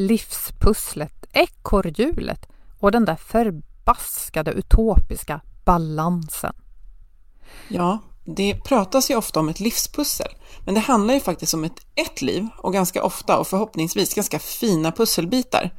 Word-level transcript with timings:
Livspusslet, 0.00 1.24
ekorrhjulet 1.32 2.46
och 2.78 2.92
den 2.92 3.04
där 3.04 3.16
förbaskade 3.16 4.52
utopiska 4.52 5.40
balansen. 5.64 6.52
Ja, 7.68 7.98
det 8.24 8.54
pratas 8.64 9.10
ju 9.10 9.16
ofta 9.16 9.40
om 9.40 9.48
ett 9.48 9.60
livspussel, 9.60 10.28
men 10.64 10.74
det 10.74 10.80
handlar 10.80 11.14
ju 11.14 11.20
faktiskt 11.20 11.54
om 11.54 11.64
ett, 11.64 11.86
ett 11.94 12.22
liv 12.22 12.48
och 12.58 12.72
ganska 12.72 13.02
ofta 13.02 13.38
och 13.38 13.46
förhoppningsvis 13.46 14.14
ganska 14.14 14.38
fina 14.38 14.92
pusselbitar. 14.92 15.70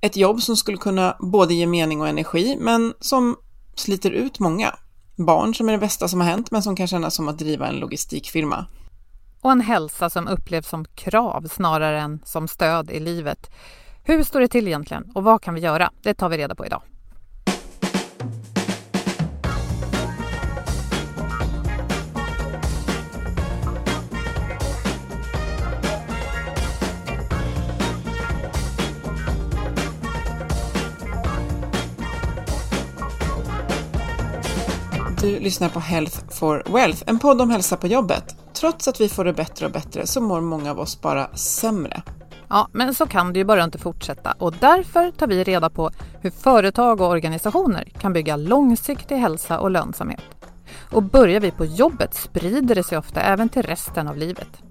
Ett 0.00 0.16
jobb 0.16 0.42
som 0.42 0.56
skulle 0.56 0.78
kunna 0.78 1.16
både 1.20 1.54
ge 1.54 1.66
mening 1.66 2.00
och 2.00 2.08
energi, 2.08 2.56
men 2.60 2.94
som 3.00 3.36
sliter 3.74 4.10
ut 4.10 4.38
många. 4.38 4.74
Barn 5.16 5.54
som 5.54 5.68
är 5.68 5.72
det 5.72 5.78
bästa 5.78 6.08
som 6.08 6.20
har 6.20 6.28
hänt, 6.28 6.50
men 6.50 6.62
som 6.62 6.76
kan 6.76 6.88
kännas 6.88 7.14
som 7.14 7.28
att 7.28 7.38
driva 7.38 7.68
en 7.68 7.76
logistikfirma. 7.76 8.66
Och 9.42 9.52
en 9.52 9.60
hälsa 9.60 10.10
som 10.10 10.28
upplevs 10.28 10.68
som 10.68 10.84
krav 10.84 11.48
snarare 11.48 12.00
än 12.00 12.20
som 12.24 12.48
stöd 12.48 12.90
i 12.90 13.00
livet. 13.00 13.50
Hur 14.04 14.24
står 14.24 14.40
det 14.40 14.48
till 14.48 14.66
egentligen 14.66 15.10
och 15.14 15.24
vad 15.24 15.42
kan 15.42 15.54
vi 15.54 15.60
göra? 15.60 15.90
Det 16.02 16.14
tar 16.14 16.28
vi 16.28 16.38
reda 16.38 16.54
på 16.54 16.66
idag. 16.66 16.82
Du 35.20 35.38
lyssnar 35.40 35.68
på 35.68 35.80
Health 35.80 36.18
for 36.30 36.62
Wealth, 36.66 37.02
en 37.06 37.18
podd 37.18 37.40
om 37.40 37.50
hälsa 37.50 37.76
på 37.76 37.86
jobbet. 37.86 38.39
Trots 38.60 38.88
att 38.88 39.00
vi 39.00 39.08
får 39.08 39.24
det 39.24 39.32
bättre 39.32 39.66
och 39.66 39.72
bättre 39.72 40.06
så 40.06 40.20
mår 40.20 40.40
många 40.40 40.70
av 40.70 40.80
oss 40.80 41.00
bara 41.00 41.36
sämre. 41.36 42.02
Ja, 42.48 42.68
men 42.72 42.94
så 42.94 43.06
kan 43.06 43.32
det 43.32 43.38
ju 43.38 43.44
bara 43.44 43.64
inte 43.64 43.78
fortsätta 43.78 44.32
och 44.32 44.52
därför 44.52 45.10
tar 45.10 45.26
vi 45.26 45.44
reda 45.44 45.70
på 45.70 45.90
hur 46.20 46.30
företag 46.30 47.00
och 47.00 47.08
organisationer 47.08 47.84
kan 47.84 48.12
bygga 48.12 48.36
långsiktig 48.36 49.16
hälsa 49.16 49.60
och 49.60 49.70
lönsamhet. 49.70 50.20
Och 50.92 51.02
börjar 51.02 51.40
vi 51.40 51.50
på 51.50 51.64
jobbet 51.64 52.14
sprider 52.14 52.74
det 52.74 52.82
sig 52.82 52.98
ofta 52.98 53.20
även 53.20 53.48
till 53.48 53.62
resten 53.62 54.08
av 54.08 54.16
livet. 54.16 54.62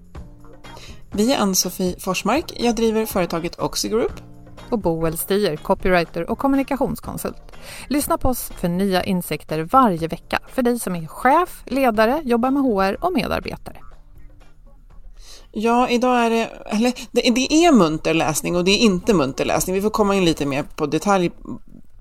Vi 1.12 1.32
är 1.32 1.38
Ann-Sofie 1.38 2.00
Forsmark, 2.00 2.52
jag 2.56 2.76
driver 2.76 3.06
företaget 3.06 3.60
Oxigroup 3.60 4.29
och 4.70 4.78
Boel 4.78 5.18
Stier, 5.18 5.56
copywriter 5.56 6.30
och 6.30 6.38
kommunikationskonsult. 6.38 7.42
Lyssna 7.88 8.18
på 8.18 8.28
oss 8.28 8.52
för 8.56 8.68
nya 8.68 9.04
insikter 9.04 9.62
varje 9.62 10.08
vecka 10.08 10.38
för 10.48 10.62
dig 10.62 10.78
som 10.78 10.96
är 10.96 11.06
chef, 11.06 11.62
ledare, 11.66 12.22
jobbar 12.24 12.50
med 12.50 12.62
HR 12.62 13.04
och 13.04 13.12
medarbetare. 13.12 13.76
Ja, 15.52 15.88
idag 15.88 16.26
är 16.26 16.30
det, 16.30 16.50
eller 16.66 16.92
det, 17.12 17.52
är 17.52 17.72
munter 17.72 18.14
läsning 18.14 18.56
och 18.56 18.64
det 18.64 18.70
är 18.70 18.78
inte 18.78 19.14
munter 19.14 19.44
läsning. 19.44 19.74
Vi 19.74 19.82
får 19.82 19.90
komma 19.90 20.14
in 20.14 20.24
lite 20.24 20.46
mer 20.46 20.62
på 20.62 20.86
detalj 20.86 21.30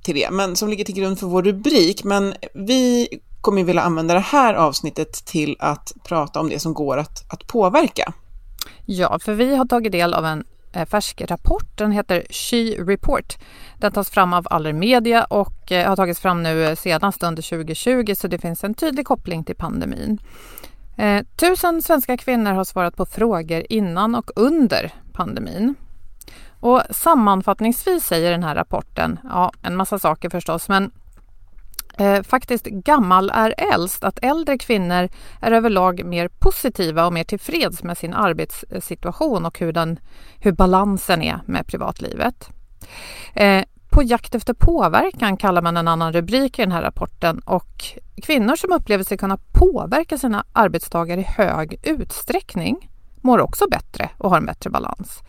till 0.03 0.16
det, 0.16 0.31
men 0.31 0.56
som 0.56 0.69
ligger 0.69 0.85
till 0.85 0.96
grund 0.96 1.19
för 1.19 1.28
vår 1.28 1.44
rubrik. 1.44 2.03
Men 2.03 2.34
vi 2.53 3.08
kommer 3.41 3.63
vilja 3.63 3.81
använda 3.81 4.13
det 4.13 4.19
här 4.19 4.53
avsnittet 4.53 5.25
till 5.25 5.56
att 5.59 5.94
prata 6.03 6.40
om 6.40 6.50
det 6.50 6.59
som 6.59 6.74
går 6.74 6.97
att, 6.97 7.34
att 7.34 7.47
påverka. 7.47 8.13
Ja, 8.85 9.19
för 9.19 9.34
vi 9.34 9.56
har 9.56 9.66
tagit 9.66 9.91
del 9.91 10.13
av 10.13 10.25
en 10.25 10.44
Eh, 10.74 10.85
färsk 10.85 11.22
rapport. 11.22 11.78
Den 11.78 11.91
heter 11.91 12.24
She 12.30 12.84
Report. 12.84 13.38
Den 13.78 13.91
tas 13.91 14.09
fram 14.09 14.34
av 14.34 14.47
Allermedia 14.50 15.24
och 15.24 15.72
eh, 15.72 15.90
har 15.90 15.96
tagits 15.96 16.19
fram 16.19 16.44
nu 16.44 16.66
eh, 16.66 16.75
senast 16.75 17.24
under 17.24 17.41
2020 17.41 18.13
så 18.16 18.28
det 18.28 18.40
finns 18.40 18.63
en 18.63 18.74
tydlig 18.74 19.06
koppling 19.06 19.44
till 19.44 19.56
pandemin. 19.56 20.19
Tusen 21.35 21.81
svenska 21.81 22.18
kvinnor 22.18 22.52
har 22.52 22.63
svarat 22.63 22.96
på 22.96 23.06
frågor 23.06 23.63
innan 23.69 24.16
och 24.16 24.31
under 24.35 24.94
pandemin. 25.13 25.75
Och 26.59 26.81
sammanfattningsvis 26.90 28.03
säger 28.06 28.31
den 28.31 28.44
här 28.44 28.56
rapporten, 28.56 29.19
ja 29.24 29.52
en 29.62 29.75
massa 29.75 30.00
saker 30.00 30.29
förstås, 30.29 30.69
men 30.69 30.91
eh, 32.00 32.24
faktiskt 32.24 32.66
gammal 32.66 33.30
är 33.34 33.56
äldst, 33.74 34.04
att 34.04 34.20
äldre 34.22 34.58
kvinnor 34.58 35.10
är 35.42 35.52
överlag 35.52 36.06
mer 36.06 36.28
positiva 36.28 37.06
och 37.06 37.14
mer 37.14 37.24
tillfreds 37.24 37.84
med 37.84 37.98
sin 37.98 38.14
arbetssituation 38.14 39.46
och 39.46 39.60
hur, 39.60 39.74
den, 39.74 40.00
hur 40.40 40.52
balansen 40.52 41.22
är 41.22 41.40
med 41.46 41.68
privatlivet. 41.68 42.50
Eh, 43.34 43.64
på 43.90 44.04
jakt 44.04 44.36
efter 44.36 44.54
påverkan 44.54 45.38
kallar 45.38 45.62
man 45.62 45.78
en 45.78 45.88
annan 45.88 46.14
rubrik 46.14 46.59
i 46.59 46.62
den 46.62 46.72
här 46.72 46.82
rapporten 46.82 47.40
och 47.40 47.84
kvinnor 48.24 48.56
som 48.56 48.72
upplever 48.72 49.04
sig 49.04 49.18
kunna 49.18 49.38
påverka 49.52 50.18
sina 50.18 50.46
arbetstagare 50.54 51.20
i 51.20 51.24
hög 51.24 51.80
utsträckning 51.84 52.90
mår 53.22 53.40
också 53.40 53.68
bättre 53.72 54.09
och 54.18 54.30
har 54.30 54.38
en 54.38 54.46
bättre 54.46 54.70
balans. 54.70 55.20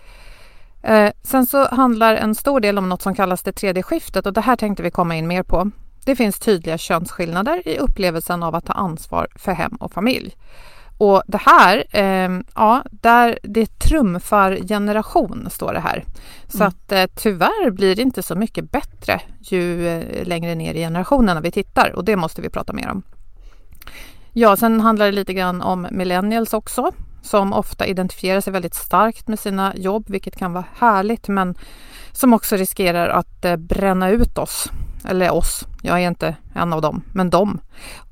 Eh, 0.82 1.12
sen 1.22 1.46
så 1.46 1.68
handlar 1.68 2.14
en 2.14 2.34
stor 2.34 2.60
del 2.60 2.78
om 2.78 2.88
något 2.88 3.02
som 3.02 3.14
kallas 3.14 3.42
det 3.42 3.52
tredje 3.52 3.82
skiftet 3.82 4.26
och 4.26 4.32
det 4.32 4.40
här 4.40 4.56
tänkte 4.56 4.82
vi 4.82 4.90
komma 4.90 5.16
in 5.16 5.26
mer 5.26 5.42
på. 5.42 5.70
Det 6.04 6.16
finns 6.16 6.38
tydliga 6.38 6.78
könsskillnader 6.78 7.68
i 7.68 7.78
upplevelsen 7.78 8.42
av 8.42 8.54
att 8.54 8.64
ta 8.64 8.72
ansvar 8.72 9.28
för 9.34 9.52
hem 9.52 9.76
och 9.80 9.92
familj. 9.92 10.36
Och 10.98 11.22
det 11.26 11.40
här, 11.40 11.84
eh, 11.90 12.40
ja, 12.54 12.84
där 12.90 13.38
det 13.42 13.78
trumfar 13.78 14.58
generation, 14.68 15.48
står 15.50 15.72
det 15.72 15.80
här. 15.80 16.04
Så 16.48 16.56
mm. 16.56 16.68
att 16.68 16.92
eh, 16.92 17.04
tyvärr 17.14 17.70
blir 17.70 17.96
det 17.96 18.02
inte 18.02 18.22
så 18.22 18.34
mycket 18.34 18.70
bättre 18.70 19.20
ju 19.40 19.88
eh, 19.88 20.26
längre 20.26 20.54
ner 20.54 20.74
i 20.74 20.78
generationerna 20.78 21.40
vi 21.40 21.50
tittar 21.50 21.92
och 21.96 22.04
det 22.04 22.16
måste 22.16 22.42
vi 22.42 22.48
prata 22.48 22.72
mer 22.72 22.88
om. 22.88 23.02
Ja, 24.32 24.56
sen 24.56 24.80
handlar 24.80 25.06
det 25.06 25.12
lite 25.12 25.34
grann 25.34 25.62
om 25.62 25.86
millennials 25.90 26.52
också 26.52 26.92
som 27.22 27.52
ofta 27.52 27.86
identifierar 27.86 28.40
sig 28.40 28.52
väldigt 28.52 28.74
starkt 28.74 29.28
med 29.28 29.38
sina 29.38 29.76
jobb, 29.76 30.04
vilket 30.08 30.36
kan 30.36 30.52
vara 30.52 30.64
härligt, 30.74 31.28
men 31.28 31.54
som 32.12 32.32
också 32.32 32.56
riskerar 32.56 33.08
att 33.08 33.44
eh, 33.44 33.56
bränna 33.56 34.10
ut 34.10 34.38
oss 34.38 34.70
eller 35.04 35.30
oss, 35.30 35.66
jag 35.82 36.02
är 36.02 36.08
inte 36.08 36.36
en 36.54 36.72
av 36.72 36.82
dem, 36.82 37.02
men 37.12 37.30
dem. 37.30 37.60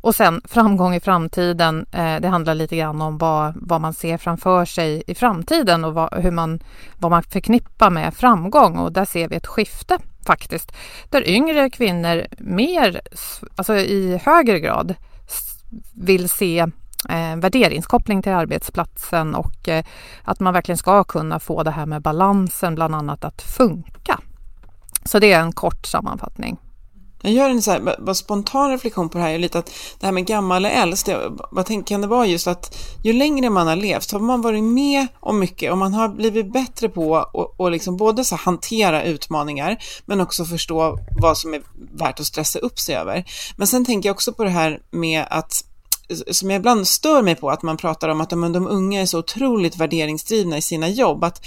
Och 0.01 0.15
sen 0.15 0.41
framgång 0.45 0.95
i 0.95 1.01
framtiden, 1.01 1.87
eh, 1.93 2.17
det 2.21 2.29
handlar 2.29 2.55
lite 2.55 2.77
grann 2.77 3.03
om 3.03 3.19
vad, 3.19 3.53
vad 3.57 3.81
man 3.81 3.95
ser 3.95 4.19
framför 4.19 4.65
sig 4.65 5.03
i 5.07 5.15
framtiden 5.15 5.85
och 5.85 5.95
vad, 5.95 6.15
hur 6.15 6.31
man, 6.31 6.61
vad 6.99 7.11
man 7.11 7.23
förknippar 7.23 7.91
med 7.91 8.15
framgång 8.15 8.77
och 8.77 8.93
där 8.93 9.05
ser 9.05 9.29
vi 9.29 9.37
ett 9.37 9.47
skifte 9.47 9.99
faktiskt, 10.27 10.73
där 11.11 11.29
yngre 11.29 11.71
kvinnor 11.71 12.27
mer, 12.39 13.01
alltså 13.57 13.77
i 13.77 14.21
högre 14.25 14.61
grad 14.61 14.95
vill 15.95 16.29
se 16.29 16.59
eh, 17.09 17.37
värderingskoppling 17.37 18.23
till 18.23 18.33
arbetsplatsen 18.33 19.35
och 19.35 19.69
eh, 19.69 19.85
att 20.23 20.41
man 20.41 20.55
verkligen 20.55 20.79
ska 20.79 21.05
kunna 21.05 21.41
få 21.41 21.63
det 21.63 21.71
här 21.71 21.87
med 21.87 22.03
balansen 22.03 22.75
bland 22.75 22.95
annat 22.95 23.25
att 23.25 23.43
funka. 23.43 24.21
Så 25.05 25.19
det 25.19 25.33
är 25.33 25.41
en 25.41 25.53
kort 25.53 25.87
sammanfattning. 25.87 26.59
Jag 27.23 27.33
gör 27.33 27.51
en 27.51 27.63
så 27.63 27.71
här, 27.71 27.97
bara 27.99 28.15
spontan 28.15 28.71
reflektion 28.71 29.09
på 29.09 29.19
det 29.19 29.25
här, 29.25 29.31
är 29.31 29.39
lite 29.39 29.59
att 29.59 29.73
det 30.01 30.07
här 30.07 30.13
med 30.13 30.27
gammal 30.27 30.65
eller 30.65 30.83
äldst, 30.83 31.09
vad 31.51 31.67
tänker 31.67 31.89
kan 31.95 32.01
det 32.01 32.07
vara 32.07 32.27
just 32.27 32.47
att 32.47 32.77
ju 33.05 33.13
längre 33.13 33.51
man 33.51 33.67
har 33.67 33.77
levt 33.77 34.13
har 34.13 34.21
man 34.21 34.43
varit 34.43 34.65
med 34.65 35.07
om 35.21 35.39
mycket 35.39 35.73
och 35.73 35.79
man 35.79 35.95
har 35.95 36.09
blivit 36.09 36.53
bättre 36.53 36.89
på 36.89 37.17
att 37.59 37.73
liksom 37.73 37.97
både 37.97 38.25
så 38.25 38.37
hantera 38.37 39.03
utmaningar 39.03 39.77
men 40.07 40.21
också 40.21 40.45
förstå 40.45 40.99
vad 41.21 41.39
som 41.39 41.55
är 41.55 41.63
värt 41.93 42.21
att 42.21 42.27
stressa 42.27 42.59
upp 42.59 42.79
sig 42.79 42.97
över. 42.97 43.25
Men 43.57 43.67
sen 43.67 43.85
tänker 43.85 44.09
jag 44.09 44.15
också 44.15 44.33
på 44.33 44.45
det 44.45 44.51
här 44.51 44.81
med 44.91 45.27
att 45.31 45.65
som 46.31 46.51
jag 46.51 46.59
ibland 46.59 46.89
stör 46.89 47.23
mig 47.23 47.35
på, 47.35 47.51
att 47.51 47.63
man 47.63 47.77
pratar 47.77 48.09
om 48.09 48.21
att 48.21 48.31
de, 48.31 48.53
de 48.53 48.67
unga 48.67 49.01
är 49.01 49.07
så 49.07 49.19
otroligt 49.19 49.77
värderingsdrivna 49.77 50.59
i 50.59 50.63
sina 50.63 50.89
jobb, 50.89 51.25
att 51.25 51.47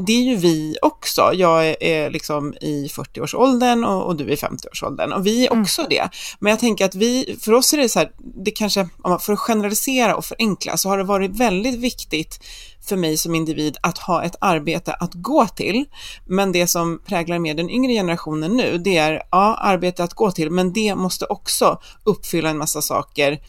det 0.00 0.12
är 0.12 0.22
ju 0.22 0.36
vi 0.36 0.76
också. 0.82 1.30
Jag 1.34 1.68
är, 1.68 1.82
är 1.82 2.10
liksom 2.10 2.54
i 2.60 2.86
40-årsåldern 2.86 3.84
och, 3.84 4.06
och, 4.06 4.16
du 4.16 4.24
är 4.24 4.30
i 4.30 4.36
50-årsåldern 4.36 5.12
och 5.12 5.26
vi 5.26 5.46
är 5.46 5.50
mm. 5.50 5.62
också 5.62 5.80
mm. 5.80 5.88
det. 5.90 6.08
Men 6.38 6.50
jag 6.50 6.60
tänker 6.60 6.84
att 6.84 6.94
vi, 6.94 7.38
för 7.40 7.52
oss 7.52 7.72
är 7.72 7.78
det 7.78 7.88
så 7.88 7.98
här, 7.98 8.12
det 8.44 8.50
kanske, 8.50 8.88
för 9.20 9.32
att 9.32 9.38
generalisera 9.38 10.16
och 10.16 10.24
förenkla, 10.24 10.76
så 10.76 10.88
har 10.88 10.98
det 10.98 11.04
varit 11.04 11.30
väldigt 11.30 11.74
viktigt 11.74 12.44
för 12.90 12.96
mig 12.96 13.16
som 13.16 13.34
individ 13.34 13.76
att 13.80 13.98
ha 13.98 14.22
ett 14.24 14.36
arbete 14.40 14.92
att 14.92 15.14
gå 15.14 15.46
till. 15.46 15.84
Men 16.24 16.52
det 16.52 16.66
som 16.66 17.02
präglar 17.06 17.38
mer 17.38 17.54
den 17.54 17.70
yngre 17.70 17.92
generationen 17.92 18.56
nu, 18.56 18.78
det 18.78 18.96
är 18.96 19.22
ja, 19.30 19.54
arbete 19.54 20.04
att 20.04 20.14
gå 20.14 20.30
till, 20.30 20.50
men 20.50 20.72
det 20.72 20.94
måste 20.94 21.24
också 21.24 21.80
uppfylla 22.04 22.50
en 22.50 22.58
massa 22.58 22.82
saker 22.82 23.40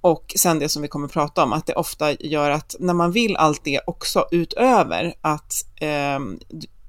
och 0.00 0.32
sen 0.36 0.58
det 0.58 0.68
som 0.68 0.82
vi 0.82 0.88
kommer 0.88 1.06
att 1.06 1.12
prata 1.12 1.42
om, 1.42 1.52
att 1.52 1.66
det 1.66 1.74
ofta 1.74 2.12
gör 2.12 2.50
att 2.50 2.74
när 2.80 2.94
man 2.94 3.12
vill 3.12 3.36
allt 3.36 3.64
det 3.64 3.80
också 3.86 4.26
utöver 4.30 5.14
att 5.20 5.52
eh, 5.80 6.18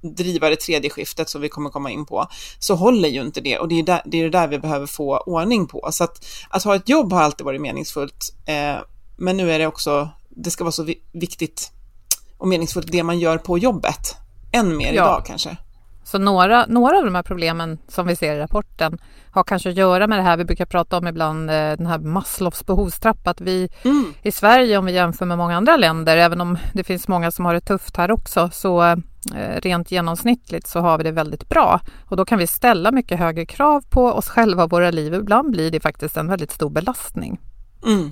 driva 0.02 0.50
det 0.50 0.56
tredje 0.56 0.90
skiftet 0.90 1.30
som 1.30 1.42
vi 1.42 1.50
kommer 1.50 1.70
komma 1.70 1.92
in 1.92 2.06
på, 2.06 2.28
så 2.60 2.76
håller 2.76 3.10
ju 3.10 3.22
inte 3.22 3.42
det 3.42 3.60
och 3.60 3.68
det 3.68 3.80
är, 3.80 3.84
där, 3.84 4.02
det 4.06 4.20
är 4.20 4.24
det 4.24 4.30
där 4.30 4.48
vi 4.48 4.60
behöver 4.60 4.86
få 4.86 5.18
ordning 5.18 5.68
på. 5.68 5.90
Så 5.92 6.04
att, 6.04 6.26
att 6.50 6.64
ha 6.64 6.76
ett 6.76 6.90
jobb 6.90 7.14
har 7.14 7.22
alltid 7.22 7.46
varit 7.46 7.62
meningsfullt, 7.62 8.34
eh, 8.46 8.76
men 9.18 9.38
nu 9.38 9.52
är 9.52 9.60
det 9.60 9.68
också, 9.68 10.10
det 10.30 10.52
ska 10.52 10.64
vara 10.64 10.72
så 10.72 10.88
viktigt 11.12 11.72
och 12.38 12.48
meningsfullt 12.48 12.92
det 12.92 13.04
man 13.04 13.20
gör 13.20 13.38
på 13.38 13.58
jobbet, 13.58 14.16
än 14.52 14.78
mer 14.78 14.86
ja. 14.86 14.92
idag 14.92 15.26
kanske. 15.26 15.58
Så 16.08 16.18
några, 16.18 16.66
några 16.66 16.98
av 16.98 17.06
de 17.06 17.16
här 17.16 17.24
problemen 17.24 17.78
som 17.88 18.08
vi 18.08 18.16
ser 18.16 18.36
i 18.36 18.40
rapporten 18.40 18.98
har 19.32 19.44
kanske 19.44 19.70
att 19.70 19.76
göra 19.76 20.08
med 20.08 20.20
det 20.20 20.24
här 20.24 20.38
vi 20.38 20.46
brukar 20.46 20.66
prata 20.66 20.98
om 20.98 21.08
ibland, 21.08 21.50
eh, 21.50 21.56
den 21.56 21.86
här 21.86 22.00
Maslows 22.00 22.66
behovstrappa. 22.66 23.30
Att 23.30 23.42
vi 23.42 23.70
mm. 23.84 24.14
i 24.24 24.32
Sverige, 24.32 24.78
om 24.78 24.86
vi 24.86 24.92
jämför 24.92 25.26
med 25.26 25.38
många 25.38 25.58
andra 25.58 25.78
länder, 25.78 26.18
även 26.18 26.42
om 26.42 26.58
det 26.74 26.84
finns 26.84 27.08
många 27.08 27.32
som 27.32 27.46
har 27.46 27.54
det 27.54 27.62
tufft 27.62 27.98
här 27.98 28.12
också, 28.12 28.50
så 28.54 28.84
eh, 28.84 28.96
rent 29.62 29.92
genomsnittligt 29.92 30.68
så 30.68 30.80
har 30.80 30.98
vi 30.98 31.04
det 31.04 31.12
väldigt 31.12 31.50
bra. 31.50 31.80
Och 32.06 32.18
då 32.18 32.26
kan 32.26 32.40
vi 32.40 32.48
ställa 32.48 32.92
mycket 32.92 33.20
högre 33.20 33.46
krav 33.46 33.84
på 33.90 34.06
oss 34.06 34.30
själva 34.30 34.64
och 34.64 34.72
våra 34.72 34.92
liv. 34.92 35.14
Ibland 35.14 35.52
blir 35.52 35.72
det 35.72 35.80
faktiskt 35.80 36.18
en 36.18 36.28
väldigt 36.28 36.52
stor 36.52 36.70
belastning. 36.70 37.40
Mm. 37.86 38.12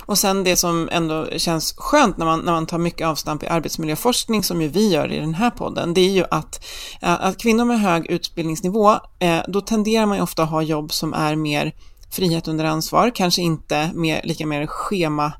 Och 0.00 0.18
sen 0.18 0.44
det 0.44 0.56
som 0.56 0.88
ändå 0.92 1.28
känns 1.36 1.74
skönt 1.76 2.16
när 2.16 2.26
man, 2.26 2.40
när 2.40 2.52
man 2.52 2.66
tar 2.66 2.78
mycket 2.78 3.06
avstamp 3.06 3.42
i 3.42 3.46
arbetsmiljöforskning, 3.46 4.42
som 4.42 4.62
ju 4.62 4.68
vi 4.68 4.88
gör 4.88 5.12
i 5.12 5.18
den 5.18 5.34
här 5.34 5.50
podden, 5.50 5.94
det 5.94 6.00
är 6.00 6.10
ju 6.10 6.24
att, 6.30 6.64
eh, 7.02 7.26
att 7.26 7.38
kvinnor 7.38 7.64
med 7.64 7.80
hög 7.80 8.06
utbildningsnivå, 8.06 8.90
eh, 9.18 9.40
då 9.48 9.60
tenderar 9.60 10.06
man 10.06 10.16
ju 10.16 10.22
ofta 10.22 10.42
att 10.42 10.50
ha 10.50 10.62
jobb 10.62 10.92
som 10.92 11.14
är 11.14 11.36
mer 11.36 11.72
frihet 12.10 12.48
under 12.48 12.64
ansvar, 12.64 13.12
kanske 13.14 13.42
inte 13.42 13.90
mer, 13.94 14.20
lika 14.24 14.46
mer 14.46 14.66
schema 14.66 15.32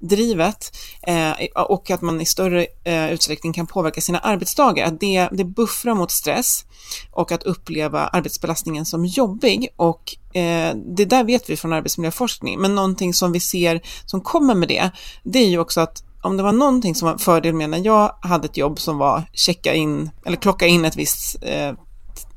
drivet 0.00 0.76
eh, 1.02 1.32
och 1.54 1.90
att 1.90 2.02
man 2.02 2.20
i 2.20 2.26
större 2.26 2.66
eh, 2.84 3.12
utsträckning 3.12 3.52
kan 3.52 3.66
påverka 3.66 4.00
sina 4.00 4.18
arbetsdagar. 4.18 4.86
Att 4.86 5.00
det, 5.00 5.28
det 5.32 5.44
buffrar 5.44 5.94
mot 5.94 6.10
stress 6.10 6.64
och 7.10 7.32
att 7.32 7.42
uppleva 7.42 8.06
arbetsbelastningen 8.06 8.86
som 8.86 9.06
jobbig 9.06 9.68
och 9.76 10.16
eh, 10.36 10.76
det 10.96 11.04
där 11.04 11.24
vet 11.24 11.50
vi 11.50 11.56
från 11.56 11.72
arbetsmiljöforskning. 11.72 12.60
Men 12.60 12.74
någonting 12.74 13.14
som 13.14 13.32
vi 13.32 13.40
ser 13.40 13.80
som 14.04 14.20
kommer 14.20 14.54
med 14.54 14.68
det, 14.68 14.90
det 15.22 15.38
är 15.38 15.48
ju 15.48 15.58
också 15.58 15.80
att 15.80 16.02
om 16.22 16.36
det 16.36 16.42
var 16.42 16.52
någonting 16.52 16.94
som 16.94 17.08
var 17.08 17.18
fördel 17.18 17.54
med 17.54 17.70
när 17.70 17.84
jag 17.84 18.16
hade 18.20 18.46
ett 18.46 18.56
jobb 18.56 18.80
som 18.80 18.98
var 18.98 19.22
checka 19.32 19.74
in 19.74 20.10
eller 20.26 20.36
klocka 20.36 20.66
in 20.66 20.84
ett 20.84 20.96
visst 20.96 21.36
eh, 21.42 21.72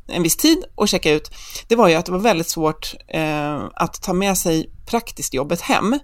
en 0.08 0.24
viss 0.24 0.38
tid 0.38 0.64
och 0.76 0.88
checka 0.88 1.12
ut, 1.12 1.32
det 1.68 1.76
var 1.76 1.88
ju 1.88 1.96
att 1.96 2.06
det 2.06 2.12
var 2.12 2.20
väldigt 2.20 2.50
svårt 2.50 2.96
eh, 3.08 3.64
att 3.74 4.02
ta 4.02 4.14
med 4.14 4.38
sig 4.38 4.70
praktiskt 4.88 5.34
jobbet 5.34 5.62
hem. 5.62 6.00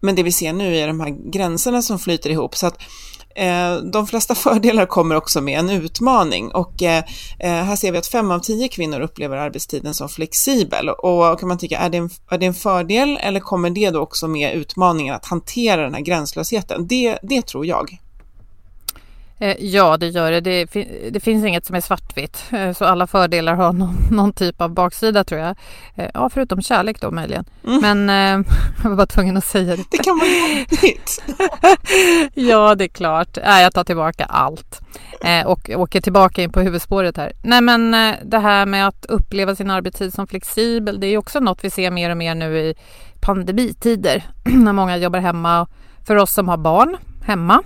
Men 0.00 0.14
det 0.14 0.22
vi 0.22 0.32
ser 0.32 0.52
nu 0.52 0.76
är 0.76 0.86
de 0.86 1.00
här 1.00 1.30
gränserna 1.32 1.82
som 1.82 1.98
flyter 1.98 2.30
ihop. 2.30 2.56
Så 2.56 2.66
att 2.66 2.82
eh, 3.34 3.76
de 3.76 4.06
flesta 4.06 4.34
fördelar 4.34 4.86
kommer 4.86 5.14
också 5.14 5.40
med 5.40 5.58
en 5.58 5.70
utmaning 5.70 6.52
och 6.52 6.82
eh, 6.82 7.04
eh, 7.38 7.50
här 7.50 7.76
ser 7.76 7.92
vi 7.92 7.98
att 7.98 8.06
fem 8.06 8.30
av 8.30 8.38
tio 8.38 8.68
kvinnor 8.68 9.00
upplever 9.00 9.36
arbetstiden 9.36 9.94
som 9.94 10.08
flexibel 10.08 10.88
och 10.88 11.40
kan 11.40 11.48
man 11.48 11.58
tycka, 11.58 11.78
är 11.78 11.90
det, 11.90 11.98
en, 11.98 12.10
är 12.30 12.38
det 12.38 12.46
en 12.46 12.54
fördel 12.54 13.18
eller 13.22 13.40
kommer 13.40 13.70
det 13.70 13.90
då 13.90 14.00
också 14.00 14.28
med 14.28 14.54
utmaningen 14.54 15.14
att 15.14 15.26
hantera 15.26 15.82
den 15.82 15.94
här 15.94 16.00
gränslösheten? 16.00 16.86
Det, 16.86 17.18
det 17.22 17.46
tror 17.46 17.66
jag. 17.66 17.98
Eh, 19.38 19.56
ja, 19.58 19.96
det 19.96 20.08
gör 20.08 20.32
det. 20.32 20.40
Det, 20.40 20.64
det, 21.10 21.20
finns 21.20 21.44
inget 21.44 21.66
som 21.66 21.76
är 21.76 21.80
svartvitt, 21.80 22.44
eh, 22.52 22.72
så 22.72 22.84
alla 22.84 23.06
fördelar 23.06 23.54
har 23.54 23.72
någon, 23.72 23.96
någon, 24.10 24.32
typ 24.32 24.60
av 24.60 24.70
baksida 24.70 25.24
tror 25.24 25.40
jag. 25.40 25.56
Eh, 25.94 26.10
ja, 26.14 26.30
förutom 26.30 26.62
kärlek 26.62 27.00
då 27.00 27.10
möjligen. 27.10 27.44
Mm. 27.66 27.80
Men 27.80 28.08
jag 28.82 28.90
var 28.90 28.96
bara 28.96 29.06
tvungen 29.06 29.36
att 29.36 29.44
säga 29.44 29.76
det. 29.76 29.84
Det 29.90 29.98
kan 29.98 30.18
vara 30.18 30.28
jobbigt. 30.58 31.22
ja, 32.34 32.74
det 32.74 32.84
är 32.84 32.88
klart. 32.88 33.36
Äh, 33.36 33.60
jag 33.60 33.72
tar 33.72 33.84
tillbaka 33.84 34.24
allt 34.24 34.80
och 35.46 35.70
åker 35.70 36.00
tillbaka 36.00 36.42
in 36.42 36.52
på 36.52 36.60
huvudspåret 36.60 37.16
här. 37.16 37.32
Nej, 37.42 37.60
men 37.60 37.90
det 38.24 38.38
här 38.38 38.66
med 38.66 38.88
att 38.88 39.06
uppleva 39.06 39.54
sin 39.54 39.70
arbetstid 39.70 40.14
som 40.14 40.26
flexibel, 40.26 41.00
det 41.00 41.06
är 41.06 41.18
också 41.18 41.40
något 41.40 41.64
vi 41.64 41.70
ser 41.70 41.90
mer 41.90 42.10
och 42.10 42.16
mer 42.16 42.34
nu 42.34 42.58
i 42.58 42.74
pandemitider 43.20 44.24
när 44.44 44.72
många 44.72 44.96
jobbar 44.96 45.18
hemma. 45.18 45.66
För 46.06 46.16
oss 46.16 46.32
som 46.32 46.48
har 46.48 46.56
barn 46.56 46.96
hemma 47.22 47.62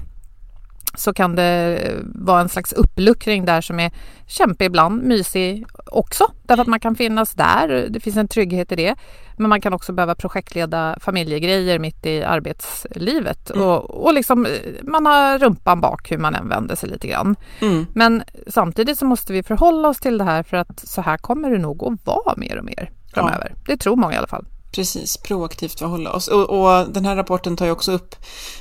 så 0.97 1.15
kan 1.15 1.37
det 1.37 1.81
vara 2.05 2.41
en 2.41 2.49
slags 2.49 2.73
uppluckring 2.73 3.45
där 3.45 3.61
som 3.61 3.81
är 3.81 3.93
kämpig 4.27 4.65
ibland, 4.67 5.03
mysig 5.03 5.67
också, 5.87 6.25
därför 6.43 6.63
att 6.63 6.69
man 6.69 6.81
kan 6.81 6.97
finnas 6.97 7.33
där. 7.33 7.87
Det 7.91 8.01
finns 8.01 8.17
en 8.17 8.29
trygghet 8.29 8.73
i 8.73 8.77
det. 8.77 8.95
Men 9.37 9.49
man 9.49 9.61
kan 9.61 9.73
också 9.73 9.93
behöva 9.93 10.15
projektleda 10.15 10.97
familjegrejer 11.01 11.79
mitt 11.79 12.07
i 12.07 12.23
arbetslivet 12.23 13.51
mm. 13.51 13.67
och, 13.67 14.05
och 14.05 14.15
liksom, 14.15 14.47
man 14.83 15.07
har 15.07 15.39
rumpan 15.39 15.81
bak 15.81 16.13
hur 16.13 16.19
man 16.19 16.35
än 16.35 16.49
vänder 16.49 16.77
sig 16.77 16.89
lite 16.89 17.09
grann. 17.09 17.37
Mm. 17.61 17.87
Men 17.95 18.23
samtidigt 18.47 18.99
så 18.99 19.05
måste 19.05 19.33
vi 19.33 19.43
förhålla 19.43 19.89
oss 19.89 20.01
till 20.01 20.19
det 20.19 20.25
här 20.25 20.43
för 20.43 20.57
att 20.57 20.81
så 20.89 21.01
här 21.01 21.17
kommer 21.17 21.51
det 21.51 21.59
nog 21.59 21.85
att 21.85 22.07
vara 22.07 22.35
mer 22.37 22.59
och 22.59 22.65
mer 22.65 22.91
framöver. 23.15 23.53
Ja. 23.55 23.63
Det 23.67 23.77
tror 23.77 23.97
många 23.97 24.15
i 24.15 24.17
alla 24.17 24.27
fall. 24.27 24.47
Precis, 24.73 25.17
proaktivt 25.17 25.79
förhålla 25.79 26.13
oss. 26.13 26.29
Och, 26.29 26.51
och, 26.51 26.93
den 26.93 27.05
här 27.05 27.17
rapporten 27.17 27.57
tar 27.57 27.67
ju 27.67 27.73
också 27.73 27.93
upp 27.93 28.17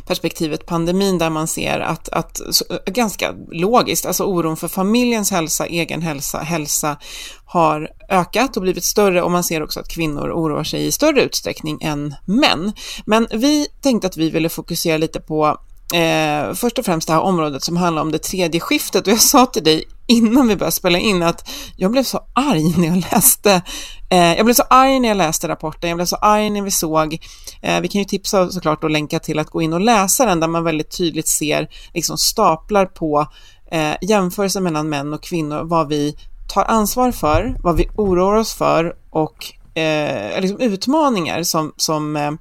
perspektivet 0.06 0.66
pandemin 0.66 1.18
där 1.18 1.30
man 1.30 1.48
ser 1.48 1.80
att, 1.80 2.10
att 2.10 2.42
ganska 2.86 3.34
logiskt, 3.52 4.06
alltså 4.06 4.24
oron 4.24 4.58
för 4.58 4.68
familjens 4.68 5.32
hälsa, 5.32 5.66
egen 5.66 6.02
hälsa, 6.02 6.40
hälsa 6.40 6.98
har 7.46 7.90
ökat 8.10 8.58
och 8.58 8.64
blivit 8.64 8.84
större 8.84 9.22
och 9.22 9.32
man 9.32 9.44
ser 9.44 9.64
också 9.64 9.80
att 9.80 9.88
kvinnor 9.88 10.32
oroar 10.32 10.64
sig 10.64 10.86
i 10.86 10.92
större 10.92 11.22
utsträckning 11.22 11.82
än 11.82 12.16
män. 12.26 12.74
Men 13.06 13.28
vi 13.32 13.68
tänkte 13.82 14.08
att 14.08 14.18
vi 14.18 14.30
ville 14.30 14.50
fokusera 14.50 14.98
lite 14.98 15.20
på 15.20 15.58
eh, 15.94 16.54
först 16.54 16.80
och 16.80 16.86
främst 16.86 17.08
det 17.08 17.14
här 17.14 17.22
området 17.22 17.64
som 17.64 17.78
handlar 17.78 18.02
om 18.02 18.12
det 18.12 18.20
tredje 18.20 18.60
skiftet 18.60 19.08
och 19.08 19.14
jag 19.14 19.22
sa 19.22 19.46
till 19.46 19.64
dig 19.64 19.84
innan 20.08 20.48
vi 20.48 20.56
började 20.56 20.72
spela 20.72 20.98
in 21.00 21.24
att 21.24 21.50
jag 21.76 21.92
blev 21.92 22.04
så 22.04 22.20
arg 22.34 22.74
när 22.78 22.88
jag 22.88 23.04
läste 23.12 23.62
Eh, 24.10 24.36
jag 24.36 24.46
blev 24.46 24.54
så 24.54 24.64
arg 24.70 25.00
när 25.00 25.10
jag 25.10 25.18
läste 25.18 25.48
rapporten, 25.48 25.90
jag 25.90 25.98
blev 25.98 26.06
så 26.06 26.16
arg 26.16 26.50
när 26.50 26.62
vi 26.62 26.72
såg, 26.72 27.18
eh, 27.62 27.82
vi 27.82 27.88
kan 27.88 28.00
ju 28.00 28.06
tipsa 28.06 28.50
såklart 28.50 28.84
och 28.84 28.90
länka 28.90 29.20
till 29.20 29.40
att 29.40 29.50
gå 29.50 29.62
in 29.62 29.74
och 29.74 29.82
läsa 29.82 30.26
den 30.26 30.40
där 30.40 30.48
man 30.48 30.64
väldigt 30.64 30.98
tydligt 30.98 31.28
ser 31.28 31.70
liksom 31.94 32.18
staplar 32.18 32.86
på 32.86 33.28
eh, 33.72 33.94
jämförelser 34.02 34.62
mellan 34.62 34.90
män 34.90 35.14
och 35.14 35.24
kvinnor, 35.24 35.64
vad 35.64 35.88
vi 35.88 36.16
tar 36.54 36.64
ansvar 36.64 37.12
för, 37.12 37.56
vad 37.64 37.76
vi 37.76 37.90
oroar 37.96 38.36
oss 38.36 38.54
för 38.54 38.96
och 39.10 39.78
eh, 39.80 40.42
liksom 40.42 40.60
utmaningar 40.60 41.44
som, 41.44 41.74
som 41.78 42.16
eh, 42.16 42.32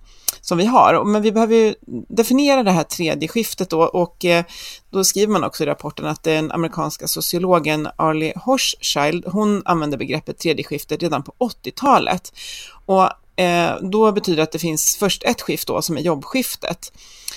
som 0.48 0.58
vi 0.58 0.64
har. 0.64 1.04
Men 1.04 1.22
vi 1.22 1.32
behöver 1.32 1.54
ju 1.54 1.74
definiera 2.08 2.62
det 2.62 2.70
här 2.70 2.82
tredje 2.82 3.28
skiftet 3.28 3.70
då 3.70 3.82
och 3.82 4.24
eh, 4.24 4.44
då 4.90 5.04
skriver 5.04 5.32
man 5.32 5.44
också 5.44 5.62
i 5.62 5.66
rapporten 5.66 6.06
att 6.06 6.22
den 6.22 6.52
amerikanska 6.52 7.08
sociologen 7.08 7.88
Arlie 7.96 8.32
Hochschild, 8.36 9.24
hon 9.26 9.62
använde 9.64 9.96
begreppet 9.96 10.38
tredje 10.38 10.64
skiftet 10.64 11.02
redan 11.02 11.22
på 11.22 11.32
80-talet. 11.38 12.32
Och 12.86 13.40
eh, 13.40 13.76
då 13.82 14.12
betyder 14.12 14.36
det 14.36 14.42
att 14.42 14.52
det 14.52 14.58
finns 14.58 14.96
först 14.96 15.24
ett 15.24 15.42
skift 15.42 15.68
då 15.68 15.82
som 15.82 15.96
är 15.96 16.00
jobbskiftet. 16.00 16.92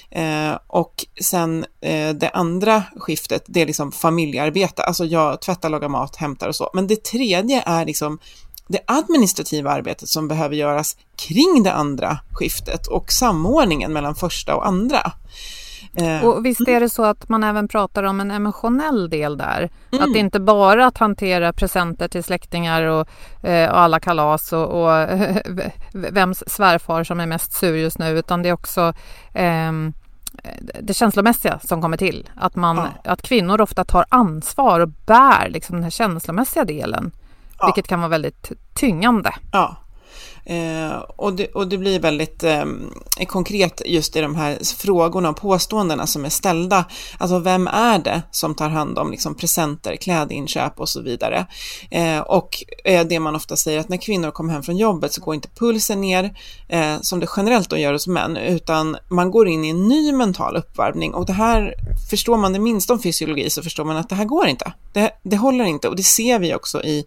Eh, 0.10 0.58
och 0.68 1.06
sen 1.22 1.66
eh, 1.82 2.10
det 2.10 2.30
andra 2.34 2.84
skiftet, 2.96 3.44
det 3.48 3.62
är 3.62 3.66
liksom 3.66 3.92
familjearbete, 3.92 4.84
alltså 4.84 5.06
jag 5.06 5.42
tvättar, 5.42 5.70
lagar 5.70 5.90
mat, 5.90 6.16
hämtar 6.16 6.48
och 6.48 6.56
så. 6.56 6.70
Men 6.74 6.88
det 6.88 7.04
tredje 7.04 7.64
är 7.66 7.86
liksom 7.86 8.20
det 8.72 8.80
administrativa 8.88 9.72
arbetet 9.72 10.10
som 10.10 10.28
behöver 10.28 10.56
göras 10.56 10.98
kring 11.16 11.64
det 11.64 11.74
andra 11.74 12.20
skiftet 12.32 12.88
och 12.88 13.12
samordningen 13.12 13.94
mellan 13.94 14.16
första 14.16 14.56
och 14.56 14.68
andra. 14.68 15.12
Eh, 15.94 16.26
och 16.26 16.46
visst 16.46 16.68
är 16.68 16.80
det 16.80 16.90
så 16.90 17.04
att 17.04 17.30
man 17.30 17.44
även 17.44 17.68
pratar 17.68 18.04
om 18.04 18.20
en 18.20 18.32
emotionell 18.32 19.10
del 19.10 19.38
där? 19.38 19.70
Mm. 19.92 20.04
Att 20.04 20.14
det 20.14 20.20
inte 20.20 20.40
bara 20.40 20.86
att 20.86 20.98
hantera 20.98 21.54
presenter 21.54 22.08
till 22.08 22.24
släktingar 22.24 22.84
och, 22.84 23.08
eh, 23.46 23.70
och 23.70 23.80
alla 23.80 24.00
kalas 24.00 24.54
och, 24.54 24.66
och 24.66 25.10
vems 25.94 26.44
svärfar 26.48 27.04
som 27.04 27.20
är 27.20 27.26
mest 27.26 27.54
sur 27.54 27.76
just 27.76 28.00
nu 28.00 28.10
utan 28.20 28.44
det 28.44 28.50
är 28.50 28.54
också 28.54 28.94
eh, 29.34 29.72
det 30.82 30.94
känslomässiga 30.94 31.60
som 31.64 31.82
kommer 31.82 31.98
till. 31.98 32.30
Att, 32.36 32.56
man, 32.56 32.78
ja. 32.78 33.12
att 33.12 33.22
kvinnor 33.22 33.62
ofta 33.62 33.84
tar 33.86 34.06
ansvar 34.10 34.80
och 34.80 34.90
bär 34.90 35.50
liksom 35.50 35.76
den 35.76 35.84
här 35.84 35.90
känslomässiga 35.90 36.66
delen. 36.66 37.12
Ja. 37.62 37.68
Vilket 37.68 37.88
kan 37.88 38.00
vara 38.00 38.10
väldigt 38.10 38.52
tyngande. 38.74 39.34
Ja, 39.52 39.76
Eh, 40.46 40.98
och, 41.16 41.34
det, 41.34 41.48
och 41.48 41.68
det 41.68 41.78
blir 41.78 42.00
väldigt 42.00 42.44
eh, 42.44 42.66
konkret 43.28 43.82
just 43.86 44.16
i 44.16 44.22
de 44.22 44.36
här 44.36 44.58
frågorna 44.78 45.30
och 45.30 45.38
påståendena 45.38 46.08
som 46.08 46.26
är 46.26 46.30
ställda. 46.30 46.86
Alltså 47.18 47.40
vem 47.40 47.68
är 47.68 48.00
det 48.00 48.22
som 48.32 48.56
tar 48.56 48.70
hand 48.70 49.00
om 49.00 49.12
liksom, 49.12 49.36
presenter, 49.36 49.96
klädinköp 49.96 50.80
och 50.80 50.90
så 50.90 51.02
vidare. 51.02 51.48
Eh, 51.92 52.20
och 52.20 52.64
eh, 52.84 53.08
det 53.08 53.20
man 53.20 53.36
ofta 53.36 53.56
säger 53.56 53.80
att 53.80 53.90
när 53.90 53.98
kvinnor 53.98 54.32
kommer 54.32 54.54
hem 54.54 54.64
från 54.64 54.78
jobbet 54.78 55.14
så 55.14 55.22
går 55.22 55.36
inte 55.36 55.50
pulsen 55.56 56.02
ner 56.02 56.38
eh, 56.70 56.96
som 57.02 57.20
det 57.20 57.28
generellt 57.38 57.70
då 57.70 57.78
gör 57.78 57.94
hos 57.94 58.08
män, 58.08 58.38
utan 58.38 58.98
man 59.10 59.32
går 59.32 59.48
in 59.48 59.66
i 59.66 59.70
en 59.70 59.88
ny 59.88 60.12
mental 60.12 60.58
uppvärmning 60.58 61.14
och 61.14 61.26
det 61.26 61.34
här 61.34 61.76
förstår 62.10 62.38
man 62.38 62.54
det 62.54 62.60
minsta 62.60 62.94
om 62.94 63.00
fysiologi 63.00 63.50
så 63.50 63.64
förstår 63.64 63.84
man 63.86 63.98
att 63.98 64.10
det 64.10 64.16
här 64.16 64.26
går 64.26 64.48
inte. 64.48 64.74
Det, 64.94 65.12
det 65.24 65.38
håller 65.38 65.66
inte 65.66 65.88
och 65.88 65.96
det 65.96 66.04
ser 66.04 66.40
vi 66.40 66.56
också 66.56 66.84
i 66.84 67.06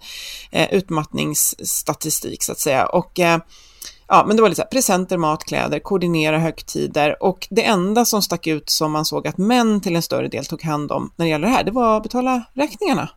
eh, 0.51 0.75
utmattningsstatistik 0.75 2.43
så 2.43 2.53
att 2.53 2.59
säga. 2.59 2.87
Och 2.87 3.21
eh, 3.21 3.24
ja, 4.09 4.25
men 4.27 4.37
det 4.37 4.43
var 4.43 4.49
lite 4.49 4.57
så 4.57 4.63
här, 4.63 4.69
presenter, 4.69 5.17
mat, 5.19 5.45
kläder, 5.45 5.79
koordinera 5.79 6.39
högtider 6.39 7.23
och 7.23 7.47
det 7.51 7.65
enda 7.65 8.05
som 8.05 8.23
stack 8.23 8.47
ut 8.47 8.71
som 8.71 8.93
man 8.93 9.05
såg 9.05 9.29
att 9.29 9.39
män 9.39 9.81
till 9.81 9.97
en 9.97 10.03
större 10.03 10.29
del 10.29 10.45
tog 10.45 10.63
hand 10.63 10.93
om 10.93 11.11
när 11.17 11.27
det 11.27 11.31
gäller 11.31 11.47
det 11.47 11.55
här, 11.55 11.65
det 11.65 11.71
var 11.71 11.97
att 11.97 12.03
betala 12.03 12.43
räkningarna. 12.55 13.09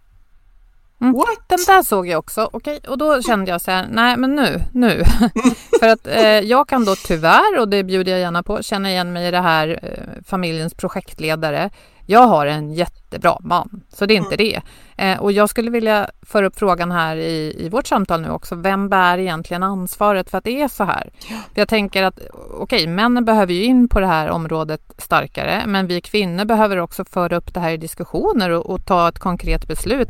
Mm. 1.02 1.16
Den 1.48 1.60
där 1.68 1.84
såg 1.84 2.08
jag 2.08 2.20
också. 2.20 2.50
Okej, 2.54 2.80
och 2.88 2.98
då 2.98 3.22
kände 3.22 3.52
jag 3.52 3.62
så 3.62 3.72
här, 3.72 3.88
nej 3.92 4.18
men 4.18 4.36
nu, 4.36 4.62
nu. 4.74 5.04
För 5.80 5.88
att 5.88 6.08
eh, 6.08 6.40
jag 6.40 6.68
kan 6.68 6.86
då 6.86 6.96
tyvärr, 6.96 7.60
och 7.60 7.70
det 7.70 7.84
bjuder 7.84 8.12
jag 8.12 8.22
gärna 8.22 8.44
på, 8.44 8.64
känna 8.64 8.90
igen 8.90 9.14
mig 9.14 9.28
i 9.28 9.32
det 9.32 9.42
här 9.42 9.80
eh, 9.84 10.24
familjens 10.24 10.74
projektledare. 10.74 11.70
Jag 12.10 12.28
har 12.28 12.46
en 12.46 12.74
jättebra 12.74 13.38
man, 13.42 13.82
så 13.90 14.06
det 14.06 14.14
är 14.14 14.16
inte 14.16 14.36
mm. 14.36 14.38
det. 14.38 14.62
Eh, 15.04 15.20
och 15.20 15.32
jag 15.32 15.50
skulle 15.50 15.72
vilja 15.72 16.10
föra 16.22 16.46
upp 16.46 16.60
frågan 16.60 16.92
här 16.92 17.18
i, 17.18 17.56
i 17.60 17.70
vårt 17.70 17.88
samtal 17.88 18.22
nu 18.22 18.30
också. 18.30 18.56
Vem 18.56 18.90
bär 18.90 19.18
egentligen 19.18 19.64
ansvaret 19.64 20.30
för 20.30 20.38
att 20.38 20.44
det 20.44 20.62
är 20.62 20.68
så 20.68 20.84
här? 20.84 21.10
Jag 21.54 21.68
tänker 21.68 22.04
att 22.04 22.20
okej, 22.52 22.84
okay, 22.84 22.88
männen 22.88 23.26
behöver 23.26 23.54
ju 23.54 23.64
in 23.64 23.90
på 23.90 24.00
det 24.00 24.08
här 24.08 24.30
området 24.30 24.82
starkare, 24.98 25.64
men 25.68 25.88
vi 25.88 26.02
kvinnor 26.02 26.46
behöver 26.46 26.78
också 26.78 27.06
föra 27.06 27.38
upp 27.38 27.54
det 27.54 27.60
här 27.60 27.72
i 27.72 27.78
diskussioner 27.78 28.50
och, 28.50 28.66
och 28.66 28.86
ta 28.86 29.10
ett 29.10 29.20
konkret 29.20 29.68
beslut. 29.68 30.10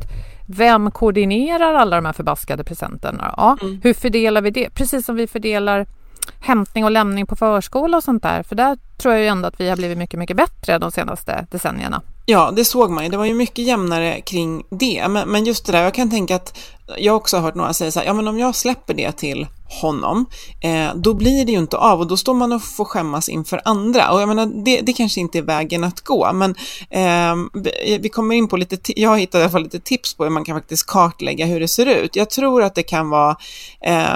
Vem 0.50 0.92
koordinerar 0.92 1.74
alla 1.74 1.96
de 1.96 2.06
här 2.06 2.13
förbaskade 2.13 2.63
presenterna? 2.63 3.34
Ja, 3.38 3.58
mm. 3.62 3.80
Hur 3.84 3.94
fördelar 3.94 4.42
vi 4.42 4.51
det? 4.51 4.70
Precis 4.70 5.06
som 5.06 5.16
vi 5.16 5.27
fördelar 5.27 5.86
hämtning 6.39 6.86
och 6.86 6.92
lämning 6.92 7.25
på 7.25 7.36
förskola 7.36 7.98
och 7.98 8.04
sånt 8.04 8.24
där? 8.24 8.44
För 8.44 8.56
där 8.56 8.77
tror 8.98 9.13
jag 9.13 9.24
ju 9.24 9.27
ändå 9.27 9.48
att 9.48 9.60
vi 9.60 9.70
har 9.70 9.77
blivit 9.77 9.98
mycket, 9.98 10.20
mycket 10.20 10.38
bättre 10.38 10.77
de 10.77 10.92
senaste 10.92 11.48
decennierna. 11.51 12.01
Ja, 12.29 12.51
det 12.55 12.65
såg 12.65 12.91
man 12.91 13.03
ju. 13.03 13.10
Det 13.10 13.17
var 13.17 13.25
ju 13.25 13.34
mycket 13.34 13.65
jämnare 13.65 14.22
kring 14.22 14.63
det. 14.69 15.07
Men, 15.10 15.29
men 15.29 15.46
just 15.46 15.65
det 15.65 15.72
där, 15.72 15.84
jag 15.84 15.93
kan 15.93 16.10
tänka 16.10 16.36
att 16.36 16.60
jag 16.98 17.15
också 17.15 17.38
har 17.38 17.43
hört 17.43 17.55
några 17.55 17.74
säga 17.74 17.91
så 17.91 18.00
här, 18.00 18.05
ja 18.05 18.13
men 18.13 18.27
om 18.27 18.39
jag 18.39 18.55
släpper 18.55 18.93
det 18.93 19.12
till 19.12 19.48
honom, 19.81 20.25
eh, 20.62 20.96
då 20.96 21.13
blir 21.13 21.46
det 21.46 21.51
ju 21.51 21.57
inte 21.57 21.77
av 21.77 22.00
och 22.00 22.07
då 22.07 22.17
står 22.17 22.34
man 22.34 22.51
och 22.51 22.63
får 22.63 22.86
skämmas 22.86 23.29
inför 23.29 23.62
andra. 23.65 24.12
Och 24.12 24.22
jag 24.22 24.27
menar, 24.27 24.46
det, 24.65 24.81
det 24.81 24.93
kanske 24.93 25.19
inte 25.19 25.38
är 25.38 25.41
vägen 25.41 25.84
att 25.84 26.01
gå, 26.01 26.34
men 26.34 26.55
eh, 26.89 27.36
vi 28.00 28.10
kommer 28.10 28.36
in 28.36 28.48
på 28.48 28.57
lite, 28.57 29.00
jag 29.01 29.10
har 29.10 29.17
hittat 29.17 29.39
i 29.39 29.41
alla 29.41 29.51
fall 29.51 29.63
lite 29.63 29.79
tips 29.79 30.13
på 30.13 30.24
hur 30.24 30.31
man 30.31 30.46
kan 30.46 30.55
faktiskt 30.55 30.88
kartlägga 30.88 31.46
hur 31.46 31.60
det 31.60 31.67
ser 31.67 31.86
ut. 31.86 32.15
Jag 32.15 32.29
tror 32.29 32.63
att 32.63 32.75
det 32.75 32.84
kan 32.84 33.10
vara, 33.10 33.36
eh, 33.81 34.07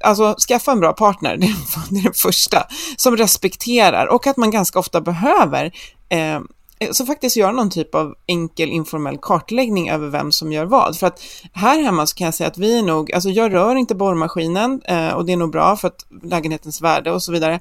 alltså 0.00 0.34
skaffa 0.48 0.72
en 0.72 0.80
bra 0.80 0.92
partner, 0.92 1.36
det 1.90 1.98
är 1.98 2.02
det 2.02 2.18
första, 2.18 2.66
som 2.96 3.16
respekterar 3.16 4.06
och 4.06 4.26
att 4.26 4.36
man 4.36 4.50
ganska 4.50 4.78
ofta 4.78 5.00
behöver 5.00 5.72
eh, 6.08 6.40
Eh, 6.84 6.90
så 6.92 7.06
faktiskt 7.06 7.36
göra 7.36 7.52
någon 7.52 7.70
typ 7.70 7.94
av 7.94 8.14
enkel 8.26 8.68
informell 8.68 9.18
kartläggning 9.22 9.90
över 9.90 10.08
vem 10.08 10.32
som 10.32 10.52
gör 10.52 10.64
vad. 10.64 10.98
För 10.98 11.06
att 11.06 11.22
här 11.52 11.82
hemma 11.82 12.06
så 12.06 12.16
kan 12.16 12.24
jag 12.24 12.34
säga 12.34 12.48
att 12.48 12.58
vi 12.58 12.78
är 12.78 12.82
nog, 12.82 13.12
alltså 13.12 13.30
jag 13.30 13.54
rör 13.54 13.76
inte 13.76 13.94
borrmaskinen 13.94 14.82
eh, 14.84 15.08
och 15.08 15.24
det 15.24 15.32
är 15.32 15.36
nog 15.36 15.52
bra 15.52 15.76
för 15.76 15.88
att 15.88 16.06
lägenhetens 16.22 16.80
värde 16.80 17.12
och 17.12 17.22
så 17.22 17.32
vidare. 17.32 17.60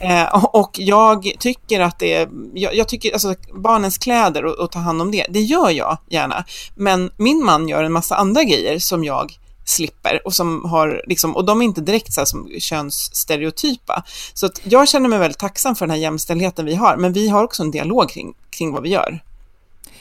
Eh, 0.00 0.44
och 0.44 0.70
jag 0.78 1.32
tycker 1.38 1.80
att 1.80 1.98
det 1.98 2.14
är, 2.14 2.28
jag, 2.54 2.74
jag 2.74 2.88
tycker, 2.88 3.12
alltså 3.12 3.34
barnens 3.54 3.98
kläder 3.98 4.44
och, 4.44 4.54
och 4.54 4.72
ta 4.72 4.78
hand 4.78 5.02
om 5.02 5.10
det, 5.10 5.26
det 5.30 5.40
gör 5.40 5.70
jag 5.70 5.98
gärna. 6.10 6.44
Men 6.74 7.10
min 7.16 7.44
man 7.44 7.68
gör 7.68 7.82
en 7.82 7.92
massa 7.92 8.16
andra 8.16 8.44
grejer 8.44 8.78
som 8.78 9.04
jag 9.04 9.38
slipper 9.68 10.20
och 10.24 10.34
som 10.34 10.64
har 10.64 11.02
liksom, 11.06 11.36
och 11.36 11.44
de 11.44 11.60
är 11.60 11.64
inte 11.64 11.80
direkt 11.80 12.12
så 12.12 12.20
här 12.20 12.26
som 12.26 12.50
könsstereotypa. 12.58 14.04
Så 14.34 14.46
att 14.46 14.60
jag 14.64 14.88
känner 14.88 15.08
mig 15.08 15.18
väldigt 15.18 15.38
tacksam 15.38 15.74
för 15.74 15.86
den 15.86 15.90
här 15.90 16.02
jämställdheten 16.02 16.66
vi 16.66 16.74
har, 16.74 16.96
men 16.96 17.12
vi 17.12 17.28
har 17.28 17.44
också 17.44 17.62
en 17.62 17.70
dialog 17.70 18.10
kring, 18.10 18.34
kring 18.50 18.72
vad 18.72 18.82
vi 18.82 18.88
gör. 18.88 19.20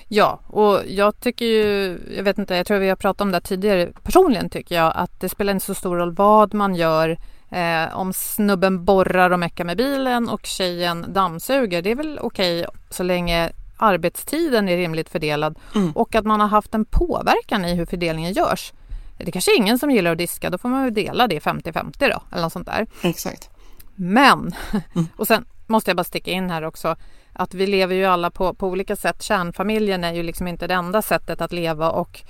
Ja, 0.07 0.39
och 0.47 0.81
jag 0.87 1.19
tycker 1.19 1.45
ju, 1.45 1.99
jag 2.17 2.23
vet 2.23 2.37
inte, 2.37 2.55
jag 2.55 2.67
tror 2.67 2.77
vi 2.77 2.89
har 2.89 2.95
pratat 2.95 3.21
om 3.21 3.31
det 3.31 3.41
tidigare. 3.41 3.89
Personligen 4.03 4.49
tycker 4.49 4.75
jag 4.75 4.93
att 4.95 5.19
det 5.19 5.29
spelar 5.29 5.53
inte 5.53 5.65
så 5.65 5.75
stor 5.75 5.95
roll 5.95 6.15
vad 6.15 6.53
man 6.53 6.75
gör 6.75 7.17
Eh, 7.49 7.97
om 7.97 8.13
snubben 8.13 8.85
borrar 8.85 9.29
och 9.29 9.39
meckar 9.39 9.63
med 9.63 9.77
bilen 9.77 10.29
och 10.29 10.45
tjejen 10.45 11.05
dammsuger, 11.13 11.81
det 11.81 11.91
är 11.91 11.95
väl 11.95 12.19
okej 12.21 12.65
så 12.89 13.03
länge 13.03 13.51
arbetstiden 13.77 14.69
är 14.69 14.77
rimligt 14.77 15.09
fördelad 15.09 15.59
mm. 15.75 15.91
och 15.91 16.15
att 16.15 16.25
man 16.25 16.39
har 16.39 16.47
haft 16.47 16.73
en 16.73 16.85
påverkan 16.85 17.65
i 17.65 17.75
hur 17.75 17.85
fördelningen 17.85 18.33
görs. 18.33 18.73
Det 19.17 19.31
kanske 19.31 19.51
är 19.51 19.57
ingen 19.57 19.79
som 19.79 19.91
gillar 19.91 20.11
att 20.11 20.17
diska, 20.17 20.49
då 20.49 20.57
får 20.57 20.69
man 20.69 20.83
väl 20.83 20.93
dela 20.93 21.27
det 21.27 21.39
50-50 21.39 21.91
då, 21.99 22.21
eller 22.31 22.41
något 22.41 22.53
sånt 22.53 22.67
där. 22.67 22.87
Exakt. 23.01 23.49
Men, 23.95 24.55
mm. 24.95 25.07
och 25.15 25.27
sen 25.27 25.45
måste 25.67 25.89
jag 25.89 25.97
bara 25.97 26.03
sticka 26.03 26.31
in 26.31 26.49
här 26.49 26.63
också, 26.63 26.95
att 27.33 27.53
vi 27.53 27.67
lever 27.67 27.95
ju 27.95 28.05
alla 28.05 28.31
på, 28.31 28.53
på 28.53 28.67
olika 28.67 28.95
sätt. 28.95 29.23
Kärnfamiljen 29.23 30.03
är 30.03 30.13
ju 30.13 30.23
liksom 30.23 30.47
inte 30.47 30.67
det 30.67 30.73
enda 30.73 31.01
sättet 31.01 31.41
att 31.41 31.51
leva 31.51 31.89
och 31.89 32.21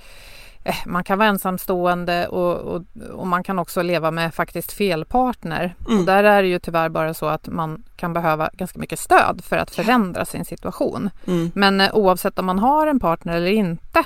eh, 0.64 0.74
man 0.86 1.04
kan 1.04 1.18
vara 1.18 1.28
ensamstående 1.28 2.28
och, 2.28 2.56
och, 2.56 2.82
och, 3.12 3.26
man 3.26 3.44
kan 3.44 3.58
också 3.58 3.82
leva 3.82 4.10
med 4.10 4.34
faktiskt 4.34 4.72
fel 4.72 5.04
partner. 5.04 5.74
Mm. 5.86 5.98
Och 5.98 6.06
där 6.06 6.24
är 6.24 6.42
det 6.42 6.48
ju 6.48 6.58
tyvärr 6.58 6.88
bara 6.88 7.14
så 7.14 7.26
att 7.26 7.48
man 7.48 7.84
kan 7.96 8.12
behöva 8.12 8.50
ganska 8.52 8.78
mycket 8.78 8.98
stöd 8.98 9.44
för 9.44 9.56
att 9.56 9.70
förändra 9.70 10.24
sin 10.24 10.44
situation. 10.44 11.10
Mm. 11.26 11.50
Men 11.54 11.80
eh, 11.80 11.94
oavsett 11.94 12.38
om 12.38 12.46
man 12.46 12.58
har 12.58 12.86
en 12.86 13.00
partner 13.00 13.36
eller 13.36 13.50
inte 13.50 14.04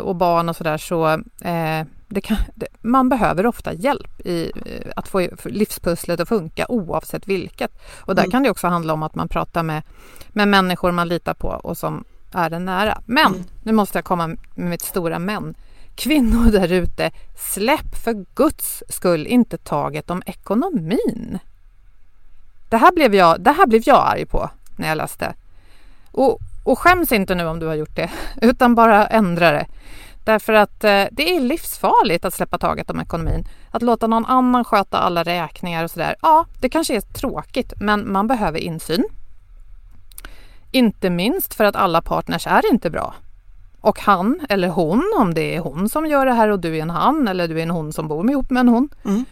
och 0.00 0.16
barn 0.16 0.48
och 0.48 0.56
sådär 0.56 0.78
så 0.78 1.08
eh, 1.40 1.84
det 2.08 2.20
kan, 2.20 2.36
det, 2.54 2.66
man 2.80 3.08
behöver 3.08 3.46
ofta 3.46 3.72
hjälp 3.72 4.20
i 4.26 4.52
eh, 4.66 4.92
att 4.96 5.08
få 5.08 5.28
livspusslet 5.44 6.20
att 6.20 6.28
funka 6.28 6.66
oavsett 6.68 7.28
vilket. 7.28 7.70
Och 7.98 8.14
där 8.14 8.22
mm. 8.22 8.30
kan 8.30 8.42
det 8.42 8.50
också 8.50 8.66
handla 8.66 8.92
om 8.92 9.02
att 9.02 9.14
man 9.14 9.28
pratar 9.28 9.62
med, 9.62 9.82
med 10.28 10.48
människor 10.48 10.92
man 10.92 11.08
litar 11.08 11.34
på 11.34 11.48
och 11.48 11.76
som 11.76 12.04
är 12.32 12.50
en 12.50 12.64
nära. 12.64 13.02
Men, 13.06 13.26
mm. 13.26 13.44
nu 13.62 13.72
måste 13.72 13.98
jag 13.98 14.04
komma 14.04 14.26
med 14.26 14.70
mitt 14.70 14.82
stora 14.82 15.18
men. 15.18 15.54
Kvinnor 15.94 16.50
där 16.52 16.72
ute, 16.72 17.10
släpp 17.36 17.96
för 18.04 18.24
guds 18.34 18.82
skull 18.88 19.26
inte 19.26 19.58
taget 19.58 20.10
om 20.10 20.22
ekonomin. 20.26 21.38
Det 22.68 22.76
här 22.76 22.92
blev 22.92 23.14
jag, 23.14 23.40
det 23.40 23.50
här 23.50 23.66
blev 23.66 23.82
jag 23.86 24.08
arg 24.08 24.26
på 24.26 24.50
när 24.76 24.88
jag 24.88 24.96
läste. 24.96 25.34
Och 26.12 26.38
och 26.68 26.78
skäms 26.78 27.12
inte 27.12 27.34
nu 27.34 27.46
om 27.46 27.58
du 27.58 27.66
har 27.66 27.74
gjort 27.74 27.96
det, 27.96 28.10
utan 28.42 28.74
bara 28.74 29.06
ändra 29.06 29.50
det. 29.52 29.66
Därför 30.24 30.52
att 30.52 30.84
eh, 30.84 31.04
det 31.10 31.36
är 31.36 31.40
livsfarligt 31.40 32.24
att 32.24 32.34
släppa 32.34 32.58
taget 32.58 32.90
om 32.90 33.00
ekonomin. 33.00 33.48
Att 33.70 33.82
låta 33.82 34.06
någon 34.06 34.26
annan 34.26 34.64
sköta 34.64 34.98
alla 34.98 35.22
räkningar 35.22 35.84
och 35.84 35.90
sådär. 35.90 36.16
Ja, 36.22 36.46
det 36.60 36.68
kanske 36.68 36.96
är 36.96 37.00
tråkigt, 37.00 37.72
men 37.76 38.12
man 38.12 38.26
behöver 38.26 38.58
insyn. 38.58 39.04
Inte 40.70 41.10
minst 41.10 41.54
för 41.54 41.64
att 41.64 41.76
alla 41.76 42.02
partners 42.02 42.46
är 42.46 42.72
inte 42.72 42.90
bra. 42.90 43.14
Och 43.80 44.00
han 44.00 44.40
eller 44.48 44.68
hon, 44.68 45.12
om 45.18 45.34
det 45.34 45.56
är 45.56 45.60
hon 45.60 45.88
som 45.88 46.06
gör 46.06 46.26
det 46.26 46.32
här 46.32 46.48
och 46.48 46.60
du 46.60 46.76
är 46.76 46.82
en 46.82 46.90
han 46.90 47.28
eller 47.28 47.48
du 47.48 47.58
är 47.58 47.62
en 47.62 47.70
hon 47.70 47.92
som 47.92 48.08
bor 48.08 48.30
ihop 48.30 48.50
med 48.50 48.60
en 48.60 48.68
hon, 48.68 48.88
mm 49.04 49.24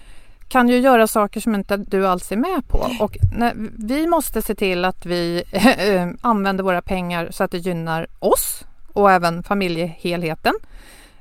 kan 0.48 0.68
ju 0.68 0.78
göra 0.78 1.06
saker 1.06 1.40
som 1.40 1.54
inte 1.54 1.76
du 1.76 2.06
alls 2.06 2.32
är 2.32 2.36
med 2.36 2.68
på. 2.68 2.90
Och 3.00 3.16
när, 3.36 3.52
vi 3.78 4.06
måste 4.06 4.42
se 4.42 4.54
till 4.54 4.84
att 4.84 5.06
vi 5.06 5.42
äh, 5.50 6.08
använder 6.20 6.64
våra 6.64 6.82
pengar 6.82 7.28
så 7.30 7.44
att 7.44 7.50
det 7.50 7.58
gynnar 7.58 8.06
oss 8.18 8.64
och 8.92 9.12
även 9.12 9.42
familjehelheten. 9.42 10.54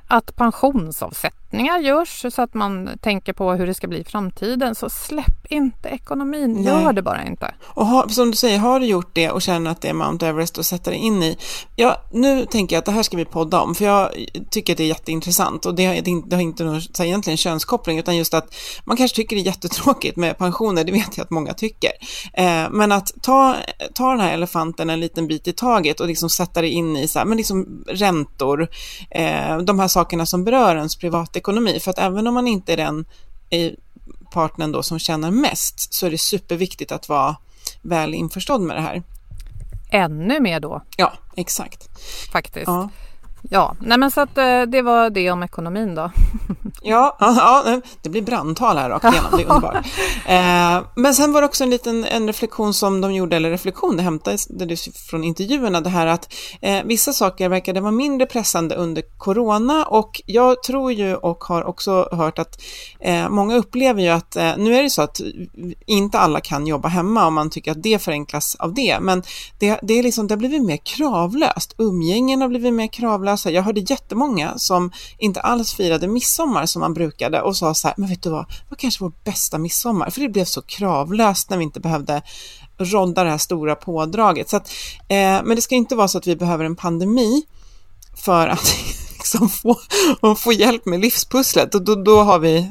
Att 0.07 0.35
pensionsavsättning 0.35 1.44
satsningar 1.55 1.79
görs 1.79 2.25
så 2.33 2.41
att 2.41 2.53
man 2.53 2.89
tänker 3.01 3.33
på 3.33 3.53
hur 3.53 3.67
det 3.67 3.73
ska 3.73 3.87
bli 3.87 3.99
i 3.99 4.03
framtiden. 4.03 4.75
Så 4.75 4.89
släpp 4.89 5.45
inte 5.49 5.89
ekonomin, 5.89 6.53
Nej. 6.53 6.65
gör 6.65 6.93
det 6.93 7.01
bara 7.01 7.23
inte. 7.25 7.55
Och 7.63 7.85
ha, 7.85 8.09
som 8.09 8.31
du 8.31 8.37
säger, 8.37 8.59
har 8.59 8.79
du 8.79 8.85
gjort 8.85 9.09
det 9.13 9.29
och 9.29 9.41
känner 9.41 9.71
att 9.71 9.81
det 9.81 9.89
är 9.89 9.93
Mount 9.93 10.27
Everest 10.27 10.57
att 10.57 10.65
sätta 10.65 10.91
dig 10.91 10.99
in 10.99 11.23
i. 11.23 11.37
Ja, 11.75 12.01
nu 12.11 12.45
tänker 12.45 12.75
jag 12.75 12.79
att 12.79 12.85
det 12.85 12.91
här 12.91 13.03
ska 13.03 13.17
vi 13.17 13.25
podda 13.25 13.61
om, 13.61 13.75
för 13.75 13.85
jag 13.85 14.09
tycker 14.51 14.73
att 14.73 14.77
det 14.77 14.83
är 14.83 14.87
jätteintressant 14.87 15.65
och 15.65 15.75
det 15.75 15.85
har, 15.85 16.27
det 16.29 16.35
har 16.35 16.43
inte 16.43 16.63
någon 16.63 16.81
så 16.81 17.03
egentligen 17.03 17.37
könskoppling, 17.37 17.99
utan 17.99 18.17
just 18.17 18.33
att 18.33 18.55
man 18.85 18.97
kanske 18.97 19.15
tycker 19.15 19.35
det 19.35 19.41
är 19.41 19.45
jättetråkigt 19.45 20.17
med 20.17 20.37
pensioner, 20.37 20.83
det 20.83 20.91
vet 20.91 21.17
jag 21.17 21.23
att 21.23 21.31
många 21.31 21.53
tycker. 21.53 21.91
Eh, 22.33 22.69
men 22.71 22.91
att 22.91 23.11
ta, 23.21 23.55
ta 23.93 24.11
den 24.11 24.19
här 24.19 24.33
elefanten 24.33 24.89
en 24.89 24.99
liten 24.99 25.27
bit 25.27 25.47
i 25.47 25.53
taget 25.53 25.99
och 25.99 26.07
liksom 26.07 26.29
sätta 26.29 26.61
det 26.61 26.69
in 26.69 26.97
i 26.97 27.07
så 27.07 27.19
här, 27.19 27.25
men 27.25 27.37
liksom 27.37 27.83
räntor, 27.87 28.67
eh, 29.09 29.57
de 29.57 29.79
här 29.79 29.87
sakerna 29.87 30.25
som 30.25 30.43
berör 30.43 30.75
ens 30.75 30.95
privatekonomi. 30.95 31.44
För 31.79 31.89
att 31.89 31.99
även 31.99 32.27
om 32.27 32.33
man 32.33 32.47
inte 32.47 32.73
är 32.73 32.77
den 32.77 33.05
partnern 34.31 34.71
då 34.71 34.83
som 34.83 34.99
tjänar 34.99 35.31
mest 35.31 35.93
så 35.93 36.05
är 36.05 36.11
det 36.11 36.17
superviktigt 36.17 36.91
att 36.91 37.09
vara 37.09 37.35
väl 37.81 38.13
införstådd 38.13 38.61
med 38.61 38.77
det 38.77 38.81
här. 38.81 39.03
Ännu 39.91 40.39
mer 40.39 40.59
då? 40.59 40.81
Ja, 40.97 41.13
exakt. 41.35 41.89
Faktiskt. 42.31 42.67
Ja. 42.67 42.89
Ja, 43.49 43.75
nej 43.79 43.97
men 43.97 44.11
så 44.11 44.21
att 44.21 44.37
eh, 44.37 44.61
det 44.61 44.81
var 44.81 45.09
det 45.09 45.31
om 45.31 45.43
ekonomin 45.43 45.95
då. 45.95 46.11
ja, 46.81 47.17
ja, 47.19 47.81
det 48.01 48.09
blir 48.09 48.21
brandtal 48.21 48.77
här 48.77 48.89
rakt 48.89 49.05
igenom, 49.05 49.31
det 49.37 49.43
är 49.43 49.49
underbart. 49.49 49.85
Eh, 50.25 50.81
men 50.95 51.15
sen 51.15 51.33
var 51.33 51.41
det 51.41 51.47
också 51.47 51.63
en 51.63 51.69
liten 51.69 52.05
en 52.05 52.27
reflektion 52.27 52.73
som 52.73 53.01
de 53.01 53.13
gjorde, 53.13 53.35
eller 53.35 53.49
reflektion, 53.49 53.97
det 53.97 54.03
hämtades 54.03 54.47
från 55.09 55.23
intervjuerna, 55.23 55.81
det 55.81 55.89
här 55.89 56.07
att 56.07 56.33
eh, 56.61 56.83
vissa 56.85 57.13
saker 57.13 57.49
verkade 57.49 57.81
vara 57.81 57.91
mindre 57.91 58.27
pressande 58.27 58.75
under 58.75 59.03
corona 59.17 59.85
och 59.85 60.21
jag 60.25 60.63
tror 60.63 60.91
ju 60.91 61.15
och 61.15 61.43
har 61.43 61.63
också 61.63 62.09
hört 62.11 62.39
att 62.39 62.61
eh, 62.99 63.29
många 63.29 63.55
upplever 63.55 64.01
ju 64.01 64.09
att 64.09 64.35
nu 64.57 64.75
är 64.75 64.83
det 64.83 64.89
så 64.89 65.01
att 65.01 65.21
inte 65.85 66.19
alla 66.19 66.41
kan 66.41 66.67
jobba 66.67 66.87
hemma 66.87 67.27
om 67.27 67.33
man 67.33 67.49
tycker 67.49 67.71
att 67.71 67.83
det 67.83 68.01
förenklas 68.01 68.55
av 68.55 68.73
det, 68.73 68.99
men 69.01 69.23
det, 69.59 69.79
det, 69.81 69.93
är 69.93 70.03
liksom, 70.03 70.27
det 70.27 70.33
har 70.33 70.39
blivit 70.39 70.63
mer 70.63 70.79
kravlöst. 70.83 71.75
Umgängen 71.77 72.41
har 72.41 72.47
blivit 72.47 72.73
mer 72.73 72.87
kravlöst 72.87 73.34
religiösa. 73.35 73.51
Jag 73.51 73.63
hörde 73.63 73.79
jättemånga 73.79 74.57
som 74.57 74.91
inte 75.17 75.41
alls 75.41 75.73
firade 75.73 76.07
midsommar 76.07 76.65
som 76.65 76.79
man 76.79 76.93
brukade 76.93 77.41
och 77.41 77.55
sa 77.55 77.73
så 77.73 77.87
här, 77.87 77.95
men 77.97 78.09
vet 78.09 78.23
du 78.23 78.29
vad, 78.29 78.45
det 78.49 78.69
var 78.69 78.77
kanske 78.77 79.03
vår 79.03 79.13
bästa 79.23 79.57
midsommar? 79.57 80.09
För 80.09 80.21
det 80.21 80.29
blev 80.29 80.45
så 80.45 80.61
kravlöst 80.61 81.49
när 81.49 81.57
vi 81.57 81.63
inte 81.63 81.79
behövde 81.79 82.21
rodda 82.77 83.23
det 83.23 83.29
här 83.29 83.37
stora 83.37 83.75
pådraget. 83.75 84.49
Så 84.49 84.57
att, 84.57 84.69
eh, 85.07 85.43
men 85.43 85.55
det 85.55 85.61
ska 85.61 85.75
inte 85.75 85.95
vara 85.95 86.07
så 86.07 86.17
att 86.17 86.27
vi 86.27 86.35
behöver 86.35 86.65
en 86.65 86.75
pandemi 86.75 87.43
för 88.25 88.47
att 88.47 88.75
liksom 89.17 89.49
få, 89.49 89.75
få 90.37 90.53
hjälp 90.53 90.85
med 90.85 90.99
livspusslet. 90.99 91.75
Och 91.75 91.81
då, 91.81 91.95
då 91.95 92.23
har 92.23 92.39
vi 92.39 92.69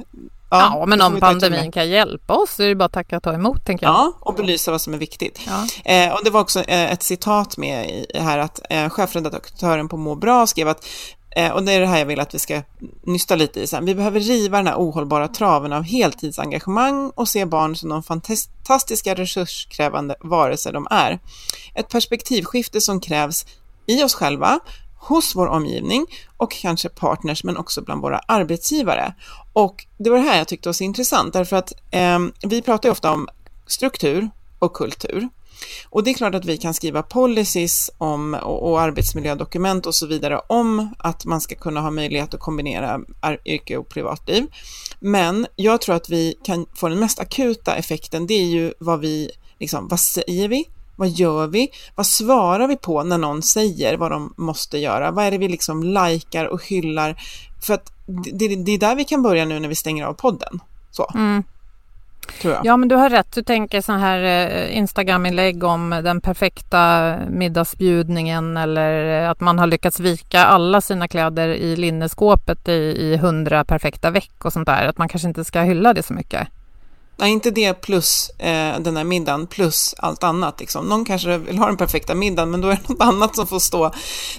Ja, 0.58 0.78
ja 0.80 0.86
men 0.86 1.00
om 1.00 1.20
pandemin 1.20 1.72
kan 1.72 1.88
hjälpa 1.88 2.34
oss 2.34 2.50
så 2.50 2.62
är 2.62 2.68
det 2.68 2.74
bara 2.74 2.84
att 2.84 2.92
tacka 2.92 3.16
och 3.16 3.22
ta 3.22 3.32
emot, 3.32 3.64
tänker 3.64 3.86
jag. 3.86 3.94
Ja, 3.94 4.12
och 4.20 4.34
belysa 4.34 4.70
vad 4.70 4.80
som 4.80 4.94
är 4.94 4.98
viktigt. 4.98 5.40
Ja. 5.46 5.66
Eh, 5.92 6.14
och 6.14 6.20
det 6.24 6.30
var 6.30 6.40
också 6.40 6.60
eh, 6.60 6.92
ett 6.92 7.02
citat 7.02 7.56
med 7.56 7.90
i, 7.90 8.06
här 8.14 8.38
att 8.38 8.60
eh, 8.70 8.88
chefredaktören 8.88 9.88
på 9.88 9.96
Må 9.96 10.14
bra 10.14 10.46
skrev 10.46 10.68
att 10.68 10.86
eh, 11.36 11.52
och 11.52 11.62
det 11.62 11.72
är 11.72 11.80
det 11.80 11.86
här 11.86 11.98
jag 11.98 12.06
vill 12.06 12.20
att 12.20 12.34
vi 12.34 12.38
ska 12.38 12.62
nysta 13.02 13.36
lite 13.36 13.60
i 13.60 13.66
sen. 13.66 13.84
Vi 13.84 13.94
behöver 13.94 14.20
riva 14.20 14.56
den 14.56 14.66
här 14.66 14.76
ohållbara 14.76 15.28
traven 15.28 15.72
av 15.72 15.82
heltidsengagemang 15.82 17.10
och 17.14 17.28
se 17.28 17.44
barn 17.44 17.76
som 17.76 17.88
de 17.88 18.02
fantastiska 18.02 19.14
resurskrävande 19.14 20.14
varelser 20.20 20.72
de 20.72 20.86
är. 20.90 21.18
Ett 21.74 21.88
perspektivskifte 21.88 22.80
som 22.80 23.00
krävs 23.00 23.46
i 23.86 24.02
oss 24.04 24.14
själva 24.14 24.60
hos 25.08 25.34
vår 25.34 25.46
omgivning 25.46 26.06
och 26.36 26.52
kanske 26.52 26.88
partners 26.88 27.44
men 27.44 27.56
också 27.56 27.82
bland 27.82 28.02
våra 28.02 28.18
arbetsgivare. 28.18 29.14
Och 29.52 29.86
det 29.98 30.10
var 30.10 30.16
det 30.16 30.24
här 30.24 30.38
jag 30.38 30.48
tyckte 30.48 30.68
var 30.68 30.74
så 30.74 30.84
intressant 30.84 31.32
därför 31.32 31.56
att 31.56 31.72
eh, 31.90 32.18
vi 32.46 32.62
pratar 32.62 32.88
ju 32.88 32.92
ofta 32.92 33.12
om 33.12 33.28
struktur 33.66 34.30
och 34.58 34.72
kultur. 34.72 35.28
Och 35.88 36.04
det 36.04 36.10
är 36.10 36.14
klart 36.14 36.34
att 36.34 36.44
vi 36.44 36.56
kan 36.56 36.74
skriva 36.74 37.02
policies 37.02 37.90
om, 37.98 38.34
och, 38.34 38.70
och 38.70 38.80
arbetsmiljödokument 38.80 39.86
och 39.86 39.94
så 39.94 40.06
vidare 40.06 40.40
om 40.46 40.94
att 40.98 41.24
man 41.24 41.40
ska 41.40 41.54
kunna 41.54 41.80
ha 41.80 41.90
möjlighet 41.90 42.34
att 42.34 42.40
kombinera 42.40 43.00
yrke 43.44 43.76
och 43.76 43.88
privatliv. 43.88 44.46
Men 45.00 45.46
jag 45.56 45.80
tror 45.80 45.94
att 45.96 46.08
vi 46.08 46.34
kan 46.44 46.66
få 46.74 46.88
den 46.88 47.00
mest 47.00 47.20
akuta 47.20 47.76
effekten, 47.76 48.26
det 48.26 48.34
är 48.34 48.46
ju 48.46 48.72
vad 48.78 49.00
vi, 49.00 49.30
liksom, 49.58 49.88
vad 49.88 50.00
säger 50.00 50.48
vi? 50.48 50.64
Vad 50.96 51.08
gör 51.08 51.46
vi? 51.46 51.68
Vad 51.94 52.06
svarar 52.06 52.68
vi 52.68 52.76
på 52.76 53.02
när 53.02 53.18
någon 53.18 53.42
säger 53.42 53.96
vad 53.96 54.10
de 54.10 54.34
måste 54.36 54.78
göra? 54.78 55.10
Vad 55.10 55.24
är 55.24 55.30
det 55.30 55.38
vi 55.38 55.48
liksom 55.48 55.82
likar 55.82 56.46
och 56.46 56.64
hyllar? 56.64 57.16
För 57.66 57.74
att 57.74 57.92
det, 58.32 58.56
det 58.56 58.72
är 58.72 58.78
där 58.78 58.96
vi 58.96 59.04
kan 59.04 59.22
börja 59.22 59.44
nu 59.44 59.60
när 59.60 59.68
vi 59.68 59.74
stänger 59.74 60.04
av 60.04 60.12
podden. 60.12 60.60
Så. 60.90 61.10
Mm. 61.14 61.44
Ja 62.64 62.76
men 62.76 62.88
du 62.88 62.94
har 62.94 63.10
rätt, 63.10 63.32
du 63.32 63.42
tänker 63.42 63.80
så 63.80 63.92
här 63.92 64.22
eh, 64.24 64.76
Instagram-inlägg 64.76 65.64
om 65.64 65.90
den 65.90 66.20
perfekta 66.20 67.14
middagsbjudningen 67.30 68.56
eller 68.56 69.22
att 69.22 69.40
man 69.40 69.58
har 69.58 69.66
lyckats 69.66 70.00
vika 70.00 70.44
alla 70.44 70.80
sina 70.80 71.08
kläder 71.08 71.48
i 71.48 71.76
linneskåpet 71.76 72.68
i 72.68 73.16
hundra 73.16 73.64
perfekta 73.64 74.10
veck 74.10 74.44
och 74.44 74.52
sånt 74.52 74.66
där. 74.66 74.88
Att 74.88 74.98
man 74.98 75.08
kanske 75.08 75.28
inte 75.28 75.44
ska 75.44 75.60
hylla 75.60 75.94
det 75.94 76.02
så 76.02 76.14
mycket. 76.14 76.48
Nej, 77.16 77.32
inte 77.32 77.50
det 77.50 77.74
plus 77.74 78.30
eh, 78.30 78.80
den 78.80 78.96
här 78.96 79.04
middagen 79.04 79.46
plus 79.46 79.94
allt 79.98 80.24
annat. 80.24 80.60
Liksom. 80.60 80.86
Någon 80.86 81.04
kanske 81.04 81.38
vill 81.38 81.58
ha 81.58 81.66
den 81.66 81.76
perfekta 81.76 82.14
middagen, 82.14 82.50
men 82.50 82.60
då 82.60 82.68
är 82.68 82.72
det 82.72 82.88
något 82.88 83.02
annat 83.02 83.36
som 83.36 83.46
får 83.46 83.58
stå 83.58 83.90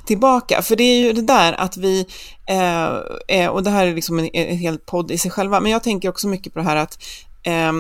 tillbaka. 0.05 0.61
För 0.61 0.75
det 0.75 0.83
är 0.83 1.03
ju 1.03 1.13
det 1.13 1.21
där 1.21 1.53
att 1.53 1.77
vi, 1.77 2.05
eh, 2.47 2.85
eh, 3.27 3.49
och 3.49 3.63
det 3.63 3.69
här 3.69 3.87
är 3.87 3.95
liksom 3.95 4.19
en, 4.19 4.29
en 4.33 4.57
hel 4.57 4.77
podd 4.77 5.11
i 5.11 5.17
sig 5.17 5.31
själva, 5.31 5.59
men 5.59 5.71
jag 5.71 5.83
tänker 5.83 6.09
också 6.09 6.27
mycket 6.27 6.53
på 6.53 6.59
det 6.59 6.65
här 6.65 6.75
att 6.75 7.03
eh, 7.43 7.71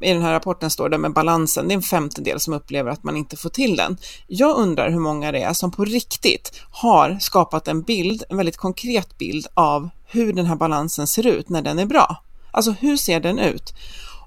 i 0.00 0.12
den 0.12 0.22
här 0.22 0.32
rapporten 0.32 0.70
står 0.70 0.88
det 0.88 0.98
med 0.98 1.12
balansen, 1.12 1.68
det 1.68 1.74
är 1.74 1.76
en 1.76 1.82
femtedel 1.82 2.40
som 2.40 2.54
upplever 2.54 2.90
att 2.90 3.04
man 3.04 3.16
inte 3.16 3.36
får 3.36 3.50
till 3.50 3.76
den. 3.76 3.96
Jag 4.26 4.56
undrar 4.56 4.90
hur 4.90 4.98
många 4.98 5.32
det 5.32 5.42
är 5.42 5.52
som 5.52 5.70
på 5.70 5.84
riktigt 5.84 6.60
har 6.70 7.18
skapat 7.20 7.68
en 7.68 7.82
bild, 7.82 8.24
en 8.28 8.36
väldigt 8.36 8.56
konkret 8.56 9.18
bild 9.18 9.46
av 9.54 9.88
hur 10.06 10.32
den 10.32 10.46
här 10.46 10.56
balansen 10.56 11.06
ser 11.06 11.26
ut 11.26 11.48
när 11.48 11.62
den 11.62 11.78
är 11.78 11.86
bra. 11.86 12.22
Alltså 12.50 12.70
hur 12.70 12.96
ser 12.96 13.20
den 13.20 13.38
ut? 13.38 13.74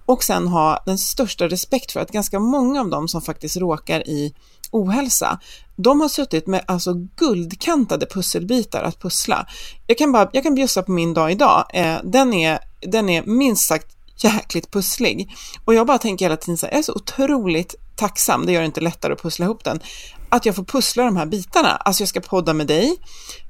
Och 0.06 0.24
sen 0.24 0.48
ha 0.48 0.84
den 0.86 0.98
största 0.98 1.48
respekt 1.48 1.92
för 1.92 2.00
att 2.00 2.12
ganska 2.12 2.40
många 2.40 2.82
av 2.82 2.90
dem 2.90 3.08
som 3.08 3.22
faktiskt 3.22 3.58
råkar 3.58 4.08
i 4.10 4.34
ohälsa, 4.72 5.40
de 5.76 6.02
har 6.02 6.10
suttit 6.10 6.48
med 6.48 6.64
alltså 6.68 6.94
guldkantade 6.94 8.06
pusselbitar 8.06 8.84
att 8.84 9.00
pussla. 9.00 9.48
Jag 9.88 9.98
kan, 9.98 10.12
bara, 10.12 10.30
jag 10.34 10.44
kan 10.44 10.56
bjussa 10.56 10.84
på 10.84 10.92
min 10.92 11.14
dag 11.14 11.32
idag, 11.32 11.66
eh, 11.74 11.98
den, 12.04 12.34
är, 12.34 12.60
den 12.82 13.10
är 13.10 13.24
minst 13.24 13.68
sagt 13.68 13.88
jäkligt 14.18 14.72
pusslig. 14.72 15.36
Och 15.66 15.74
jag 15.74 15.88
bara 15.88 15.98
tänker 15.98 16.26
hela 16.26 16.38
tiden 16.38 16.58
så 16.58 16.66
här, 16.66 16.74
jag 16.74 16.80
är 16.80 16.84
så 16.84 16.94
otroligt 16.94 17.76
tacksam, 17.96 18.46
det 18.46 18.52
gör 18.52 18.62
det 18.62 18.66
inte 18.66 18.82
lättare 18.82 19.14
att 19.14 19.22
pussla 19.22 19.46
ihop 19.46 19.64
den, 19.64 19.80
att 20.36 20.46
jag 20.46 20.56
får 20.56 20.64
pussla 20.64 21.04
de 21.04 21.18
här 21.18 21.26
bitarna. 21.26 21.70
Alltså 21.70 22.02
jag 22.02 22.10
ska 22.10 22.22
podda 22.22 22.54
med 22.54 22.68
dig, 22.68 22.96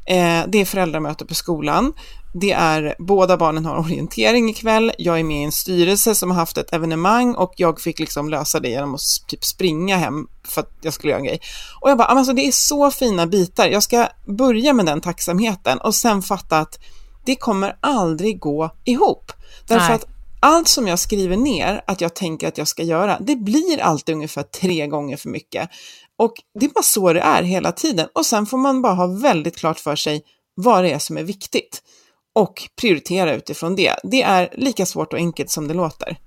eh, 0.05 0.43
det 0.47 0.61
är 0.61 0.65
föräldramöte 0.65 1.25
på 1.25 1.35
skolan, 1.35 1.93
det 2.33 2.51
är 2.51 2.95
båda 2.99 3.37
barnen 3.37 3.65
har 3.65 3.77
orientering 3.85 4.49
ikväll, 4.49 4.91
jag 4.97 5.19
är 5.19 5.23
med 5.23 5.41
i 5.41 5.43
en 5.43 5.51
styrelse 5.51 6.15
som 6.15 6.31
har 6.31 6.37
haft 6.37 6.57
ett 6.57 6.73
evenemang 6.73 7.35
och 7.35 7.53
jag 7.55 7.81
fick 7.81 7.99
liksom 7.99 8.29
lösa 8.29 8.59
det 8.59 8.69
genom 8.69 8.95
att 8.95 9.01
typ 9.27 9.45
springa 9.45 9.97
hem 9.97 10.27
för 10.47 10.61
att 10.61 10.71
jag 10.81 10.93
skulle 10.93 11.11
göra 11.11 11.19
en 11.19 11.25
grej. 11.25 11.39
Och 11.81 11.89
jag 11.89 11.97
bara, 11.97 12.07
alltså 12.07 12.33
det 12.33 12.47
är 12.47 12.51
så 12.51 12.91
fina 12.91 13.27
bitar, 13.27 13.67
jag 13.67 13.83
ska 13.83 14.07
börja 14.25 14.73
med 14.73 14.85
den 14.85 15.01
tacksamheten 15.01 15.77
och 15.77 15.95
sen 15.95 16.21
fatta 16.21 16.59
att 16.59 16.79
det 17.25 17.35
kommer 17.35 17.77
aldrig 17.79 18.39
gå 18.39 18.69
ihop. 18.83 19.31
Därför 19.67 19.87
Nej. 19.87 19.95
att 19.95 20.05
allt 20.39 20.67
som 20.67 20.87
jag 20.87 20.99
skriver 20.99 21.37
ner 21.37 21.81
att 21.87 22.01
jag 22.01 22.13
tänker 22.13 22.47
att 22.47 22.57
jag 22.57 22.67
ska 22.67 22.83
göra, 22.83 23.17
det 23.19 23.35
blir 23.35 23.81
alltid 23.81 24.15
ungefär 24.15 24.43
tre 24.43 24.87
gånger 24.87 25.17
för 25.17 25.29
mycket. 25.29 25.69
Och 26.17 26.33
det 26.59 26.65
är 26.65 26.69
bara 26.69 26.83
så 26.83 27.13
det 27.13 27.19
är 27.19 27.43
hela 27.43 27.71
tiden. 27.71 28.07
Och 28.13 28.25
sen 28.25 28.45
får 28.45 28.57
man 28.57 28.81
bara 28.81 28.93
ha 28.93 29.07
väldigt 29.07 29.57
klart 29.57 29.79
för 29.79 29.95
sig 29.95 30.23
vad 30.55 30.83
det 30.83 30.91
är 30.91 30.99
som 30.99 31.17
är 31.17 31.23
viktigt 31.23 31.81
och 32.35 32.69
prioritera 32.81 33.33
utifrån 33.33 33.75
det. 33.75 33.95
Det 34.03 34.21
är 34.21 34.49
lika 34.53 34.85
svårt 34.85 35.13
och 35.13 35.19
enkelt 35.19 35.49
som 35.49 35.67
det 35.67 35.73
låter. 35.73 36.17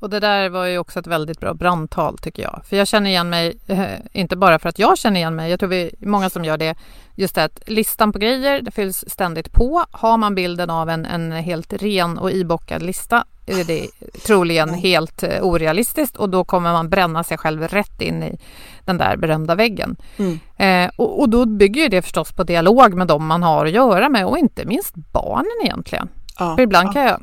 Och 0.00 0.10
det 0.10 0.20
där 0.20 0.48
var 0.48 0.66
ju 0.66 0.78
också 0.78 0.98
ett 0.98 1.06
väldigt 1.06 1.40
bra 1.40 1.54
brandtal 1.54 2.18
tycker 2.18 2.42
jag. 2.42 2.62
För 2.68 2.76
jag 2.76 2.88
känner 2.88 3.10
igen 3.10 3.30
mig, 3.30 3.58
eh, 3.66 3.86
inte 4.12 4.36
bara 4.36 4.58
för 4.58 4.68
att 4.68 4.78
jag 4.78 4.98
känner 4.98 5.20
igen 5.20 5.36
mig, 5.36 5.50
jag 5.50 5.60
tror 5.60 5.68
vi 5.68 5.82
är 5.82 6.06
många 6.06 6.30
som 6.30 6.44
gör 6.44 6.56
det, 6.56 6.76
just 7.14 7.34
det 7.34 7.44
att 7.44 7.60
listan 7.66 8.12
på 8.12 8.18
grejer 8.18 8.62
det 8.62 8.70
fylls 8.70 9.04
ständigt 9.08 9.52
på. 9.52 9.84
Har 9.90 10.16
man 10.16 10.34
bilden 10.34 10.70
av 10.70 10.90
en, 10.90 11.06
en 11.06 11.32
helt 11.32 11.72
ren 11.72 12.18
och 12.18 12.30
ibockad 12.30 12.82
lista 12.82 13.24
är 13.46 13.64
det 13.64 13.88
troligen 14.26 14.74
helt 14.74 15.22
eh, 15.22 15.42
orealistiskt 15.42 16.16
och 16.16 16.30
då 16.30 16.44
kommer 16.44 16.72
man 16.72 16.88
bränna 16.88 17.24
sig 17.24 17.38
själv 17.38 17.62
rätt 17.62 18.02
in 18.02 18.22
i 18.22 18.38
den 18.84 18.98
där 18.98 19.16
berömda 19.16 19.54
väggen. 19.54 19.96
Mm. 20.16 20.38
Eh, 20.56 20.90
och, 20.96 21.20
och, 21.20 21.28
då 21.28 21.46
bygger 21.46 21.88
det 21.88 22.02
förstås 22.02 22.32
på 22.32 22.44
dialog 22.44 22.94
med 22.94 23.06
dem 23.06 23.26
man 23.26 23.42
har 23.42 23.66
att 23.66 23.72
göra 23.72 24.08
med 24.08 24.26
och 24.26 24.38
inte 24.38 24.64
minst 24.64 24.94
barnen 24.94 25.64
egentligen. 25.64 26.08
Ja, 26.38 26.56
För 26.56 26.62
ibland 26.62 26.92
kan 26.92 27.02
jag 27.02 27.22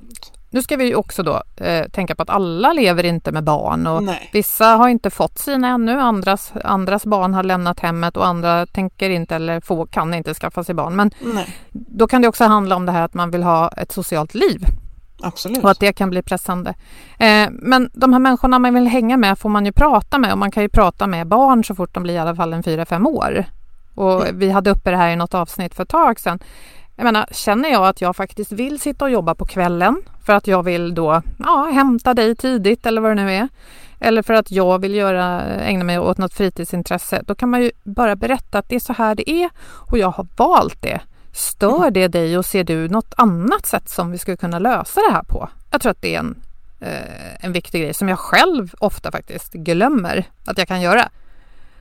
Nu 0.49 0.61
ska 0.61 0.77
vi 0.77 0.95
också 0.95 1.23
då 1.23 1.43
eh, 1.55 1.87
tänka 1.87 2.15
på 2.15 2.23
att 2.23 2.29
alla 2.29 2.73
lever 2.73 3.05
inte 3.05 3.31
med 3.31 3.43
barn 3.43 3.87
och 3.87 4.03
Nej. 4.03 4.29
vissa 4.33 4.65
har 4.65 4.89
inte 4.89 5.09
fått 5.09 5.39
sina 5.39 5.67
ännu, 5.67 5.99
andras, 5.99 6.53
andras 6.63 7.05
barn 7.05 7.33
har 7.33 7.43
lämnat 7.43 7.79
hemmet 7.79 8.17
och 8.17 8.27
andra 8.27 8.65
tänker 8.65 9.09
inte 9.09 9.35
eller 9.35 9.59
få, 9.59 9.85
kan 9.85 10.13
inte 10.13 10.33
skaffa 10.33 10.63
sig 10.63 10.75
barn. 10.75 10.95
Men 10.95 11.11
Nej, 11.21 11.55
då 11.71 12.07
kan 12.07 12.21
det 12.21 12.27
också 12.27 12.43
handla 12.43 12.75
om 12.75 12.85
det 12.85 12.91
här 12.91 13.05
att 13.05 13.13
man 13.13 13.31
vill 13.31 13.43
ha 13.43 13.69
ett 13.69 13.91
socialt 13.91 14.33
liv 14.33 14.65
absolut. 15.23 15.63
och 15.63 15.71
att 15.71 15.79
det 15.79 15.93
kan 15.93 16.09
bli 16.09 16.21
pressande. 16.21 16.73
Eh, 17.17 17.47
men 17.51 17.89
de 17.93 18.13
här 18.13 18.19
människorna 18.19 18.59
man 18.59 18.73
vill 18.73 18.87
hänga 18.87 19.17
med 19.17 19.39
får 19.39 19.49
man 19.49 19.65
ju 19.65 19.71
prata 19.71 20.17
med 20.17 20.31
och 20.31 20.37
man 20.37 20.51
kan 20.51 20.63
ju 20.63 20.69
prata 20.69 21.07
med 21.07 21.27
barn 21.27 21.63
så 21.63 21.75
fort 21.75 21.93
de 21.93 22.03
blir 22.03 22.13
i 22.13 22.17
alla 22.17 22.35
fall 22.35 22.53
en 22.53 22.63
fyra 22.63 22.85
fem 22.85 23.07
år. 23.07 23.45
Och 23.95 24.25
vi 24.33 24.49
hade 24.49 24.69
uppe 24.69 24.91
det 24.91 24.97
här 24.97 25.09
i 25.09 25.15
något 25.15 25.33
avsnitt 25.33 25.75
för 25.75 25.83
ett 25.83 25.89
tag 25.89 26.19
sedan. 26.19 26.39
Jag 26.95 27.03
menar, 27.03 27.25
känner 27.31 27.69
jag 27.69 27.87
att 27.87 28.01
jag 28.01 28.15
faktiskt 28.15 28.51
vill 28.51 28.79
sitta 28.79 29.05
och 29.05 29.11
jobba 29.11 29.35
på 29.35 29.45
kvällen 29.45 30.01
för 30.25 30.33
att 30.33 30.47
jag 30.47 30.63
vill 30.63 30.95
då 30.95 31.21
ja, 31.39 31.69
hämta 31.73 32.13
dig 32.13 32.35
tidigt 32.35 32.85
eller 32.85 33.01
vad 33.01 33.11
det 33.11 33.23
nu 33.23 33.33
är. 33.33 33.47
Eller 33.99 34.21
för 34.21 34.33
att 34.33 34.51
jag 34.51 34.79
vill 34.79 34.95
göra, 34.95 35.41
ägna 35.41 35.83
mig 35.83 35.99
åt 35.99 36.17
något 36.17 36.33
fritidsintresse. 36.33 37.23
Då 37.27 37.35
kan 37.35 37.49
man 37.49 37.61
ju 37.61 37.71
bara 37.83 38.15
berätta 38.15 38.57
att 38.57 38.69
det 38.69 38.75
är 38.75 38.79
så 38.79 38.93
här 38.93 39.15
det 39.15 39.29
är 39.29 39.49
och 39.91 39.97
jag 39.97 40.11
har 40.11 40.27
valt 40.37 40.81
det. 40.81 41.01
Stör 41.33 41.91
det 41.91 42.07
dig 42.07 42.37
och 42.37 42.45
ser 42.45 42.63
du 42.63 42.87
något 42.89 43.13
annat 43.17 43.65
sätt 43.65 43.89
som 43.89 44.11
vi 44.11 44.17
skulle 44.17 44.37
kunna 44.37 44.59
lösa 44.59 45.01
det 45.01 45.13
här 45.13 45.23
på? 45.23 45.49
Jag 45.71 45.81
tror 45.81 45.91
att 45.91 46.01
det 46.01 46.15
är 46.15 46.19
en, 46.19 46.35
eh, 46.79 47.45
en 47.45 47.51
viktig 47.53 47.81
grej 47.81 47.93
som 47.93 48.09
jag 48.09 48.19
själv 48.19 48.73
ofta 48.79 49.11
faktiskt 49.11 49.53
glömmer 49.53 50.25
att 50.45 50.57
jag 50.57 50.67
kan 50.67 50.81
göra. 50.81 51.09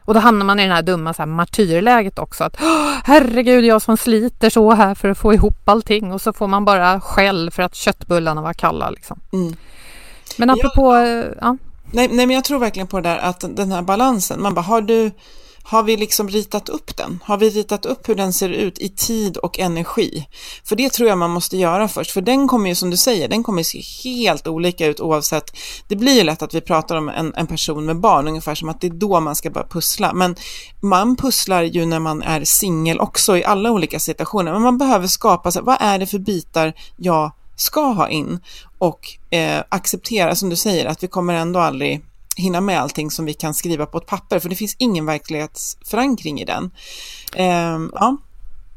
Och 0.05 0.15
då 0.15 0.21
hamnar 0.21 0.47
man 0.47 0.61
i 0.61 0.67
det 0.69 0.75
här 0.75 0.83
dumma 0.83 1.15
så 1.15 1.23
här, 1.23 1.27
martyrläget 1.27 2.19
också. 2.19 2.45
Att 2.45 2.57
"Åh, 2.61 2.93
herregud, 3.05 3.65
jag 3.65 3.83
som 3.83 3.97
sliter 3.97 4.51
så 4.51 4.71
här 4.73 4.95
för 4.95 5.09
att 5.09 5.19
få 5.19 5.35
ihop 5.35 5.69
allting 5.69 6.13
och 6.13 6.21
så 6.21 6.33
får 6.33 6.47
man 6.47 6.65
bara 6.65 7.01
skäll 7.01 7.51
för 7.51 7.63
att 7.63 7.75
köttbullarna 7.75 8.43
var 8.43 8.53
kalla. 8.55 8.91
Liksom. 8.91 9.21
Mm. 9.33 9.55
Men 10.39 10.51
apropå, 10.51 10.95
eh, 10.95 11.25
ja. 11.41 11.57
Nej, 11.93 12.09
nej, 12.13 12.27
men 12.27 12.31
jag 12.31 12.45
tror 12.45 12.59
verkligen 12.59 12.87
på 12.87 13.01
det 13.01 13.09
där 13.09 13.19
att 13.19 13.45
den 13.57 13.73
här 13.73 13.83
balansen, 13.83 14.43
man 14.43 14.55
bara, 14.55 14.61
har 14.61 14.81
du, 14.81 15.11
har 15.63 15.83
vi 15.83 15.97
liksom 15.97 16.29
ritat 16.29 16.69
upp 16.69 16.97
den? 16.97 17.19
Har 17.25 17.37
vi 17.37 17.51
ritat 17.51 17.87
upp 17.87 18.09
hur 18.09 18.15
den 18.15 18.33
ser 18.33 18.49
ut 18.49 18.79
i 18.79 18.89
tid 18.89 19.37
och 19.37 19.59
energi? 19.59 20.27
För 20.65 20.77
det 20.77 20.93
tror 20.93 21.09
jag 21.09 21.19
man 21.19 21.31
måste 21.31 21.57
göra 21.57 21.89
först, 21.89 22.11
för 22.11 22.21
den 22.21 22.49
kommer 22.49 22.69
ju 22.69 22.75
som 22.75 22.91
du 22.91 22.97
säger, 22.97 23.29
den 23.29 23.43
kommer 23.43 23.63
se 23.63 23.83
helt 24.05 24.47
olika 24.47 24.87
ut 24.87 25.01
oavsett. 25.01 25.57
Det 25.89 25.97
blir 25.97 26.13
ju 26.13 26.23
lätt 26.23 26.43
att 26.43 26.55
vi 26.55 26.61
pratar 26.61 26.97
om 26.97 27.09
en, 27.09 27.35
en 27.35 27.47
person 27.47 27.85
med 27.85 27.97
barn, 27.97 28.29
ungefär 28.29 28.55
som 28.55 28.69
att 28.69 28.81
det 28.81 28.87
är 28.87 28.91
då 28.91 29.21
man 29.21 29.37
ska 29.37 29.51
börja 29.51 29.67
pussla. 29.67 30.13
Men 30.13 30.37
man 30.81 31.17
pusslar 31.17 31.63
ju 31.63 31.87
när 31.87 32.01
man 32.01 32.23
är 32.23 32.45
singel 32.45 33.01
också 33.01 33.37
i 33.37 33.45
alla 33.45 33.71
olika 33.71 34.01
situationer, 34.01 34.53
men 34.53 34.63
man 34.63 34.79
behöver 34.79 35.07
skapa, 35.07 35.53
sig, 35.53 35.63
vad 35.63 35.77
är 35.81 35.99
det 35.99 36.07
för 36.07 36.19
bitar 36.19 36.73
jag 36.97 37.33
ska 37.57 37.81
ha 37.81 38.09
in 38.09 38.41
och 38.79 39.09
eh, 39.31 39.63
acceptera, 39.69 40.35
som 40.35 40.49
du 40.49 40.57
säger, 40.57 40.87
att 40.87 41.03
vi 41.03 41.09
kommer 41.09 41.35
ändå 41.35 41.61
aldrig 41.61 42.01
hinna 42.37 42.61
med 42.61 42.81
allting 42.81 43.11
som 43.11 43.25
vi 43.25 43.35
kan 43.35 43.55
skriva 43.55 43.87
på 43.87 43.99
ett 43.99 44.07
papper, 44.07 44.39
för 44.39 44.49
det 44.49 44.55
finns 44.55 44.77
ingen 44.79 45.07
verklighetsförankring 45.07 46.41
i 46.41 46.45
den. 46.45 46.71
Eh, 47.37 47.79
ja. 47.93 48.17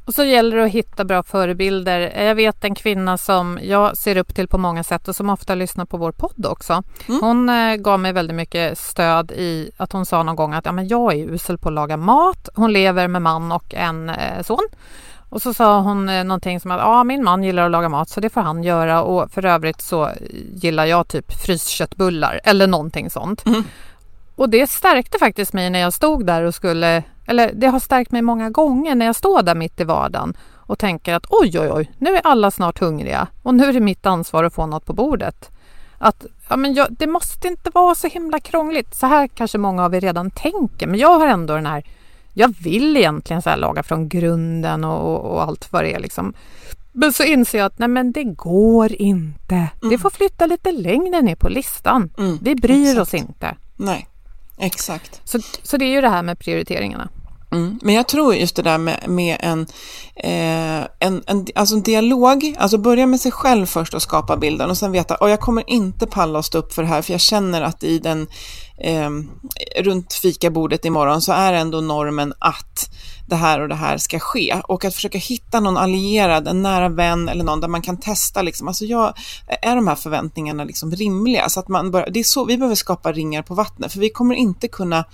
Och 0.06 0.14
så 0.14 0.24
gäller 0.24 0.58
det 0.58 0.66
att 0.66 0.72
hitta 0.72 1.06
bra 1.06 1.24
förebilder. 1.24 2.24
Jag 2.24 2.36
vet 2.36 2.64
en 2.64 2.76
kvinna 2.76 3.18
som 3.18 3.60
jag 3.64 3.98
ser 3.98 4.18
upp 4.18 4.36
till 4.36 4.48
på 4.48 4.58
många 4.58 4.84
sätt 4.84 5.08
och 5.08 5.16
som 5.16 5.30
ofta 5.30 5.56
lyssnar 5.56 5.86
på 5.86 5.98
vår 5.98 6.12
podd 6.12 6.46
också. 6.46 6.84
Mm. 7.08 7.22
Hon 7.22 7.50
eh, 7.50 7.76
gav 7.76 8.00
mig 8.00 8.14
väldigt 8.14 8.36
mycket 8.36 8.78
stöd 8.78 9.32
i 9.32 9.72
att 9.78 9.92
hon 9.92 10.06
sa 10.06 10.24
någon 10.24 10.36
gång 10.36 10.54
att 10.54 10.66
ja, 10.66 10.72
men 10.72 10.88
jag 10.88 11.14
är 11.14 11.34
usel 11.34 11.58
på 11.58 11.70
att 11.70 11.74
laga 11.76 11.98
mat. 11.98 12.50
Hon 12.56 12.74
lever 12.74 13.08
med 13.08 13.22
man 13.22 13.52
och 13.52 13.74
en 13.74 14.10
eh, 14.10 14.44
son. 14.44 14.68
Och 15.36 15.42
så 15.42 15.54
sa 15.54 15.80
hon 15.80 16.10
eh, 16.10 16.24
någonting 16.24 16.60
som 16.60 16.72
att 16.72 16.80
ja, 16.80 17.04
min 17.04 17.24
man 17.24 17.44
gillar 17.44 17.66
att 17.66 17.72
laga 17.72 17.90
mat 17.90 18.10
så 18.10 18.20
det 18.20 18.30
får 18.30 18.42
han 18.42 18.64
göra 18.64 19.02
och 19.02 19.32
för 19.32 19.46
övrigt 19.46 19.82
så 19.82 20.10
gillar 20.54 20.86
jag 20.86 21.08
typ 21.08 21.34
frysköttbullar 21.34 22.40
eller 22.44 22.68
någonting 22.68 23.10
sånt. 23.10 23.46
Mm. 23.46 23.64
Och 24.36 24.50
det 24.50 24.70
stärkte 24.70 25.20
faktiskt 25.20 25.54
mig 25.54 25.70
när 25.70 25.80
jag 25.80 25.94
stod 25.94 26.26
där 26.26 26.44
och 26.44 26.56
skulle, 26.56 27.04
eller 27.28 27.52
det 27.54 27.68
har 27.68 27.80
stärkt 27.80 28.12
mig 28.12 28.22
många 28.22 28.50
gånger 28.50 28.96
när 28.96 29.06
jag 29.06 29.16
står 29.16 29.42
där 29.42 29.56
mitt 29.56 29.80
i 29.80 29.84
vardagen 29.84 30.38
och 30.54 30.80
tänker 30.80 31.14
att 31.14 31.26
oj, 31.30 31.60
oj, 31.60 31.72
oj, 31.72 31.92
nu 31.98 32.16
är 32.16 32.22
alla 32.24 32.52
snart 32.52 32.80
hungriga 32.80 33.28
och 33.44 33.56
nu 33.56 33.66
är 33.66 33.74
det 33.74 33.80
mitt 33.80 34.06
ansvar 34.06 34.44
att 34.44 34.54
få 34.54 34.66
något 34.66 34.86
på 34.86 34.94
bordet. 34.94 35.52
Att 35.98 36.26
ja, 36.50 36.58
men 36.58 36.74
jag, 36.74 36.88
det 36.90 37.08
måste 37.08 37.48
inte 37.48 37.70
vara 37.74 37.96
så 37.96 38.08
himla 38.08 38.40
krångligt. 38.40 38.96
Så 38.96 39.08
här 39.08 39.28
kanske 39.28 39.58
många 39.58 39.86
av 39.86 39.96
er 39.96 40.02
redan 40.02 40.32
tänker, 40.32 40.88
men 40.88 41.00
jag 41.00 41.20
har 41.20 41.28
ändå 41.28 41.56
den 41.56 41.66
här 41.66 41.84
jag 42.38 42.56
vill 42.60 42.98
egentligen 42.98 43.42
så 43.42 43.50
här 43.50 43.58
laga 43.58 43.84
från 43.84 44.10
grunden 44.10 44.84
och, 44.84 45.32
och, 45.32 45.42
allt 45.42 45.72
vad 45.72 45.84
det 45.84 45.94
är 45.94 46.00
liksom. 46.00 46.34
Men 46.92 47.14
så 47.14 47.24
inser 47.24 47.58
jag 47.58 47.66
att 47.66 47.80
nej 47.80 47.88
men 47.88 48.12
det 48.12 48.24
går 48.24 48.94
inte. 48.94 49.68
Det 49.90 49.98
får 49.98 50.10
flytta 50.10 50.46
lite 50.46 50.72
längre 50.72 51.22
ner 51.22 51.36
på 51.36 51.50
listan. 51.50 52.10
Mm, 52.18 52.38
Vi 52.42 52.56
bryr 52.56 52.92
exakt. 52.92 53.00
oss 53.00 53.14
inte. 53.14 53.56
Nej, 53.76 54.08
exakt. 54.58 55.22
Så, 55.24 55.40
så 55.64 55.78
det 55.78 55.86
är 55.86 55.90
ju 55.90 56.02
det 56.02 56.10
här 56.10 56.24
med 56.24 56.40
prioriteringarna. 56.40 57.10
Mm. 57.56 57.80
Men 57.82 57.96
jag 57.96 58.08
tror 58.08 58.36
just 58.36 58.56
det 58.56 58.62
där 58.62 58.78
med, 58.78 59.10
med 59.10 59.38
en, 59.40 59.68
eh, 60.16 60.88
en, 61.00 61.24
en, 61.28 61.48
alltså 61.56 61.76
en 61.76 61.82
dialog, 61.82 62.56
alltså 62.60 62.78
börja 62.78 63.06
med 63.08 63.20
sig 63.20 63.32
själv 63.32 63.66
först 63.66 63.94
och 63.94 64.02
skapa 64.02 64.38
bilden 64.38 64.70
och 64.70 64.78
sen 64.78 64.92
veta, 64.92 65.16
och 65.16 65.30
jag 65.30 65.40
kommer 65.40 65.70
inte 65.70 66.08
palla 66.08 66.40
att 66.40 66.46
stå 66.46 66.58
upp 66.58 66.74
för 66.74 66.82
det 66.82 66.88
här 66.88 67.02
för 67.02 67.12
jag 67.12 67.22
känner 67.22 67.62
att 67.62 67.84
i 67.84 68.00
den, 68.00 68.28
eh, 68.78 69.10
runt 69.84 70.14
fikabordet 70.14 70.86
imorgon 70.86 71.22
så 71.22 71.32
är 71.32 71.54
ändå 71.54 71.82
normen 71.82 72.34
att 72.40 72.90
det 73.28 73.36
här 73.36 73.60
och 73.60 73.70
det 73.70 73.76
här 73.76 73.98
ska 73.98 74.20
ske 74.20 74.62
och 74.64 74.86
att 74.86 74.94
försöka 74.94 75.18
hitta 75.18 75.60
någon 75.60 75.78
allierad, 75.78 76.48
en 76.48 76.62
nära 76.62 76.90
vän 76.90 77.30
eller 77.30 77.44
någon 77.44 77.62
där 77.62 77.68
man 77.68 77.82
kan 77.82 77.98
testa 77.98 78.42
liksom, 78.42 78.68
alltså 78.68 78.86
jag, 78.86 79.14
är 79.62 79.76
de 79.76 79.88
här 79.88 79.96
förväntningarna 79.96 80.64
liksom 80.64 80.92
rimliga? 80.92 81.50
Så 81.50 81.60
att 81.60 81.68
man 81.68 81.92
börjar, 81.92 82.10
det 82.10 82.20
är 82.20 82.24
så, 82.24 82.46
vi 82.46 82.58
behöver 82.58 82.76
skapa 82.76 83.12
ringar 83.12 83.42
på 83.42 83.54
vattnet 83.54 83.94
för 83.94 84.00
vi 84.00 84.10
kommer 84.10 84.36
inte 84.36 84.68
kunna 84.68 85.06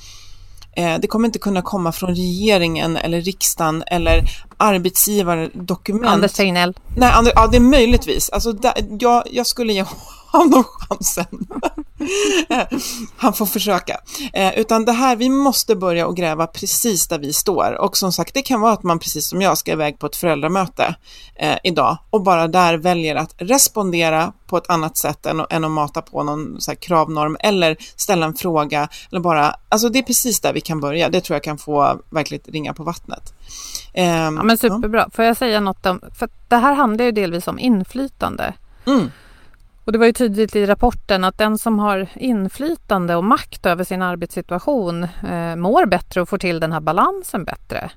Eh, 0.75 0.99
det 0.99 1.07
kommer 1.07 1.25
inte 1.25 1.39
kunna 1.39 1.61
komma 1.61 1.91
från 1.91 2.15
regeringen 2.15 2.97
eller 2.97 3.21
riksdagen 3.21 3.83
eller 3.87 4.23
arbetsgivardokument. 4.61 6.05
Anders 6.05 6.33
Tegnell. 6.33 6.73
Nej, 6.97 7.11
Ander, 7.11 7.33
ja, 7.35 7.47
det 7.47 7.57
är 7.57 7.61
möjligtvis. 7.61 8.29
Alltså, 8.29 8.51
där, 8.51 8.73
jag, 8.99 9.23
jag 9.31 9.47
skulle 9.47 9.73
ge 9.73 9.85
honom 10.31 10.63
chansen. 10.63 11.25
Han 13.17 13.33
får 13.33 13.45
försöka. 13.45 13.97
Eh, 14.33 14.59
utan 14.59 14.85
det 14.85 14.91
här, 14.91 15.15
vi 15.15 15.29
måste 15.29 15.75
börja 15.75 16.07
och 16.07 16.15
gräva 16.17 16.47
precis 16.47 17.07
där 17.07 17.19
vi 17.19 17.33
står. 17.33 17.77
Och 17.81 17.97
som 17.97 18.11
sagt, 18.13 18.33
det 18.33 18.41
kan 18.41 18.61
vara 18.61 18.73
att 18.73 18.83
man 18.83 18.99
precis 18.99 19.27
som 19.27 19.41
jag 19.41 19.57
ska 19.57 19.71
iväg 19.71 19.99
på 19.99 20.05
ett 20.05 20.15
föräldramöte 20.15 20.95
eh, 21.35 21.55
idag 21.63 21.97
och 22.09 22.23
bara 22.23 22.47
där 22.47 22.77
väljer 22.77 23.15
att 23.15 23.33
respondera 23.37 24.33
på 24.47 24.57
ett 24.57 24.69
annat 24.69 24.97
sätt 24.97 25.25
än, 25.25 25.39
att- 25.39 25.53
än 25.53 25.63
att 25.63 25.71
mata 25.71 26.01
på 26.01 26.23
någon 26.23 26.61
så 26.61 26.75
kravnorm 26.75 27.37
eller 27.39 27.77
ställa 27.95 28.25
en 28.25 28.33
fråga 28.35 28.87
eller 29.11 29.19
bara, 29.21 29.55
alltså 29.69 29.89
det 29.89 29.99
är 29.99 30.03
precis 30.03 30.39
där 30.39 30.53
vi 30.53 30.61
kan 30.61 30.79
börja. 30.79 31.09
Det 31.09 31.21
tror 31.21 31.35
jag 31.35 31.43
kan 31.43 31.57
få 31.57 31.99
verkligt 32.09 32.47
ringa 32.47 32.73
på 32.73 32.83
vattnet. 32.83 33.33
Eh, 33.93 34.05
Ja, 34.05 34.31
men 34.31 34.57
superbra. 34.57 35.09
Får 35.13 35.25
jag 35.25 35.37
säga 35.37 35.59
något 35.59 35.85
om... 35.85 36.01
För 36.19 36.29
det 36.47 36.55
här 36.55 36.73
handlar 36.73 37.05
ju 37.05 37.11
delvis 37.11 37.47
om 37.47 37.59
inflytande. 37.59 38.53
Mm. 38.85 39.11
Och 39.85 39.91
det 39.91 39.97
var 39.97 40.05
ju 40.05 40.13
tydligt 40.13 40.55
i 40.55 40.65
rapporten 40.65 41.23
att 41.23 41.37
den 41.37 41.57
som 41.57 41.79
har 41.79 42.07
inflytande 42.15 43.15
och 43.15 43.23
makt 43.23 43.65
över 43.65 43.83
sin 43.83 44.01
arbetssituation 44.01 45.03
eh, 45.03 45.55
mår 45.55 45.85
bättre 45.85 46.21
och 46.21 46.29
får 46.29 46.37
till 46.37 46.59
den 46.59 46.71
här 46.71 46.79
balansen 46.79 47.43
bättre. 47.43 47.91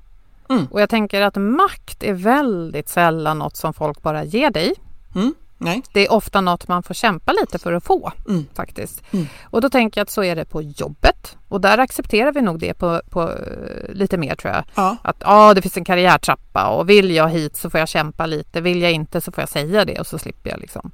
Mm. 0.49 0.65
Och 0.71 0.81
jag 0.81 0.89
tänker 0.89 1.21
att 1.21 1.35
makt 1.35 2.03
är 2.03 2.13
väldigt 2.13 2.89
sällan 2.89 3.39
något 3.39 3.57
som 3.57 3.73
folk 3.73 4.01
bara 4.01 4.23
ger 4.23 4.49
dig. 4.49 4.73
Mm. 5.15 5.33
Nej. 5.65 5.83
Det 5.93 6.05
är 6.07 6.11
ofta 6.11 6.41
något 6.41 6.67
man 6.67 6.83
får 6.83 6.93
kämpa 6.93 7.31
lite 7.33 7.59
för 7.59 7.73
att 7.73 7.83
få 7.83 8.11
Mm. 8.29 8.45
faktiskt. 8.53 9.01
Mm. 9.13 9.27
Och 9.43 9.61
då 9.61 9.69
tänker 9.69 9.99
jag 9.99 10.03
att 10.05 10.09
så 10.11 10.23
är 10.23 10.35
det 10.35 10.45
på 10.45 10.61
jobbet. 10.61 11.37
Och 11.47 11.61
där 11.61 11.77
accepterar 11.77 12.31
vi 12.31 12.41
nog 12.41 12.59
det 12.59 12.73
på, 12.73 13.01
på 13.09 13.21
eh, 13.23 13.93
lite 13.93 14.17
mer 14.17 14.35
tror 14.35 14.53
jag. 14.53 14.63
Ja. 14.75 14.97
Att 15.01 15.15
ja, 15.19 15.53
det 15.53 15.61
finns 15.61 15.77
en 15.77 15.85
karriärtrappa 15.85 16.67
och 16.67 16.89
vill 16.89 17.11
jag 17.11 17.29
hit 17.29 17.57
så 17.57 17.69
får 17.69 17.79
jag 17.79 17.89
kämpa 17.89 18.25
lite. 18.25 18.61
Vill 18.61 18.81
jag 18.81 18.91
inte 18.91 19.21
så 19.21 19.31
får 19.31 19.41
jag 19.41 19.49
säga 19.49 19.85
det 19.85 19.99
och 19.99 20.07
så 20.07 20.17
slipper 20.17 20.49
jag 20.49 20.59
liksom. 20.59 20.91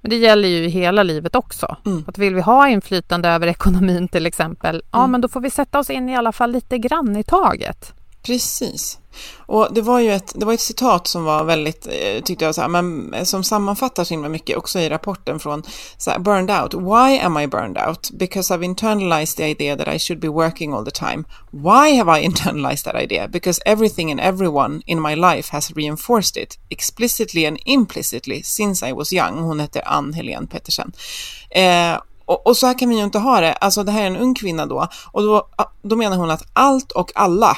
Men 0.00 0.10
det 0.10 0.16
gäller 0.16 0.48
ju 0.48 0.64
i 0.64 0.68
hela 0.68 1.02
livet 1.02 1.34
också. 1.34 1.76
Mm. 1.86 2.04
Att 2.06 2.18
vill 2.18 2.34
vi 2.34 2.40
ha 2.40 2.68
inflytande 2.68 3.28
över 3.28 3.46
ekonomin 3.46 4.08
till 4.08 4.26
exempel, 4.26 4.82
ja 4.92 4.98
Mm. 4.98 5.10
men 5.10 5.20
då 5.20 5.28
får 5.28 5.40
vi 5.40 5.50
sätta 5.50 5.78
oss 5.78 5.90
in 5.90 6.08
i 6.08 6.16
alla 6.16 6.32
fall 6.32 6.50
lite 6.52 6.78
grann 6.78 7.16
i 7.16 7.22
taget. 7.22 7.94
Precis. 8.24 8.98
Och 9.46 9.68
det 9.74 9.82
var 9.82 10.00
ju 10.00 10.12
ett, 10.12 10.32
det 10.34 10.46
var 10.46 10.52
ett 10.52 10.60
citat 10.60 11.06
som 11.06 11.24
var 11.24 11.44
väldigt, 11.44 11.86
eh, 11.86 12.22
tyckte 12.24 12.44
jag, 12.44 12.54
så 12.54 12.60
här, 12.60 12.68
men, 12.68 13.14
eh, 13.14 13.24
som 13.24 13.44
sammanfattar 13.44 14.04
så 14.04 14.14
himla 14.14 14.28
mycket 14.28 14.56
också 14.56 14.78
i 14.78 14.88
rapporten 14.88 15.40
från 15.40 15.62
så 15.98 16.10
här, 16.10 16.18
burned 16.18 16.50
out. 16.50 16.74
Why 16.74 17.18
am 17.18 17.38
I 17.38 17.46
burned 17.46 17.78
out? 17.88 18.10
Because 18.10 18.54
I've 18.54 18.64
internalized 18.64 19.36
the 19.36 19.44
idea 19.44 19.76
that 19.76 19.94
I 19.94 19.98
should 19.98 20.20
be 20.20 20.28
working 20.28 20.72
all 20.72 20.84
the 20.84 20.90
time. 20.90 21.24
Why 21.50 21.96
have 21.96 22.20
I 22.20 22.24
internalized 22.28 22.84
that 22.84 23.02
idea? 23.02 23.28
Because 23.28 23.62
everything 23.66 24.10
and 24.10 24.20
everyone 24.20 24.82
in 24.86 25.00
my 25.00 25.14
life 25.14 25.52
has 25.52 25.70
reinforced 25.76 26.42
it 26.42 26.58
explicitly 26.68 27.46
and 27.46 27.58
implicitly 27.66 28.42
since 28.42 28.88
I 28.90 28.92
was 28.92 29.12
young. 29.12 29.38
Hon 29.38 29.60
heter 29.60 29.82
Ann 29.86 30.12
Helene 30.12 30.46
Pettersen. 30.46 30.92
Eh, 31.50 32.00
och, 32.26 32.46
och 32.46 32.56
så 32.56 32.66
här 32.66 32.78
kan 32.78 32.88
vi 32.88 32.96
ju 32.96 33.04
inte 33.04 33.18
ha 33.18 33.40
det. 33.40 33.52
Alltså 33.52 33.82
det 33.82 33.92
här 33.92 34.02
är 34.02 34.06
en 34.06 34.16
ung 34.16 34.34
kvinna 34.34 34.66
då. 34.66 34.88
Och 35.12 35.22
då, 35.22 35.48
ah, 35.56 35.64
då 35.82 35.96
menar 35.96 36.16
hon 36.16 36.30
att 36.30 36.42
allt 36.52 36.92
och 36.92 37.12
alla 37.14 37.56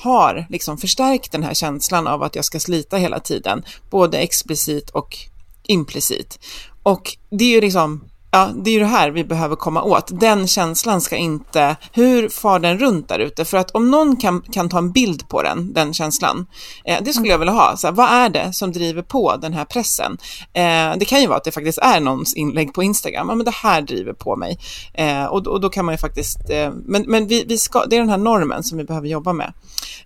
har 0.00 0.46
liksom 0.48 0.78
förstärkt 0.78 1.32
den 1.32 1.42
här 1.42 1.54
känslan 1.54 2.06
av 2.06 2.22
att 2.22 2.36
jag 2.36 2.44
ska 2.44 2.60
slita 2.60 2.96
hela 2.96 3.20
tiden, 3.20 3.62
både 3.90 4.18
explicit 4.18 4.90
och 4.90 5.16
implicit. 5.62 6.38
Och 6.82 7.16
det 7.30 7.44
är 7.44 7.48
ju 7.48 7.60
liksom, 7.60 8.09
ja, 8.30 8.50
det 8.56 8.70
är 8.70 8.74
ju 8.74 8.80
det 8.80 8.86
här 8.86 9.10
vi 9.10 9.24
behöver 9.24 9.56
komma 9.56 9.82
åt. 9.82 10.20
Den 10.20 10.46
känslan 10.46 11.00
ska 11.00 11.16
inte, 11.16 11.76
hur 11.92 12.28
far 12.28 12.58
den 12.58 12.78
runt 12.78 13.08
där 13.08 13.18
ute? 13.18 13.44
För 13.44 13.56
att 13.56 13.70
om 13.70 13.90
någon 13.90 14.16
kan, 14.16 14.42
kan 14.42 14.68
ta 14.68 14.78
en 14.78 14.92
bild 14.92 15.28
på 15.28 15.42
den, 15.42 15.72
den 15.72 15.94
känslan, 15.94 16.46
eh, 16.84 16.98
det 17.02 17.12
skulle 17.12 17.28
jag 17.28 17.38
vilja 17.38 17.54
ha. 17.54 17.76
Så 17.76 17.86
här, 17.86 17.94
vad 17.94 18.10
är 18.10 18.28
det 18.28 18.52
som 18.52 18.72
driver 18.72 19.02
på 19.02 19.36
den 19.36 19.52
här 19.52 19.64
pressen? 19.64 20.18
Eh, 20.52 20.92
det 20.96 21.04
kan 21.04 21.20
ju 21.20 21.26
vara 21.26 21.38
att 21.38 21.44
det 21.44 21.52
faktiskt 21.52 21.78
är 21.78 22.00
någons 22.00 22.34
inlägg 22.34 22.74
på 22.74 22.82
Instagram, 22.82 23.28
ja 23.28 23.34
men 23.34 23.44
det 23.44 23.54
här 23.54 23.82
driver 23.82 24.12
på 24.12 24.36
mig. 24.36 24.58
Eh, 24.94 25.24
och, 25.24 25.46
och 25.46 25.60
då 25.60 25.68
kan 25.68 25.84
man 25.84 25.94
ju 25.94 25.98
faktiskt, 25.98 26.50
eh, 26.50 26.70
men, 26.84 27.04
men 27.08 27.26
vi, 27.26 27.44
vi 27.44 27.58
ska, 27.58 27.84
det 27.86 27.96
är 27.96 28.00
den 28.00 28.10
här 28.10 28.18
normen 28.18 28.62
som 28.62 28.78
vi 28.78 28.84
behöver 28.84 29.08
jobba 29.08 29.32
med. 29.32 29.52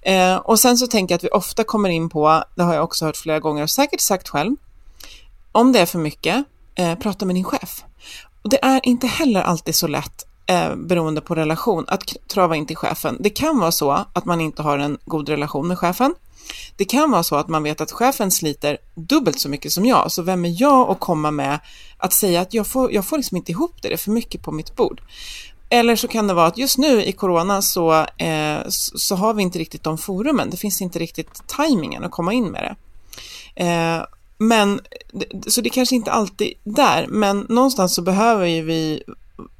Eh, 0.02 0.36
och 0.36 0.60
sen 0.60 0.78
så 0.78 0.86
tänker 0.86 1.12
jag 1.12 1.16
att 1.16 1.24
vi 1.24 1.28
ofta 1.28 1.64
kommer 1.64 1.88
in 1.88 2.08
på, 2.08 2.44
det 2.54 2.62
har 2.62 2.74
jag 2.74 2.84
också 2.84 3.04
hört 3.04 3.16
flera 3.16 3.40
gånger 3.40 3.62
och 3.62 3.70
säkert 3.70 4.00
sagt 4.00 4.28
själv, 4.28 4.56
om 5.52 5.72
det 5.72 5.78
är 5.78 5.86
för 5.86 5.98
mycket, 5.98 6.44
eh, 6.74 6.94
prata 6.94 7.26
med 7.26 7.36
din 7.36 7.44
chef. 7.44 7.84
Och 8.44 8.50
det 8.50 8.64
är 8.64 8.80
inte 8.82 9.06
heller 9.06 9.42
alltid 9.42 9.74
så 9.74 9.86
lätt 9.86 10.26
eh, 10.46 10.76
beroende 10.76 11.20
på 11.20 11.34
relation 11.34 11.84
att 11.88 12.16
trava 12.28 12.56
in 12.56 12.66
till 12.66 12.76
chefen. 12.76 13.16
Det 13.20 13.30
kan 13.30 13.58
vara 13.58 13.72
så 13.72 13.90
att 13.90 14.24
man 14.24 14.40
inte 14.40 14.62
har 14.62 14.78
en 14.78 14.98
god 15.04 15.28
relation 15.28 15.68
med 15.68 15.78
chefen. 15.78 16.14
Det 16.76 16.84
kan 16.84 17.10
vara 17.10 17.22
så 17.22 17.36
att 17.36 17.48
man 17.48 17.62
vet 17.62 17.80
att 17.80 17.92
chefen 17.92 18.30
sliter 18.30 18.78
dubbelt 18.94 19.40
så 19.40 19.48
mycket 19.48 19.72
som 19.72 19.86
jag, 19.86 20.12
så 20.12 20.22
vem 20.22 20.44
är 20.44 20.62
jag 20.62 20.90
att 20.90 21.00
komma 21.00 21.30
med 21.30 21.58
att 21.98 22.12
säga 22.12 22.40
att 22.40 22.54
jag 22.54 22.66
får, 22.66 22.92
jag 22.92 23.04
får 23.04 23.16
liksom 23.16 23.36
inte 23.36 23.52
ihop 23.52 23.82
det, 23.82 23.88
det 23.88 23.94
är 23.94 23.98
för 23.98 24.10
mycket 24.10 24.42
på 24.42 24.52
mitt 24.52 24.76
bord. 24.76 25.00
Eller 25.68 25.96
så 25.96 26.08
kan 26.08 26.26
det 26.26 26.34
vara 26.34 26.46
att 26.46 26.58
just 26.58 26.78
nu 26.78 27.04
i 27.04 27.12
corona 27.12 27.62
så, 27.62 27.92
eh, 28.16 28.58
så 28.68 29.16
har 29.16 29.34
vi 29.34 29.42
inte 29.42 29.58
riktigt 29.58 29.82
de 29.82 29.98
forumen, 29.98 30.50
det 30.50 30.56
finns 30.56 30.82
inte 30.82 30.98
riktigt 30.98 31.46
tajmingen 31.46 32.04
att 32.04 32.10
komma 32.10 32.32
in 32.32 32.50
med 32.50 32.62
det. 32.62 32.76
Eh, 33.64 34.04
men, 34.38 34.80
så 35.46 35.60
det 35.60 35.70
kanske 35.70 35.94
inte 35.94 36.12
alltid 36.12 36.52
där, 36.64 37.06
men 37.06 37.46
någonstans 37.48 37.94
så 37.94 38.02
behöver 38.02 38.46
ju 38.46 38.62
vi 38.62 39.02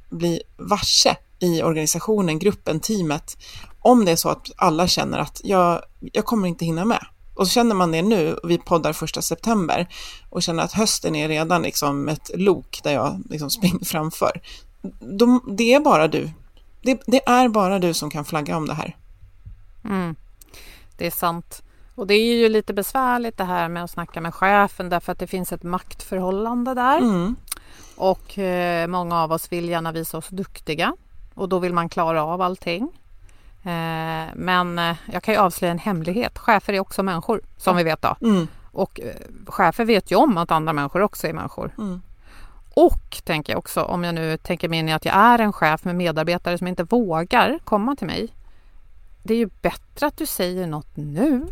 bli 0.09 0.41
varse 0.57 1.17
i 1.39 1.63
organisationen, 1.63 2.39
gruppen, 2.39 2.79
teamet, 2.79 3.37
om 3.79 4.05
det 4.05 4.11
är 4.11 4.15
så 4.15 4.29
att 4.29 4.51
alla 4.55 4.87
känner 4.87 5.19
att 5.19 5.41
jag, 5.43 5.81
jag 5.99 6.25
kommer 6.25 6.47
inte 6.47 6.65
hinna 6.65 6.85
med. 6.85 7.05
Och 7.35 7.47
så 7.47 7.51
känner 7.51 7.75
man 7.75 7.91
det 7.91 8.01
nu, 8.01 8.33
och 8.33 8.49
vi 8.49 8.57
poddar 8.57 8.93
första 8.93 9.21
september, 9.21 9.87
och 10.29 10.43
känner 10.43 10.63
att 10.63 10.73
hösten 10.73 11.15
är 11.15 11.27
redan 11.27 11.61
liksom 11.61 12.09
ett 12.09 12.31
lok 12.33 12.79
där 12.83 12.93
jag 12.93 13.21
liksom 13.29 13.49
springer 13.49 13.85
framför. 13.85 14.41
De, 14.99 15.55
det 15.57 15.73
är 15.73 15.79
bara 15.79 16.07
du. 16.07 16.29
Det, 16.81 17.01
det, 17.07 17.27
är 17.27 17.49
bara 17.49 17.79
du 17.79 17.93
som 17.93 18.09
kan 18.09 18.25
flagga 18.25 18.57
om 18.57 18.67
det 18.67 18.73
här. 18.73 18.95
Mm, 19.85 20.15
det 20.97 21.07
är 21.07 21.11
sant. 21.11 21.61
Och 21.95 22.07
det 22.07 22.13
är 22.13 22.35
ju 22.35 22.49
lite 22.49 22.73
besvärligt 22.73 23.37
det 23.37 23.43
här 23.43 23.69
med 23.69 23.83
att 23.83 23.91
snacka 23.91 24.21
med 24.21 24.33
chefen 24.33 24.89
därför 24.89 25.11
att 25.11 25.19
det 25.19 25.27
finns 25.27 25.53
ett 25.53 25.63
maktförhållande 25.63 26.73
där. 26.73 26.97
Mm. 26.97 27.35
Och 27.95 28.39
eh, 28.39 28.87
många 28.87 29.21
av 29.21 29.31
oss 29.31 29.51
vill 29.51 29.69
gärna 29.69 29.91
visa 29.91 30.17
oss 30.17 30.29
duktiga 30.29 30.95
och 31.33 31.49
då 31.49 31.59
vill 31.59 31.73
man 31.73 31.89
klara 31.89 32.23
av 32.23 32.41
allting. 32.41 32.83
Eh, 33.63 34.25
men 34.35 34.79
eh, 34.79 34.95
jag 35.11 35.23
kan 35.23 35.33
ju 35.33 35.39
avslöja 35.39 35.71
en 35.71 35.79
hemlighet. 35.79 36.37
Chefer 36.37 36.73
är 36.73 36.79
också 36.79 37.03
människor 37.03 37.41
som 37.57 37.73
ja. 37.73 37.77
vi 37.77 37.83
vet 37.83 38.01
då. 38.01 38.15
Mm. 38.21 38.47
Och 38.71 38.99
eh, 38.99 39.15
chefer 39.47 39.85
vet 39.85 40.11
ju 40.11 40.15
om 40.15 40.37
att 40.37 40.51
andra 40.51 40.73
människor 40.73 41.01
också 41.01 41.27
är 41.27 41.33
människor. 41.33 41.71
Mm. 41.77 42.01
Och 42.73 43.21
tänker 43.23 43.53
jag 43.53 43.57
också, 43.59 43.83
om 43.83 44.03
jag 44.03 44.15
nu 44.15 44.37
tänker 44.37 44.69
mig 44.69 44.79
in 44.79 44.89
i 44.89 44.93
att 44.93 45.05
jag 45.05 45.15
är 45.15 45.39
en 45.39 45.53
chef 45.53 45.83
med 45.83 45.95
medarbetare 45.95 46.57
som 46.57 46.67
inte 46.67 46.83
vågar 46.83 47.59
komma 47.63 47.95
till 47.95 48.07
mig. 48.07 48.27
Det 49.23 49.33
är 49.33 49.37
ju 49.37 49.49
bättre 49.61 50.07
att 50.07 50.17
du 50.17 50.25
säger 50.25 50.67
något 50.67 50.97
nu 50.97 51.47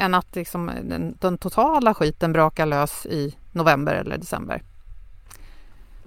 än 0.00 0.14
att 0.14 0.36
liksom 0.36 0.68
eh, 0.68 0.82
den, 0.84 1.16
den, 1.20 1.38
totala 1.38 1.94
skiten 1.94 2.32
brakar 2.32 2.66
lös 2.66 3.06
i 3.06 3.36
november 3.52 3.94
eller 3.94 4.18
december. 4.18 4.62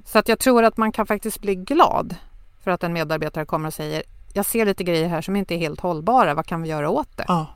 Så 0.06 0.19
att 0.19 0.27
jag 0.27 0.39
tror 0.39 0.63
att 0.63 0.77
man 0.77 0.91
kan 0.91 1.08
faktiskt 1.08 1.41
bli 1.41 1.56
glad 1.56 2.15
för 2.63 2.71
att 2.71 2.84
en 2.84 2.93
medarbetare 2.93 3.45
kommer 3.45 3.67
och 3.67 3.73
säger 3.73 4.03
jag 4.34 4.45
ser 4.45 4.65
lite 4.65 4.84
grejer 4.84 5.08
här 5.08 5.21
som 5.21 5.36
inte 5.36 5.56
är 5.56 5.58
helt 5.58 5.79
hållbara, 5.79 6.34
vad 6.34 6.45
kan 6.45 6.62
vi 6.62 6.69
göra 6.69 6.89
åt 6.89 7.17
det? 7.17 7.25
Ja. 7.27 7.47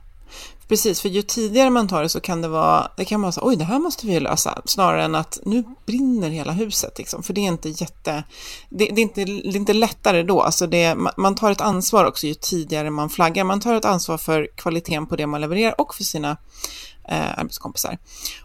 Precis, 0.68 1.00
för 1.00 1.08
ju 1.08 1.22
tidigare 1.22 1.70
man 1.70 1.88
tar 1.88 2.02
det 2.02 2.08
så 2.08 2.20
kan 2.20 2.42
det 2.42 2.48
vara, 2.48 2.90
det 2.96 3.04
kan 3.04 3.22
vara 3.22 3.32
så 3.32 3.40
oj 3.44 3.56
det 3.56 3.64
här 3.64 3.78
måste 3.78 4.06
vi 4.06 4.20
lösa, 4.20 4.62
snarare 4.64 5.04
än 5.04 5.14
att 5.14 5.38
nu 5.44 5.64
brinner 5.86 6.30
hela 6.30 6.52
huset, 6.52 6.98
liksom, 6.98 7.22
för 7.22 7.32
det 7.32 7.40
är 7.40 7.48
inte 7.48 7.68
jätte, 7.68 8.24
det, 8.70 8.84
det, 8.84 9.00
är, 9.00 9.02
inte, 9.02 9.24
det 9.24 9.48
är 9.48 9.56
inte 9.56 9.72
lättare 9.72 10.22
då, 10.22 10.40
alltså 10.40 10.66
det, 10.66 10.96
man 11.16 11.34
tar 11.34 11.50
ett 11.50 11.60
ansvar 11.60 12.04
också 12.04 12.26
ju 12.26 12.34
tidigare 12.34 12.90
man 12.90 13.10
flaggar, 13.10 13.44
man 13.44 13.60
tar 13.60 13.74
ett 13.74 13.84
ansvar 13.84 14.18
för 14.18 14.48
kvaliteten 14.56 15.06
på 15.06 15.16
det 15.16 15.26
man 15.26 15.40
levererar 15.40 15.80
och 15.80 15.94
för 15.94 16.04
sina 16.04 16.36
eh, 17.08 17.38
arbetskompisar. 17.38 17.98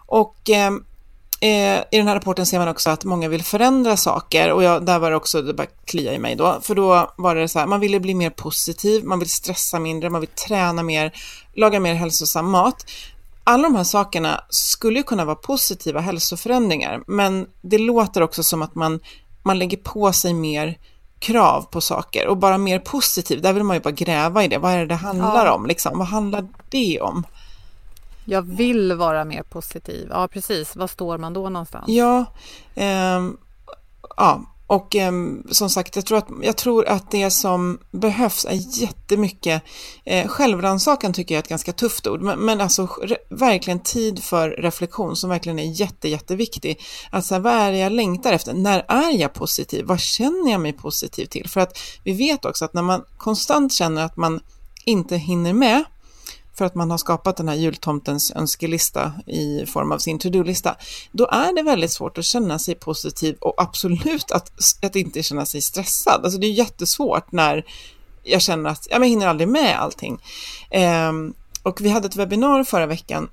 Och 0.06 0.50
eh, 0.50 0.72
Eh, 1.44 1.84
I 1.92 1.98
den 1.98 2.08
här 2.08 2.16
rapporten 2.16 2.46
ser 2.46 2.60
man 2.60 2.68
också 2.68 2.90
att 2.90 3.04
många 3.04 3.28
vill 3.28 3.44
förändra 3.44 3.98
saker 3.98 4.52
och 4.52 4.64
jag, 4.64 4.86
där 4.86 5.00
var 5.00 5.10
det 5.10 5.16
också, 5.16 5.42
det 5.42 5.54
bara 5.54 5.68
klia 5.86 6.14
i 6.14 6.20
mig 6.20 6.36
då, 6.36 6.60
för 6.62 6.76
då 6.76 7.14
var 7.18 7.36
det 7.36 7.48
så 7.48 7.60
här, 7.60 7.66
man 7.66 7.80
ville 7.80 8.00
bli 8.00 8.14
mer 8.14 8.30
positiv, 8.30 9.06
man 9.06 9.20
vill 9.20 9.30
stressa 9.30 9.80
mindre, 9.80 10.10
man 10.10 10.22
vill 10.22 10.30
träna 10.30 10.84
mer, 10.84 11.14
laga 11.54 11.80
mer 11.80 11.94
hälsosam 11.94 12.50
mat. 12.50 12.86
Alla 13.44 13.64
de 13.64 13.76
här 13.76 13.84
sakerna 13.84 14.44
skulle 14.50 15.00
ju 15.00 15.04
kunna 15.04 15.26
vara 15.26 15.36
positiva 15.36 16.00
hälsoförändringar, 16.00 17.04
men 17.08 17.48
det 17.62 17.78
låter 17.78 18.22
också 18.22 18.44
som 18.44 18.62
att 18.62 18.76
man, 18.76 19.00
man 19.44 19.60
lägger 19.60 19.78
på 19.78 20.14
sig 20.14 20.34
mer 20.34 20.78
krav 21.20 21.62
på 21.62 21.82
saker 21.82 22.28
och 22.28 22.38
bara 22.38 22.58
mer 22.58 22.80
positiv, 22.80 23.42
där 23.42 23.54
vill 23.54 23.64
man 23.64 23.76
ju 23.76 23.82
bara 23.82 23.92
gräva 23.92 24.44
i 24.44 24.48
det, 24.48 24.58
vad 24.58 24.72
är 24.72 24.80
det 24.80 24.86
det 24.86 24.96
handlar 24.96 25.46
ja. 25.46 25.54
om, 25.54 25.66
liksom? 25.66 25.98
vad 25.98 26.08
handlar 26.08 26.48
det 26.70 27.02
om? 27.02 27.24
Jag 28.26 28.42
vill 28.42 28.94
vara 28.94 29.26
mer 29.26 29.44
positiv. 29.44 30.08
Ja, 30.12 30.28
precis. 30.28 30.76
Var 30.76 30.88
står 30.88 31.18
man 31.18 31.34
då 31.34 31.50
någonstans? 31.50 31.86
Ja, 31.88 32.26
eh, 32.76 33.30
ja. 34.18 34.42
och 34.68 34.96
eh, 34.96 35.12
som 35.52 35.70
sagt, 35.70 35.96
jag 35.96 36.06
tror, 36.06 36.18
att, 36.18 36.28
jag 36.42 36.58
tror 36.58 36.88
att 36.88 37.12
det 37.12 37.32
som 37.32 37.80
behövs 37.92 38.46
är 38.46 38.82
jättemycket 38.82 39.64
eh, 40.06 40.28
självrannsakan 40.28 41.14
tycker 41.14 41.36
jag 41.36 41.40
är 41.40 41.44
ett 41.44 41.50
ganska 41.50 41.74
tufft 41.74 42.08
ord, 42.08 42.22
men, 42.22 42.40
men 42.40 42.62
alltså 42.62 42.86
re, 42.86 43.18
verkligen 43.30 43.80
tid 43.80 44.24
för 44.24 44.50
reflektion 44.50 45.16
som 45.16 45.30
verkligen 45.30 45.60
är 45.60 45.82
jätte, 45.82 46.10
jätteviktig. 46.10 46.82
Alltså 47.12 47.40
vad 47.40 47.54
är 47.54 47.72
det 47.72 47.78
jag 47.78 47.92
längtar 47.92 48.34
efter? 48.34 48.54
När 48.54 48.86
är 48.88 49.20
jag 49.20 49.34
positiv? 49.34 49.86
Vad 49.86 50.00
känner 50.00 50.52
jag 50.52 50.62
mig 50.62 50.74
positiv 50.74 51.26
till? 51.26 51.50
För 51.50 51.60
att 51.60 51.80
vi 52.04 52.14
vet 52.14 52.46
också 52.46 52.66
att 52.66 52.74
när 52.74 52.82
man 52.82 53.04
konstant 53.18 53.74
känner 53.74 54.06
att 54.06 54.18
man 54.18 54.40
inte 54.86 55.18
hinner 55.18 55.54
med 55.54 55.84
för 56.54 56.66
att 56.66 56.76
man 56.76 56.92
har 56.92 56.98
skapat 56.98 57.38
den 57.38 57.48
här 57.48 57.56
jultomtens 57.56 58.32
önskelista 58.32 59.14
i 59.28 59.66
form 59.66 59.92
av 59.92 59.98
sin 59.98 60.20
to-do-lista, 60.20 60.76
då 61.12 61.28
är 61.28 61.56
det 61.56 61.64
väldigt 61.64 61.92
svårt 61.92 62.18
att 62.18 62.26
känna 62.26 62.60
sig 62.60 62.76
positiv 62.76 63.36
och 63.40 63.54
absolut 63.58 64.32
att, 64.32 64.52
att 64.82 64.96
inte 64.96 65.24
känna 65.24 65.46
sig 65.46 65.62
stressad. 65.62 66.22
Alltså 66.24 66.40
det 66.40 66.48
är 66.48 66.52
jättesvårt 66.52 67.32
när 67.32 67.66
jag 68.24 68.42
känner 68.42 68.70
att 68.70 68.88
jag 68.90 69.08
hinner 69.08 69.28
aldrig 69.28 69.48
med 69.48 69.80
allting. 69.80 70.22
Um, 71.10 71.34
och 71.64 71.82
vi 71.82 71.90
hade 71.90 72.08
ett 72.08 72.16
webbinar 72.16 72.64
förra 72.64 72.86
veckan 72.86 73.30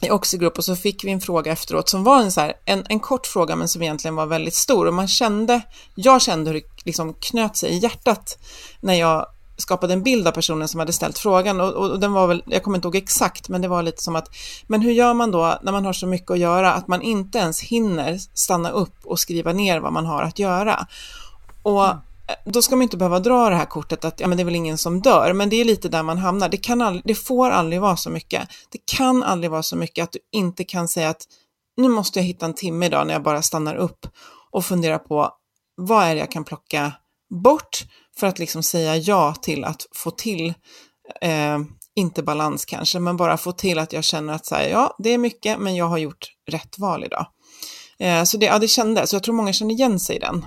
i 0.00 0.10
Oxigrupp 0.10 0.58
och 0.58 0.64
så 0.64 0.76
fick 0.76 1.04
vi 1.04 1.10
en 1.10 1.20
fråga 1.20 1.52
efteråt 1.52 1.88
som 1.88 2.04
var 2.04 2.22
en, 2.22 2.32
så 2.32 2.40
här, 2.40 2.54
en, 2.64 2.84
en 2.88 3.00
kort 3.00 3.26
fråga 3.26 3.56
men 3.56 3.68
som 3.68 3.82
egentligen 3.82 4.14
var 4.14 4.26
väldigt 4.26 4.54
stor 4.54 4.86
och 4.86 4.94
man 4.94 5.08
kände, 5.08 5.60
jag 5.94 6.22
kände 6.22 6.50
hur 6.50 6.60
det 6.60 6.66
liksom 6.84 7.14
knöt 7.14 7.56
sig 7.56 7.70
i 7.70 7.78
hjärtat 7.78 8.38
när 8.80 8.94
jag 8.94 9.26
skapade 9.56 9.92
en 9.92 10.02
bild 10.02 10.28
av 10.28 10.32
personen 10.32 10.68
som 10.68 10.80
hade 10.80 10.92
ställt 10.92 11.18
frågan 11.18 11.60
och, 11.60 11.72
och, 11.72 12.00
den 12.00 12.12
var 12.12 12.26
väl, 12.26 12.42
jag 12.46 12.62
kommer 12.62 12.78
inte 12.78 12.86
ihåg 12.86 12.96
exakt, 12.96 13.48
men 13.48 13.62
det 13.62 13.68
var 13.68 13.82
lite 13.82 14.02
som 14.02 14.16
att, 14.16 14.28
men 14.66 14.80
hur 14.80 14.92
gör 14.92 15.14
man 15.14 15.30
då 15.30 15.58
när 15.62 15.72
man 15.72 15.84
har 15.84 15.92
så 15.92 16.06
mycket 16.06 16.30
att 16.30 16.38
göra 16.38 16.72
att 16.72 16.88
man 16.88 17.02
inte 17.02 17.38
ens 17.38 17.60
hinner 17.60 18.18
stanna 18.18 18.70
upp 18.70 18.96
och 19.04 19.20
skriva 19.20 19.52
ner 19.52 19.80
vad 19.80 19.92
man 19.92 20.06
har 20.06 20.22
att 20.22 20.38
göra? 20.38 20.86
Och 21.62 21.84
mm. 21.84 21.98
då 22.44 22.62
ska 22.62 22.76
man 22.76 22.82
inte 22.82 22.96
behöva 22.96 23.18
dra 23.18 23.50
det 23.50 23.56
här 23.56 23.66
kortet 23.66 24.04
att 24.04 24.20
ja, 24.20 24.28
men 24.28 24.36
det 24.36 24.42
är 24.42 24.44
väl 24.44 24.54
ingen 24.54 24.78
som 24.78 25.00
dör, 25.00 25.32
men 25.32 25.48
det 25.48 25.56
är 25.56 25.64
lite 25.64 25.88
där 25.88 26.02
man 26.02 26.18
hamnar. 26.18 26.48
Det, 26.48 26.56
kan 26.56 26.82
aldrig, 26.82 27.02
det 27.06 27.14
får 27.14 27.50
aldrig 27.50 27.80
vara 27.80 27.96
så 27.96 28.10
mycket. 28.10 28.48
Det 28.70 28.78
kan 28.96 29.22
aldrig 29.22 29.50
vara 29.50 29.62
så 29.62 29.76
mycket 29.76 30.02
att 30.02 30.12
du 30.12 30.18
inte 30.32 30.64
kan 30.64 30.88
säga 30.88 31.08
att 31.08 31.22
nu 31.76 31.88
måste 31.88 32.18
jag 32.18 32.24
hitta 32.24 32.46
en 32.46 32.54
timme 32.54 32.86
idag 32.86 33.06
när 33.06 33.14
jag 33.14 33.22
bara 33.22 33.42
stannar 33.42 33.74
upp 33.74 34.06
och 34.50 34.64
funderar 34.64 34.98
på 34.98 35.30
vad 35.76 36.04
är 36.04 36.14
det 36.14 36.20
jag 36.20 36.30
kan 36.30 36.44
plocka 36.44 36.92
bort 37.42 37.84
för 38.18 38.26
att 38.26 38.38
liksom 38.38 38.62
säga 38.62 38.96
ja 38.96 39.34
till 39.42 39.64
att 39.64 39.86
få 39.94 40.10
till, 40.10 40.54
eh, 41.20 41.58
inte 41.96 42.22
balans 42.22 42.64
kanske, 42.64 42.98
men 42.98 43.16
bara 43.16 43.36
få 43.36 43.52
till 43.52 43.78
att 43.78 43.92
jag 43.92 44.04
känner 44.04 44.32
att 44.32 44.46
så 44.46 44.54
här, 44.54 44.68
ja, 44.68 44.96
det 44.98 45.10
är 45.10 45.18
mycket, 45.18 45.58
men 45.58 45.76
jag 45.76 45.88
har 45.88 45.98
gjort 45.98 46.26
rätt 46.50 46.78
val 46.78 47.04
idag. 47.04 47.26
Eh, 47.98 48.22
så 48.24 48.36
det, 48.36 48.46
ja, 48.46 48.58
det 48.58 48.68
kändes, 48.68 49.10
så 49.10 49.16
jag 49.16 49.22
tror 49.22 49.34
många 49.34 49.52
känner 49.52 49.74
igen 49.74 50.00
sig 50.00 50.16
i 50.16 50.18
den. 50.18 50.46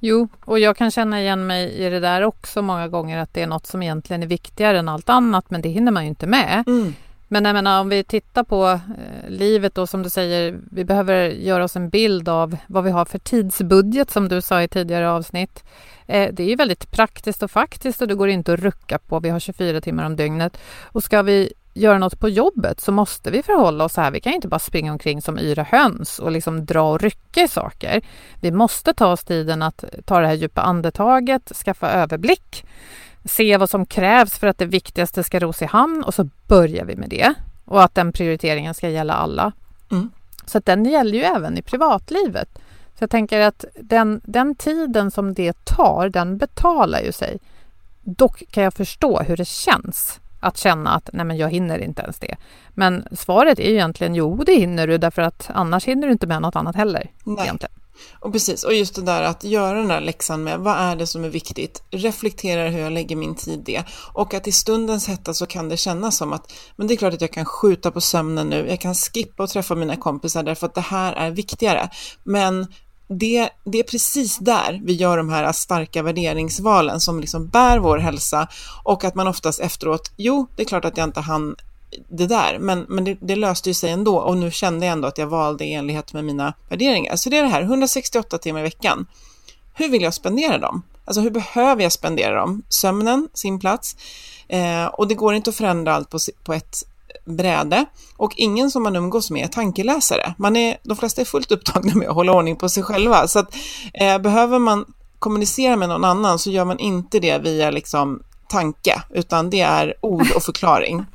Jo, 0.00 0.28
och 0.44 0.58
jag 0.58 0.76
kan 0.76 0.90
känna 0.90 1.20
igen 1.20 1.46
mig 1.46 1.72
i 1.72 1.90
det 1.90 2.00
där 2.00 2.22
också 2.22 2.62
många 2.62 2.88
gånger 2.88 3.18
att 3.18 3.34
det 3.34 3.42
är 3.42 3.46
något 3.46 3.66
som 3.66 3.82
egentligen 3.82 4.22
är 4.22 4.26
viktigare 4.26 4.78
än 4.78 4.88
allt 4.88 5.08
annat, 5.08 5.50
men 5.50 5.62
det 5.62 5.68
hinner 5.68 5.92
man 5.92 6.02
ju 6.02 6.08
inte 6.08 6.26
med. 6.26 6.64
Mm. 6.66 6.94
Men 7.28 7.44
jag 7.44 7.54
menar, 7.54 7.80
om 7.80 7.88
vi 7.88 8.04
tittar 8.04 8.44
på 8.44 8.66
eh, 8.68 9.30
livet 9.30 9.74
då 9.74 9.86
som 9.86 10.02
du 10.02 10.10
säger, 10.10 10.58
vi 10.70 10.84
behöver 10.84 11.28
göra 11.28 11.64
oss 11.64 11.76
en 11.76 11.88
bild 11.88 12.28
av 12.28 12.56
vad 12.66 12.84
vi 12.84 12.90
har 12.90 13.04
för 13.04 13.18
tidsbudget 13.18 14.10
som 14.10 14.28
du 14.28 14.40
sa 14.40 14.62
i 14.62 14.68
tidigare 14.68 15.10
avsnitt. 15.10 15.64
Eh, 16.06 16.32
det 16.32 16.42
är 16.42 16.48
ju 16.48 16.56
väldigt 16.56 16.90
praktiskt 16.90 17.42
och 17.42 17.50
faktiskt 17.50 18.02
och 18.02 18.08
det 18.08 18.14
går 18.14 18.28
inte 18.28 18.52
att 18.52 18.60
rucka 18.60 18.98
på. 18.98 19.20
Vi 19.20 19.28
har 19.28 19.38
24 19.40 19.80
timmar 19.80 20.06
om 20.06 20.16
dygnet. 20.16 20.58
Och 20.82 21.04
ska 21.04 21.22
vi 21.22 21.52
göra 21.74 21.98
något 21.98 22.20
på 22.20 22.28
jobbet 22.28 22.80
så 22.80 22.92
måste 22.92 23.30
vi 23.30 23.42
förhålla 23.42 23.84
oss 23.84 23.92
så 23.92 24.00
här. 24.00 24.10
Vi 24.10 24.20
kan 24.20 24.32
inte 24.32 24.48
bara 24.48 24.58
springa 24.58 24.92
omkring 24.92 25.22
som 25.22 25.38
yra 25.38 25.62
höns 25.62 26.18
och 26.18 26.30
liksom 26.30 26.64
dra 26.64 26.92
och 26.92 27.00
rycka 27.00 27.42
i 27.42 27.48
saker. 27.48 28.02
Vi 28.40 28.50
måste 28.50 28.94
ta 28.94 29.06
oss 29.06 29.24
tiden 29.24 29.62
att 29.62 29.84
ta 30.04 30.20
det 30.20 30.26
här 30.26 30.34
djupa 30.34 30.60
andetaget, 30.60 31.52
skaffa 31.64 31.90
överblick, 31.90 32.64
se 33.28 33.56
vad 33.56 33.70
som 33.70 33.86
krävs 33.86 34.38
för 34.38 34.46
att 34.46 34.58
det 34.58 34.66
viktigaste 34.66 35.24
ska 35.24 35.38
ros 35.38 35.62
i 35.62 35.64
hamn 35.64 36.04
och 36.04 36.14
så 36.14 36.28
börjar 36.46 36.84
vi 36.84 36.96
med 36.96 37.10
det. 37.10 37.34
Och 37.64 37.82
att 37.82 37.94
den 37.94 38.12
prioriteringen 38.12 38.74
ska 38.74 38.88
gälla 38.88 39.14
alla. 39.14 39.52
Mm. 39.90 40.10
Så 40.46 40.58
att 40.58 40.66
den 40.66 40.84
gäller 40.84 41.18
ju 41.18 41.24
även 41.24 41.58
i 41.58 41.62
privatlivet. 41.62 42.48
Så 42.98 43.02
jag 43.02 43.10
tänker 43.10 43.40
att 43.40 43.64
den, 43.80 44.20
den 44.24 44.54
tiden 44.54 45.10
som 45.10 45.34
det 45.34 45.64
tar, 45.64 46.08
den 46.08 46.38
betalar 46.38 47.00
ju 47.00 47.12
sig. 47.12 47.38
Dock 48.02 48.42
kan 48.50 48.64
jag 48.64 48.74
förstå 48.74 49.20
hur 49.20 49.36
det 49.36 49.48
känns 49.48 50.20
att 50.40 50.56
känna 50.56 50.90
att 50.90 51.10
nej 51.12 51.26
men 51.26 51.36
jag 51.36 51.50
hinner 51.50 51.78
inte 51.78 52.02
ens 52.02 52.18
det. 52.18 52.36
Men 52.68 53.08
svaret 53.12 53.58
är 53.58 53.68
ju 53.68 53.74
egentligen 53.74 54.14
jo, 54.14 54.42
det 54.46 54.54
hinner 54.54 54.86
du 54.86 54.98
därför 54.98 55.22
att 55.22 55.50
annars 55.54 55.84
hinner 55.84 56.06
du 56.06 56.12
inte 56.12 56.26
med 56.26 56.42
något 56.42 56.56
annat 56.56 56.76
heller. 56.76 57.10
Nej. 57.24 57.44
Egentligen. 57.44 57.72
Och 58.20 58.32
precis, 58.32 58.64
och 58.64 58.74
just 58.74 58.94
det 58.94 59.02
där 59.02 59.22
att 59.22 59.44
göra 59.44 59.78
den 59.78 59.88
där 59.88 60.00
läxan 60.00 60.44
med 60.44 60.58
vad 60.58 60.76
är 60.76 60.96
det 60.96 61.06
som 61.06 61.24
är 61.24 61.28
viktigt, 61.28 61.82
reflektera 61.90 62.68
hur 62.68 62.78
jag 62.78 62.92
lägger 62.92 63.16
min 63.16 63.34
tid 63.34 63.62
det. 63.64 63.84
Och 64.12 64.34
att 64.34 64.46
i 64.46 64.52
stundens 64.52 65.08
hetta 65.08 65.34
så 65.34 65.46
kan 65.46 65.68
det 65.68 65.76
kännas 65.76 66.16
som 66.16 66.32
att 66.32 66.52
men 66.76 66.86
det 66.86 66.94
är 66.94 66.96
klart 66.96 67.14
att 67.14 67.20
jag 67.20 67.32
kan 67.32 67.44
skjuta 67.44 67.90
på 67.90 68.00
sömnen 68.00 68.48
nu, 68.48 68.66
jag 68.68 68.80
kan 68.80 68.94
skippa 68.94 69.42
och 69.42 69.50
träffa 69.50 69.74
mina 69.74 69.96
kompisar 69.96 70.42
därför 70.42 70.66
att 70.66 70.74
det 70.74 70.80
här 70.80 71.12
är 71.12 71.30
viktigare. 71.30 71.90
Men 72.24 72.66
det, 73.08 73.50
det 73.64 73.78
är 73.78 73.82
precis 73.82 74.38
där 74.38 74.80
vi 74.84 74.92
gör 74.92 75.16
de 75.16 75.28
här 75.28 75.52
starka 75.52 76.02
värderingsvalen 76.02 77.00
som 77.00 77.20
liksom 77.20 77.48
bär 77.48 77.78
vår 77.78 77.98
hälsa. 77.98 78.48
Och 78.82 79.04
att 79.04 79.14
man 79.14 79.28
oftast 79.28 79.60
efteråt, 79.60 80.10
jo, 80.16 80.46
det 80.56 80.62
är 80.62 80.66
klart 80.66 80.84
att 80.84 80.96
jag 80.96 81.04
inte 81.04 81.20
hann 81.20 81.56
det 82.08 82.26
där, 82.26 82.58
men, 82.58 82.86
men 82.88 83.04
det, 83.04 83.18
det, 83.20 83.36
löste 83.36 83.70
ju 83.70 83.74
sig 83.74 83.90
ändå 83.90 84.16
och 84.16 84.36
nu 84.36 84.50
kände 84.50 84.86
jag 84.86 84.92
ändå 84.92 85.08
att 85.08 85.18
jag 85.18 85.26
valde 85.26 85.64
i 85.64 85.74
enlighet 85.74 86.12
med 86.12 86.24
mina 86.24 86.54
värderingar. 86.68 87.16
Så 87.16 87.30
det 87.30 87.38
är 87.38 87.42
det 87.42 87.48
här, 87.48 87.62
168 87.62 88.38
timmar 88.38 88.60
i 88.60 88.62
veckan. 88.62 89.06
Hur 89.74 89.88
vill 89.88 90.02
jag 90.02 90.14
spendera 90.14 90.58
dem? 90.58 90.82
Alltså 91.04 91.20
hur 91.20 91.30
behöver 91.30 91.82
jag 91.82 91.92
spendera 91.92 92.40
dem? 92.40 92.62
Sömnen, 92.68 93.28
sin 93.34 93.58
plats. 93.58 93.96
Eh, 94.48 94.86
och 94.86 95.08
det 95.08 95.14
går 95.14 95.34
inte 95.34 95.50
att 95.50 95.56
förändra 95.56 95.94
allt 95.94 96.10
på, 96.10 96.18
på 96.44 96.54
ett 96.54 96.84
bräde 97.24 97.84
och 98.16 98.32
ingen 98.36 98.70
som 98.70 98.82
man 98.82 98.96
umgås 98.96 99.30
med 99.30 99.44
är 99.44 99.48
tankeläsare. 99.48 100.34
Man 100.38 100.56
är, 100.56 100.76
de 100.82 100.96
flesta 100.96 101.20
är 101.20 101.24
fullt 101.24 101.52
upptagna 101.52 101.94
med 101.94 102.08
att 102.08 102.14
hålla 102.14 102.32
ordning 102.32 102.56
på 102.56 102.68
sig 102.68 102.82
själva. 102.82 103.28
Så 103.28 103.38
att, 103.38 103.54
eh, 103.94 104.18
behöver 104.18 104.58
man 104.58 104.84
kommunicera 105.18 105.76
med 105.76 105.88
någon 105.88 106.04
annan 106.04 106.38
så 106.38 106.50
gör 106.50 106.64
man 106.64 106.78
inte 106.78 107.18
det 107.18 107.38
via 107.38 107.70
liksom, 107.70 108.22
tanke, 108.48 109.02
utan 109.10 109.50
det 109.50 109.60
är 109.60 109.94
ord 110.00 110.26
och 110.36 110.42
förklaring. 110.42 111.04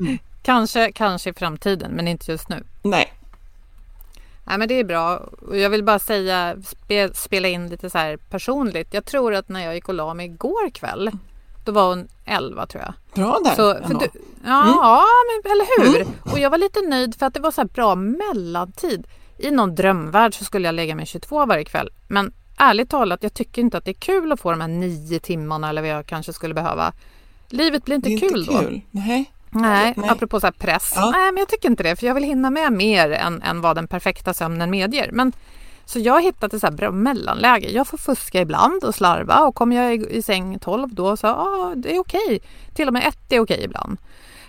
Mm. 0.00 0.18
Kanske, 0.42 0.92
kanske 0.92 1.30
i 1.30 1.32
framtiden, 1.32 1.92
men 1.92 2.08
inte 2.08 2.30
just 2.32 2.48
nu. 2.48 2.64
Nej. 2.82 3.12
Nej, 4.44 4.58
men 4.58 4.68
det 4.68 4.74
är 4.74 4.84
bra. 4.84 5.28
Jag 5.52 5.70
vill 5.70 5.84
bara 5.84 5.98
säga, 5.98 6.56
spe, 6.64 7.14
spela 7.14 7.48
in 7.48 7.68
lite 7.68 7.90
så 7.90 7.98
här 7.98 8.16
personligt. 8.16 8.94
Jag 8.94 9.04
tror 9.04 9.34
att 9.34 9.48
när 9.48 9.64
jag 9.64 9.74
gick 9.74 9.88
och 9.88 9.94
la 9.94 10.14
mig 10.14 10.26
igår 10.26 10.70
kväll 10.70 11.10
då 11.66 11.72
var 11.72 11.88
hon 11.88 12.08
11 12.24 12.66
tror 12.66 12.82
jag. 12.82 12.94
Bra 13.14 13.38
där. 13.44 13.50
Så, 13.50 13.86
för 13.86 13.94
du, 13.94 14.08
ja, 14.44 14.62
mm. 14.62 14.74
ja 14.74 15.04
men, 15.26 15.52
eller 15.52 15.66
hur? 15.78 16.00
Mm. 16.00 16.12
Och 16.32 16.38
jag 16.38 16.50
var 16.50 16.58
lite 16.58 16.80
nöjd 16.80 17.18
för 17.18 17.26
att 17.26 17.34
det 17.34 17.40
var 17.40 17.50
så 17.50 17.60
här 17.60 17.68
bra 17.68 17.94
mellantid. 17.94 19.06
I 19.38 19.50
någon 19.50 19.74
drömvärld 19.74 20.34
så 20.34 20.44
skulle 20.44 20.68
jag 20.68 20.74
lägga 20.74 20.94
mig 20.94 21.06
22 21.06 21.46
varje 21.46 21.64
kväll. 21.64 21.90
Men 22.08 22.32
ärligt 22.56 22.90
talat, 22.90 23.22
jag 23.22 23.34
tycker 23.34 23.62
inte 23.62 23.78
att 23.78 23.84
det 23.84 23.90
är 23.90 23.94
kul 23.94 24.32
att 24.32 24.40
få 24.40 24.50
de 24.50 24.60
här 24.60 24.68
nio 24.68 25.20
timmarna 25.20 25.68
eller 25.68 25.82
vad 25.82 25.90
jag 25.90 26.06
kanske 26.06 26.32
skulle 26.32 26.54
behöva. 26.54 26.92
Livet 27.48 27.84
blir 27.84 27.96
inte, 27.96 28.08
kul, 28.08 28.14
inte 28.14 28.28
kul 28.28 28.44
då. 28.46 28.80
Nej. 28.90 29.32
Nej, 29.50 29.94
Nej, 29.96 30.10
apropå 30.10 30.40
så 30.40 30.52
press. 30.52 30.92
Ja. 30.96 31.10
Nej, 31.10 31.32
men 31.32 31.36
jag 31.36 31.48
tycker 31.48 31.70
inte 31.70 31.82
det. 31.82 31.96
För 31.96 32.06
jag 32.06 32.14
vill 32.14 32.24
hinna 32.24 32.50
med 32.50 32.72
mer 32.72 33.10
än, 33.10 33.42
än 33.42 33.60
vad 33.60 33.76
den 33.76 33.88
perfekta 33.88 34.34
sömnen 34.34 34.70
medger. 34.70 35.10
Men 35.12 35.32
så 35.84 35.98
jag 35.98 36.12
har 36.12 36.20
hittat 36.20 36.54
ett 36.54 36.60
så 36.60 36.70
bra 36.70 36.90
mellanläge. 36.90 37.70
Jag 37.70 37.86
får 37.86 37.98
fuska 37.98 38.40
ibland 38.40 38.84
och 38.84 38.94
slarva 38.94 39.40
och 39.40 39.54
kommer 39.54 39.76
jag 39.76 39.94
i, 39.94 40.16
i 40.16 40.22
säng 40.22 40.58
12 40.58 40.94
då 40.94 41.16
så 41.16 41.26
ah, 41.26 41.72
det 41.76 41.96
är 41.96 41.98
okej. 41.98 42.40
Till 42.74 42.88
och 42.88 42.92
med 42.92 43.06
1 43.06 43.18
är 43.32 43.40
okej 43.40 43.64
ibland. 43.64 43.98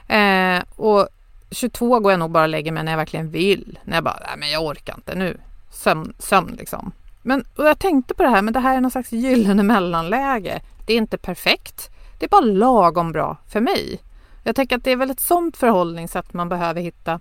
Eh, 0.08 0.64
och 0.76 1.08
22 1.52 2.00
går 2.00 2.12
jag 2.12 2.20
nog 2.20 2.32
bara 2.32 2.44
och 2.44 2.50
lägger 2.50 2.72
mig 2.72 2.84
när 2.84 2.92
jag 2.92 2.98
verkligen 2.98 3.32
vill. 3.32 3.80
När 3.84 3.98
jag 3.98 4.04
bara, 4.04 4.20
nej 4.20 4.38
men 4.38 4.50
jag 4.50 4.64
orkar 4.64 4.96
inte 4.96 5.16
nu. 5.16 5.38
Sömn, 5.72 6.14
sömn 6.20 6.56
liksom. 6.60 6.92
Men 7.22 7.46
jag 7.58 7.80
tänkte 7.80 8.14
på 8.14 8.24
det 8.24 8.30
här, 8.30 8.42
men 8.42 8.54
det 8.54 8.60
här 8.60 8.78
är 8.78 8.82
någon 8.82 8.92
slags 8.92 9.12
gyllene 9.12 9.64
mellanläge. 9.64 10.62
Det 10.86 10.94
är 10.94 10.98
inte 10.98 11.18
perfekt. 11.18 11.90
Det 12.20 12.26
är 12.26 12.30
bara 12.30 12.42
lagom 12.42 13.12
bra 13.12 13.38
för 13.48 13.60
mig. 13.60 14.00
Jag 14.48 14.56
tänker 14.56 14.78
att 14.78 14.84
det 14.84 14.92
är 14.92 14.96
väl 14.96 15.10
ett 15.10 15.20
sånt 15.20 15.58
förhållningssätt 15.58 16.34
man 16.34 16.50
behöver 16.50 16.82
hitta. 16.82 17.20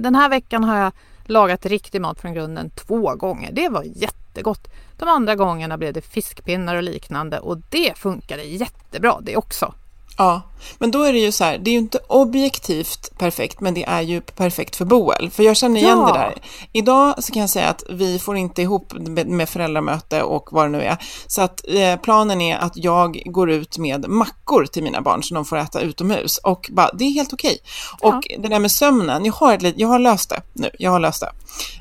Den 0.00 0.14
här 0.14 0.28
veckan 0.28 0.64
har 0.64 0.78
jag 0.78 0.92
lagat 1.24 1.66
riktig 1.66 2.00
mat 2.00 2.20
från 2.20 2.34
grunden 2.34 2.70
två 2.70 3.14
gånger. 3.14 3.52
Det 3.52 3.68
var 3.68 3.82
jättegott. 3.82 4.68
De 4.98 5.08
andra 5.08 5.34
gångerna 5.34 5.78
blev 5.78 5.92
det 5.92 6.00
fiskpinnar 6.00 6.76
och 6.76 6.82
liknande 6.82 7.38
och 7.38 7.58
det 7.70 7.98
funkade 7.98 8.42
jättebra 8.42 9.18
det 9.22 9.36
också. 9.36 9.74
Ja, 10.18 10.42
men 10.78 10.90
då 10.90 11.02
är 11.02 11.12
det 11.12 11.18
ju 11.18 11.32
så 11.32 11.44
här, 11.44 11.58
det 11.58 11.70
är 11.70 11.72
ju 11.72 11.78
inte 11.78 11.98
objektivt 12.08 13.18
perfekt, 13.18 13.60
men 13.60 13.74
det 13.74 13.84
är 13.84 14.00
ju 14.00 14.20
perfekt 14.20 14.76
för 14.76 14.84
Boel. 14.84 15.30
För 15.30 15.42
jag 15.42 15.56
känner 15.56 15.80
igen 15.80 15.98
ja. 15.98 16.06
det 16.06 16.18
där. 16.18 16.34
Idag 16.72 17.24
så 17.24 17.32
kan 17.32 17.40
jag 17.40 17.50
säga 17.50 17.68
att 17.68 17.82
vi 17.90 18.18
får 18.18 18.36
inte 18.36 18.62
ihop 18.62 18.92
med 19.26 19.48
föräldramöte 19.48 20.22
och 20.22 20.48
vad 20.52 20.64
det 20.64 20.68
nu 20.68 20.82
är. 20.82 20.96
Så 21.26 21.42
att 21.42 21.64
eh, 21.68 21.96
planen 21.96 22.40
är 22.40 22.58
att 22.58 22.76
jag 22.76 23.22
går 23.24 23.50
ut 23.50 23.78
med 23.78 24.08
mackor 24.08 24.66
till 24.66 24.82
mina 24.82 25.00
barn 25.00 25.22
så 25.22 25.34
de 25.34 25.44
får 25.44 25.56
äta 25.56 25.80
utomhus. 25.80 26.38
Och 26.38 26.70
bara, 26.72 26.90
det 26.92 27.04
är 27.04 27.10
helt 27.10 27.32
okej. 27.32 27.58
Ja. 28.00 28.08
Och 28.08 28.28
det 28.38 28.48
där 28.48 28.58
med 28.58 28.72
sömnen, 28.72 29.24
jag 29.24 29.32
har, 29.32 29.54
ett, 29.54 29.74
jag 29.76 29.88
har 29.88 29.98
löst 29.98 30.30
det 30.30 30.42
nu. 30.52 30.70
Jag 30.78 30.90
har 30.90 31.00
löst 31.00 31.20
det. 31.20 31.32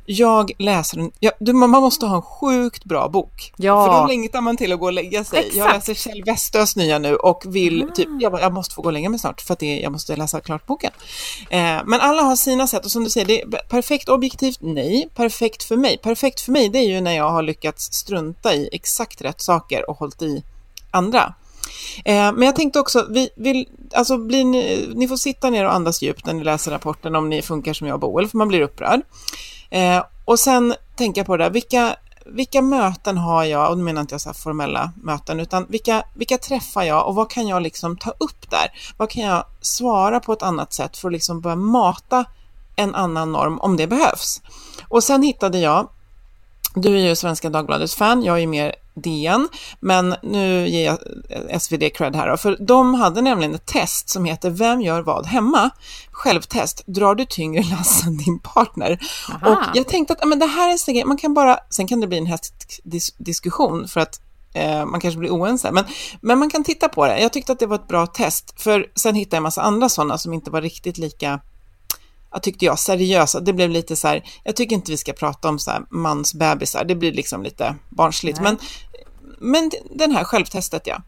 Jag 0.06 0.52
läser 0.58 0.98
en, 0.98 1.12
jag, 1.20 1.56
man 1.56 1.70
måste 1.70 2.06
ha 2.06 2.16
en 2.16 2.22
sjukt 2.22 2.86
bra 2.86 3.10
bok. 3.10 3.54
Ja. 3.58 3.86
För 3.86 4.02
då 4.02 4.08
längtar 4.08 4.42
man 4.42 4.58
till 4.58 4.74
att 4.74 4.80
gå 4.80 4.86
och 4.86 4.94
lägga 4.94 5.24
sig. 5.24 5.40
Exakt. 5.40 5.56
Jag 5.56 5.74
läser 5.74 5.94
Kjell 5.94 6.24
Westös 6.26 6.76
nya 6.76 7.00
nu 7.00 7.16
och 7.16 7.44
vill 7.46 7.82
mm. 7.82 7.94
typ, 7.94 8.08
jag, 8.20 8.42
jag 8.42 8.54
måste 8.54 8.65
få 8.74 8.82
gå 8.82 8.88
och 8.90 8.94
lägga 8.94 9.10
mig 9.10 9.20
snart 9.20 9.42
för 9.42 9.54
att 9.54 9.60
det, 9.60 9.80
jag 9.80 9.92
måste 9.92 10.16
läsa 10.16 10.42
klart 10.42 10.66
boken. 10.66 10.92
Eh, 11.50 11.82
men 11.86 12.02
alla 12.02 12.22
har 12.22 12.36
sina 12.36 12.68
sätt 12.68 12.86
och 12.86 12.92
som 12.92 13.04
du 13.04 13.10
säger, 13.10 13.28
det 13.28 13.42
är 13.42 13.48
perfekt 13.70 14.10
objektivt, 14.10 14.58
nej. 14.62 15.10
Perfekt 15.16 15.64
för 15.64 15.78
mig, 15.78 15.98
perfekt 15.98 16.42
för 16.42 16.52
mig 16.52 16.70
det 16.70 16.80
är 16.80 16.88
ju 16.88 17.02
när 17.02 17.16
jag 17.16 17.32
har 17.32 17.44
lyckats 17.44 17.94
strunta 17.94 18.54
i 18.54 18.70
exakt 18.72 19.22
rätt 19.22 19.42
saker 19.42 19.90
och 19.90 19.98
hållit 19.98 20.22
i 20.22 20.44
andra. 20.92 21.34
Eh, 22.06 22.34
men 22.34 22.42
jag 22.42 22.56
tänkte 22.56 22.80
också, 22.80 23.08
vi 23.10 23.30
vill, 23.36 23.68
alltså 23.94 24.18
blir 24.18 24.46
ni, 24.46 24.90
ni 24.96 25.08
får 25.08 25.18
sitta 25.18 25.50
ner 25.50 25.66
och 25.66 25.74
andas 25.74 26.02
djupt 26.02 26.26
när 26.26 26.34
ni 26.34 26.44
läser 26.44 26.72
rapporten 26.72 27.16
om 27.16 27.30
ni 27.30 27.42
funkar 27.42 27.74
som 27.74 27.88
jag 27.88 27.94
och 27.94 28.00
Boel, 28.00 28.28
för 28.28 28.38
man 28.38 28.48
blir 28.48 28.62
upprörd. 28.62 29.02
Eh, 29.70 30.04
och 30.26 30.40
sen 30.40 30.76
tänka 30.98 31.24
på 31.24 31.38
det 31.38 31.44
där, 31.44 31.52
vilka 31.52 31.96
vilka 32.26 32.62
möten 32.62 33.18
har 33.18 33.44
jag, 33.44 33.72
och 33.72 33.78
nu 33.78 33.84
menar 33.84 34.02
inte 34.02 34.14
jag 34.14 34.22
så 34.22 34.34
formella 34.34 34.92
möten, 35.04 35.40
utan 35.40 35.66
vilka, 35.70 36.04
vilka 36.14 36.38
träffar 36.38 36.84
jag 36.84 37.08
och 37.08 37.16
vad 37.16 37.30
kan 37.30 37.48
jag 37.48 37.62
liksom 37.62 37.98
ta 37.98 38.10
upp 38.10 38.50
där? 38.50 38.68
Vad 38.98 39.10
kan 39.10 39.24
jag 39.24 39.46
svara 39.62 40.20
på 40.20 40.34
ett 40.34 40.44
annat 40.44 40.74
sätt 40.74 40.98
för 40.98 41.08
att 41.08 41.14
liksom 41.14 41.42
börja 41.42 41.56
mata 41.56 42.26
en 42.76 42.96
annan 42.96 43.32
norm 43.32 43.60
om 43.60 43.78
det 43.78 43.88
behövs? 43.88 44.42
Och 44.88 45.04
sen 45.04 45.24
hittade 45.24 45.60
jag, 45.60 45.90
du 46.76 46.96
är 46.96 47.10
ju 47.10 47.16
Svenska 47.16 47.50
Dagbladets 47.50 47.96
fan, 47.96 48.24
jag 48.24 48.36
är 48.36 48.40
ju 48.40 48.48
mer 48.48 48.76
DN, 48.96 49.48
men 49.80 50.16
nu 50.24 50.68
ger 50.68 50.86
jag 50.86 51.62
SvD 51.62 51.84
cred 51.96 52.16
här 52.16 52.30
då, 52.30 52.38
för 52.38 52.58
de 52.60 52.94
hade 52.94 53.22
nämligen 53.22 53.56
ett 53.56 53.66
test 53.66 54.10
som 54.10 54.26
heter 54.26 54.50
Vem 54.50 54.82
gör 54.82 55.02
vad 55.02 55.26
hemma? 55.26 55.70
Självtest, 56.12 56.84
drar 56.86 57.16
du 57.16 57.26
tyngre 57.26 57.64
lass 57.64 58.06
än 58.06 58.18
din 58.18 58.40
partner? 58.40 59.00
Aha. 59.30 59.50
Och 59.52 59.78
jag 59.78 59.88
tänkte 59.88 60.14
att 60.14 60.28
men 60.28 60.40
det 60.40 60.46
här 60.46 60.70
är 60.70 61.02
en 61.02 61.08
man 61.08 61.18
kan 61.18 61.34
bara, 61.34 61.60
sen 61.70 61.88
kan 61.88 62.02
det 62.02 62.08
bli 62.08 62.18
en 62.18 62.26
häftig 62.26 63.02
diskussion 63.18 63.88
för 63.88 64.00
att 64.00 64.22
eh, 64.54 64.86
man 64.86 65.00
kanske 65.00 65.20
blir 65.20 65.30
oense, 65.30 65.72
men, 65.72 65.84
men 66.22 66.40
man 66.40 66.50
kan 66.50 66.64
titta 66.64 66.90
på 66.90 67.06
det. 67.06 67.20
Jag 67.20 67.34
tyckte 67.34 67.52
att 67.52 67.60
det 67.60 67.66
var 67.66 67.76
ett 67.76 67.88
bra 67.88 68.08
test, 68.08 68.62
för 68.62 68.88
sen 68.96 69.16
hittade 69.16 69.36
jag 69.36 69.40
en 69.40 69.44
massa 69.44 69.62
andra 69.62 69.90
sådana 69.90 70.18
som 70.18 70.34
inte 70.34 70.52
var 70.52 70.62
riktigt 70.62 70.98
lika 70.98 71.40
jag 72.36 72.44
tyckte 72.44 72.66
jag, 72.66 72.80
seriösa. 72.80 73.40
Det 73.40 73.54
blev 73.54 73.70
lite 73.70 73.96
så 73.96 74.08
här, 74.08 74.24
jag 74.44 74.56
tycker 74.56 74.76
inte 74.76 74.92
vi 74.92 74.98
ska 74.98 75.14
prata 75.14 75.50
om 75.50 75.60
så 75.60 75.72
här 75.72 75.82
mansbebisar, 75.90 76.86
det 76.86 76.96
blir 76.96 77.14
liksom 77.14 77.44
lite 77.44 77.76
barnsligt. 77.90 78.42
Men, 78.42 78.58
men 79.40 79.72
den 79.92 80.12
här 80.12 80.24
självtestet 80.24 80.82
ja. 80.86 81.02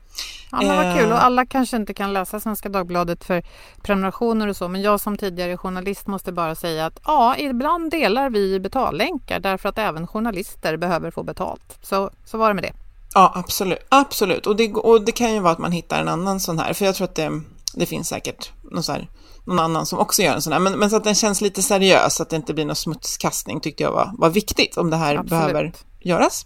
Ja, 0.52 0.58
men 0.62 0.76
vad 0.76 0.98
kul. 0.98 1.12
Och 1.12 1.18
eh. 1.18 1.26
alla 1.26 1.46
kanske 1.46 1.78
inte 1.78 1.94
kan 1.94 2.14
läsa 2.14 2.40
Svenska 2.40 2.70
Dagbladet 2.70 3.24
för 3.24 3.44
prenumerationer 3.82 4.48
och 4.48 4.56
så. 4.56 4.68
Men 4.68 4.82
jag 4.82 5.00
som 5.00 5.18
tidigare 5.18 5.58
journalist 5.58 6.08
måste 6.08 6.32
bara 6.32 6.56
säga 6.56 6.86
att 6.86 7.00
ja, 7.06 7.38
ibland 7.38 7.92
delar 7.92 8.30
vi 8.30 8.60
betallänkar 8.60 9.40
därför 9.40 9.70
att 9.70 9.78
även 9.78 10.08
journalister 10.08 10.78
behöver 10.78 11.12
få 11.12 11.24
betalt. 11.24 11.78
Så, 11.82 12.12
så 12.26 12.38
var 12.38 12.48
det 12.48 12.54
med 12.54 12.64
det. 12.64 12.74
Ja, 13.14 13.32
absolut. 13.36 13.80
absolut. 13.90 14.48
Och 14.48 14.56
det, 14.56 14.74
och 14.74 15.02
det 15.02 15.12
kan 15.12 15.34
ju 15.34 15.40
vara 15.40 15.54
att 15.54 15.60
man 15.60 15.72
hittar 15.72 16.02
en 16.02 16.08
annan 16.08 16.40
sån 16.40 16.60
här. 16.60 16.74
För 16.74 16.86
jag 16.86 16.96
tror 16.96 17.06
att 17.06 17.16
det, 17.16 17.42
det 17.74 17.86
finns 17.86 18.08
säkert 18.08 18.52
någon 18.72 18.84
så 18.84 18.92
här 18.92 19.08
någon 19.48 19.60
annan 19.60 19.86
som 19.86 20.00
också 20.00 20.22
gör 20.22 20.34
en 20.34 20.42
sån 20.42 20.54
här. 20.54 20.60
Men, 20.60 20.80
men 20.80 20.90
så 20.90 20.96
att 20.96 21.04
den 21.04 21.16
känns 21.16 21.42
lite 21.42 21.62
seriös, 21.62 22.16
så 22.16 22.24
att 22.24 22.30
det 22.30 22.36
inte 22.36 22.54
blir 22.54 22.66
någon 22.66 22.76
smutskastning 22.76 23.60
tyckte 23.60 23.84
jag 23.84 23.92
var, 23.92 24.12
var 24.18 24.30
viktigt 24.30 24.78
om 24.78 24.90
det 24.90 24.98
här 24.98 25.16
Absolut. 25.16 25.30
behöver 25.30 25.74
göras. 26.00 26.46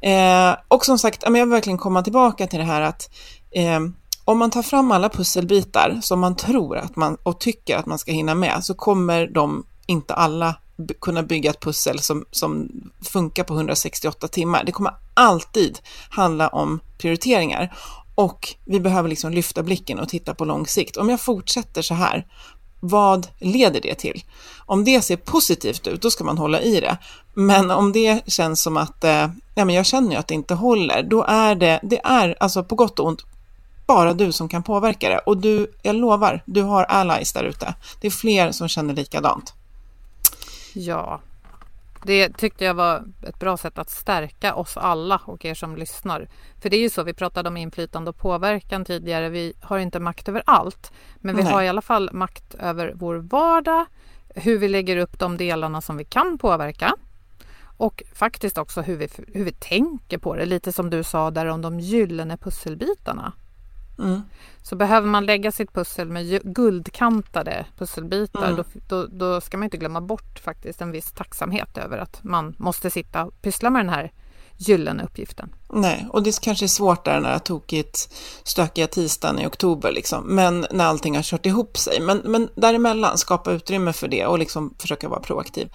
Eh, 0.00 0.56
och 0.68 0.84
som 0.84 0.98
sagt, 0.98 1.22
jag 1.22 1.32
vill 1.32 1.44
verkligen 1.44 1.78
komma 1.78 2.02
tillbaka 2.02 2.46
till 2.46 2.58
det 2.58 2.64
här 2.64 2.80
att 2.80 3.10
eh, 3.50 3.80
om 4.24 4.38
man 4.38 4.50
tar 4.50 4.62
fram 4.62 4.92
alla 4.92 5.08
pusselbitar 5.08 5.98
som 6.02 6.20
man 6.20 6.36
tror 6.36 6.76
att 6.76 6.96
man 6.96 7.16
och 7.22 7.40
tycker 7.40 7.76
att 7.76 7.86
man 7.86 7.98
ska 7.98 8.12
hinna 8.12 8.34
med 8.34 8.64
så 8.64 8.74
kommer 8.74 9.26
de 9.26 9.66
inte 9.86 10.14
alla 10.14 10.54
kunna 11.00 11.22
bygga 11.22 11.50
ett 11.50 11.60
pussel 11.60 11.98
som, 11.98 12.24
som 12.30 12.68
funkar 13.02 13.44
på 13.44 13.54
168 13.54 14.28
timmar. 14.28 14.64
Det 14.64 14.72
kommer 14.72 14.94
alltid 15.14 15.78
handla 16.10 16.48
om 16.48 16.80
prioriteringar 16.98 17.76
och 18.14 18.54
vi 18.64 18.80
behöver 18.80 19.08
liksom 19.08 19.32
lyfta 19.32 19.62
blicken 19.62 19.98
och 19.98 20.08
titta 20.08 20.34
på 20.34 20.44
lång 20.44 20.66
sikt. 20.66 20.96
Om 20.96 21.08
jag 21.08 21.20
fortsätter 21.20 21.82
så 21.82 21.94
här, 21.94 22.26
vad 22.80 23.28
leder 23.38 23.80
det 23.80 23.94
till? 23.94 24.24
Om 24.66 24.84
det 24.84 25.02
ser 25.02 25.16
positivt 25.16 25.86
ut, 25.86 26.02
då 26.02 26.10
ska 26.10 26.24
man 26.24 26.38
hålla 26.38 26.60
i 26.60 26.80
det. 26.80 26.98
Men 27.34 27.70
om 27.70 27.92
det 27.92 28.30
känns 28.30 28.62
som 28.62 28.76
att, 28.76 29.04
eh, 29.04 29.28
ja, 29.54 29.64
men 29.64 29.74
jag 29.74 29.86
känner 29.86 30.10
ju 30.10 30.16
att 30.16 30.28
det 30.28 30.34
inte 30.34 30.54
håller, 30.54 31.02
då 31.02 31.24
är 31.24 31.54
det, 31.54 31.80
det 31.82 32.00
är 32.04 32.36
alltså 32.40 32.64
på 32.64 32.74
gott 32.74 32.98
och 32.98 33.06
ont 33.06 33.22
bara 33.86 34.14
du 34.14 34.32
som 34.32 34.48
kan 34.48 34.62
påverka 34.62 35.08
det. 35.08 35.18
Och 35.18 35.36
du, 35.36 35.72
jag 35.82 35.96
lovar, 35.96 36.42
du 36.46 36.62
har 36.62 36.84
allies 36.84 37.32
där 37.32 37.44
ute. 37.44 37.74
Det 38.00 38.06
är 38.06 38.10
fler 38.10 38.52
som 38.52 38.68
känner 38.68 38.94
likadant. 38.94 39.52
Ja, 40.74 41.20
det 42.04 42.28
tyckte 42.28 42.64
jag 42.64 42.74
var 42.74 43.04
ett 43.22 43.38
bra 43.38 43.56
sätt 43.56 43.78
att 43.78 43.90
stärka 43.90 44.54
oss 44.54 44.76
alla 44.76 45.20
och 45.24 45.44
er 45.44 45.54
som 45.54 45.76
lyssnar. 45.76 46.28
För 46.62 46.70
det 46.70 46.76
är 46.76 46.80
ju 46.80 46.90
så, 46.90 47.02
vi 47.02 47.14
pratade 47.14 47.48
om 47.48 47.56
inflytande 47.56 48.10
och 48.10 48.16
påverkan 48.16 48.84
tidigare. 48.84 49.28
Vi 49.28 49.52
har 49.60 49.78
inte 49.78 50.00
makt 50.00 50.28
över 50.28 50.42
allt, 50.46 50.92
men 51.16 51.36
vi 51.36 51.42
Nej. 51.42 51.52
har 51.52 51.62
i 51.62 51.68
alla 51.68 51.82
fall 51.82 52.10
makt 52.12 52.54
över 52.54 52.92
vår 52.94 53.14
vardag, 53.14 53.86
hur 54.34 54.58
vi 54.58 54.68
lägger 54.68 54.96
upp 54.96 55.18
de 55.18 55.36
delarna 55.36 55.80
som 55.80 55.96
vi 55.96 56.04
kan 56.04 56.38
påverka 56.38 56.94
och 57.82 58.02
faktiskt 58.14 58.58
också 58.58 58.80
hur 58.82 58.96
vi, 58.96 59.08
hur 59.32 59.44
vi 59.44 59.52
tänker 59.52 60.18
på 60.18 60.36
det. 60.36 60.46
Lite 60.46 60.72
som 60.72 60.90
du 60.90 61.04
sa 61.04 61.30
där 61.30 61.46
om 61.46 61.62
de 61.62 61.80
gyllene 61.80 62.36
pusselbitarna. 62.36 63.32
Mm. 63.98 64.22
Så 64.62 64.76
behöver 64.76 65.08
man 65.08 65.26
lägga 65.26 65.52
sitt 65.52 65.72
pussel 65.72 66.08
med 66.08 66.54
guldkantade 66.54 67.66
pusselbitar 67.78 68.44
mm. 68.44 68.56
då, 68.56 68.64
då, 68.88 69.06
då, 69.06 69.40
ska 69.40 69.56
man 69.56 69.64
inte 69.64 69.76
glömma 69.76 70.00
bort 70.00 70.38
faktiskt 70.38 70.80
en 70.80 70.90
viss 70.90 71.12
tacksamhet 71.12 71.78
över 71.78 71.98
att 71.98 72.24
man 72.24 72.54
måste 72.58 72.90
sitta 72.90 73.24
och 73.24 73.42
pyssla 73.42 73.70
med 73.70 73.80
den 73.80 73.94
här 73.94 74.12
gyllene 74.68 75.04
uppgiften. 75.04 75.48
Nej, 75.74 76.06
och 76.10 76.22
det 76.22 76.40
kanske 76.40 76.64
är 76.64 76.68
svårt 76.68 77.04
där 77.04 77.14
den 77.14 77.24
här 77.24 77.38
tokigt 77.38 78.14
stökiga 78.44 78.86
tisdagen 78.86 79.38
i 79.38 79.46
oktober, 79.46 79.92
liksom. 79.92 80.24
men 80.24 80.66
när 80.70 80.84
allting 80.84 81.16
har 81.16 81.22
kört 81.22 81.46
ihop 81.46 81.78
sig. 81.78 82.00
Men, 82.00 82.18
men 82.18 82.48
däremellan, 82.54 83.18
skapa 83.18 83.52
utrymme 83.52 83.92
för 83.92 84.08
det 84.08 84.26
och 84.26 84.38
liksom 84.38 84.74
försöka 84.78 85.08
vara 85.08 85.20
proaktiv. 85.20 85.68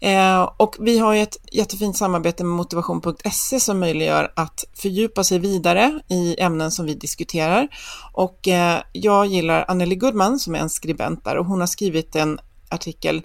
Eh, 0.00 0.50
och 0.56 0.76
vi 0.78 0.98
har 0.98 1.14
ju 1.14 1.22
ett 1.22 1.36
jättefint 1.52 1.96
samarbete 1.96 2.44
med 2.44 2.56
motivation.se 2.56 3.60
som 3.60 3.78
möjliggör 3.78 4.32
att 4.36 4.64
fördjupa 4.74 5.24
sig 5.24 5.38
vidare 5.38 6.00
i 6.08 6.40
ämnen 6.40 6.70
som 6.70 6.86
vi 6.86 6.94
diskuterar. 6.94 7.68
Och 8.12 8.48
eh, 8.48 8.80
jag 8.92 9.26
gillar 9.26 9.64
Anneli 9.68 9.96
Goodman 9.96 10.38
som 10.38 10.54
är 10.54 10.58
en 10.58 10.70
skribent 10.70 11.24
där 11.24 11.36
och 11.36 11.46
hon 11.46 11.60
har 11.60 11.66
skrivit 11.66 12.16
en 12.16 12.38
artikel 12.70 13.16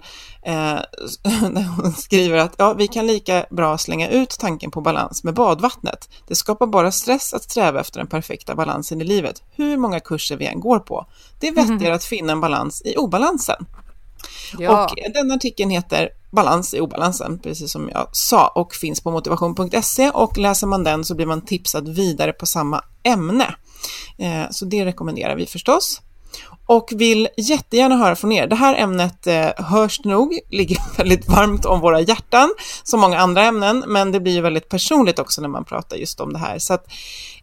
eh, 0.42 0.52
där 1.50 1.82
hon 1.82 1.92
skriver 1.92 2.38
att 2.38 2.54
ja, 2.58 2.74
vi 2.74 2.88
kan 2.88 3.06
lika 3.06 3.46
bra 3.50 3.78
slänga 3.78 4.08
ut 4.08 4.36
tanken 4.40 4.70
på 4.70 4.80
balans 4.80 5.24
med 5.24 5.34
badvattnet. 5.34 6.08
Det 6.28 6.34
skapar 6.34 6.66
bara 6.66 6.92
stress 6.92 7.34
att 7.34 7.42
sträva 7.42 7.80
efter 7.80 7.98
den 7.98 8.08
perfekta 8.08 8.54
balansen 8.54 9.00
i 9.00 9.04
livet, 9.04 9.42
hur 9.56 9.76
många 9.76 10.00
kurser 10.00 10.36
vi 10.36 10.46
än 10.46 10.60
går 10.60 10.78
på. 10.78 11.06
Det 11.40 11.48
är 11.48 11.52
vettigare 11.52 11.84
mm. 11.84 11.96
att 11.96 12.04
finna 12.04 12.32
en 12.32 12.40
balans 12.40 12.82
i 12.84 12.96
obalansen. 12.96 13.66
Ja. 14.58 14.84
Och 14.84 15.12
den 15.14 15.32
artikeln 15.32 15.70
heter 15.70 16.08
Balans 16.30 16.74
i 16.74 16.80
obalansen, 16.80 17.38
precis 17.38 17.72
som 17.72 17.90
jag 17.92 18.08
sa, 18.12 18.48
och 18.48 18.74
finns 18.74 19.00
på 19.00 19.10
motivation.se 19.10 20.10
och 20.10 20.38
läser 20.38 20.66
man 20.66 20.84
den 20.84 21.04
så 21.04 21.14
blir 21.14 21.26
man 21.26 21.40
tipsad 21.40 21.88
vidare 21.88 22.32
på 22.32 22.46
samma 22.46 22.84
ämne. 23.02 23.54
Eh, 24.18 24.50
så 24.50 24.64
det 24.64 24.84
rekommenderar 24.84 25.36
vi 25.36 25.46
förstås 25.46 26.00
och 26.66 26.92
vill 26.96 27.28
jättegärna 27.36 27.96
höra 27.96 28.16
från 28.16 28.32
er. 28.32 28.46
Det 28.46 28.56
här 28.56 28.74
ämnet 28.74 29.26
eh, 29.26 29.48
hörs 29.56 30.04
nog, 30.04 30.38
ligger 30.50 30.78
väldigt 30.96 31.28
varmt 31.28 31.64
om 31.64 31.80
våra 31.80 32.00
hjärtan, 32.00 32.54
som 32.82 33.00
många 33.00 33.18
andra 33.18 33.44
ämnen, 33.44 33.84
men 33.86 34.12
det 34.12 34.20
blir 34.20 34.32
ju 34.32 34.40
väldigt 34.40 34.68
personligt 34.68 35.18
också 35.18 35.40
när 35.40 35.48
man 35.48 35.64
pratar 35.64 35.96
just 35.96 36.20
om 36.20 36.32
det 36.32 36.38
här. 36.38 36.58
Så 36.58 36.74
att, 36.74 36.86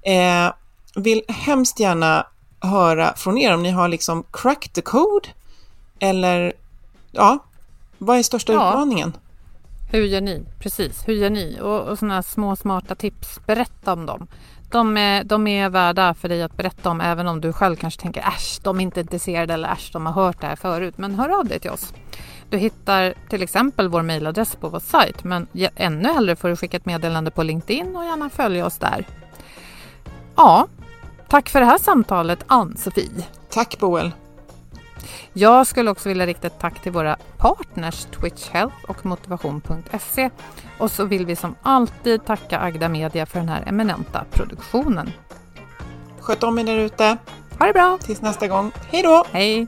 eh, 0.01 0.53
vill 0.95 1.23
hemskt 1.27 1.79
gärna 1.79 2.27
höra 2.59 3.13
från 3.15 3.37
er 3.37 3.53
om 3.53 3.63
ni 3.63 3.69
har 3.69 3.87
liksom 3.87 4.23
cracked 4.31 4.73
the 4.73 4.81
code, 4.81 5.29
eller 5.99 6.53
ja, 7.11 7.39
vad 7.97 8.17
är 8.17 8.23
största 8.23 8.53
ja. 8.53 8.69
utmaningen? 8.69 9.13
Hur 9.91 10.05
gör 10.05 10.21
ni? 10.21 10.43
Precis, 10.59 11.07
hur 11.07 11.13
gör 11.13 11.29
ni? 11.29 11.59
Och, 11.61 11.81
och 11.81 11.99
sådana 11.99 12.23
små 12.23 12.55
smarta 12.55 12.95
tips, 12.95 13.39
berätta 13.45 13.93
om 13.93 14.05
dem 14.05 14.27
de 14.71 14.97
är, 14.97 15.23
de 15.23 15.47
är 15.47 15.69
värda 15.69 16.13
för 16.13 16.29
dig 16.29 16.43
att 16.43 16.57
berätta 16.57 16.89
om 16.89 17.01
även 17.01 17.27
om 17.27 17.41
du 17.41 17.53
själv 17.53 17.75
kanske 17.75 18.01
tänker 18.01 18.21
äsch, 18.21 18.59
de 18.63 18.79
är 18.79 18.83
inte 18.83 18.99
intresserade 18.99 19.53
eller 19.53 19.71
äsch, 19.71 19.89
de 19.93 20.05
har 20.05 20.13
hört 20.13 20.41
det 20.41 20.47
här 20.47 20.55
förut. 20.55 20.97
Men 20.97 21.15
hör 21.15 21.39
av 21.39 21.45
dig 21.45 21.59
till 21.59 21.71
oss. 21.71 21.93
Du 22.49 22.57
hittar 22.57 23.13
till 23.29 23.43
exempel 23.43 23.87
vår 23.87 24.01
mejladress 24.01 24.55
på 24.55 24.69
vår 24.69 24.79
sajt 24.79 25.23
men 25.23 25.47
ännu 25.75 26.13
hellre 26.13 26.35
får 26.35 26.49
du 26.49 26.55
skicka 26.55 26.77
ett 26.77 26.85
meddelande 26.85 27.31
på 27.31 27.43
LinkedIn 27.43 27.95
och 27.95 28.05
gärna 28.05 28.29
följa 28.29 28.65
oss 28.65 28.77
där. 28.77 29.05
Ja, 30.35 30.67
tack 31.27 31.49
för 31.49 31.59
det 31.59 31.65
här 31.65 31.77
samtalet 31.77 32.43
Ann-Sofie. 32.47 33.25
Tack 33.49 33.79
Boel. 33.79 34.11
Jag 35.33 35.67
skulle 35.67 35.91
också 35.91 36.09
vilja 36.09 36.25
rikta 36.25 36.47
ett 36.47 36.59
tack 36.59 36.81
till 36.81 36.91
våra 36.91 37.17
partners 37.37 38.05
Twitch 38.05 38.49
Health 38.49 38.75
och 38.87 39.05
motivation.se. 39.05 40.29
Och 40.77 40.91
så 40.91 41.05
vill 41.05 41.25
vi 41.25 41.35
som 41.35 41.55
alltid 41.61 42.25
tacka 42.25 42.59
Agda 42.59 42.89
Media 42.89 43.25
för 43.25 43.39
den 43.39 43.49
här 43.49 43.63
eminenta 43.67 44.25
produktionen. 44.31 45.11
Sköt 46.19 46.43
om 46.43 46.59
er 46.59 46.63
där 46.63 46.77
ute. 46.77 47.17
Ha 47.59 47.65
det 47.65 47.73
bra. 47.73 47.97
Tills 48.01 48.21
nästa 48.21 48.47
gång. 48.47 48.71
Hej 48.91 49.03
då! 49.03 49.25
Hej! 49.31 49.67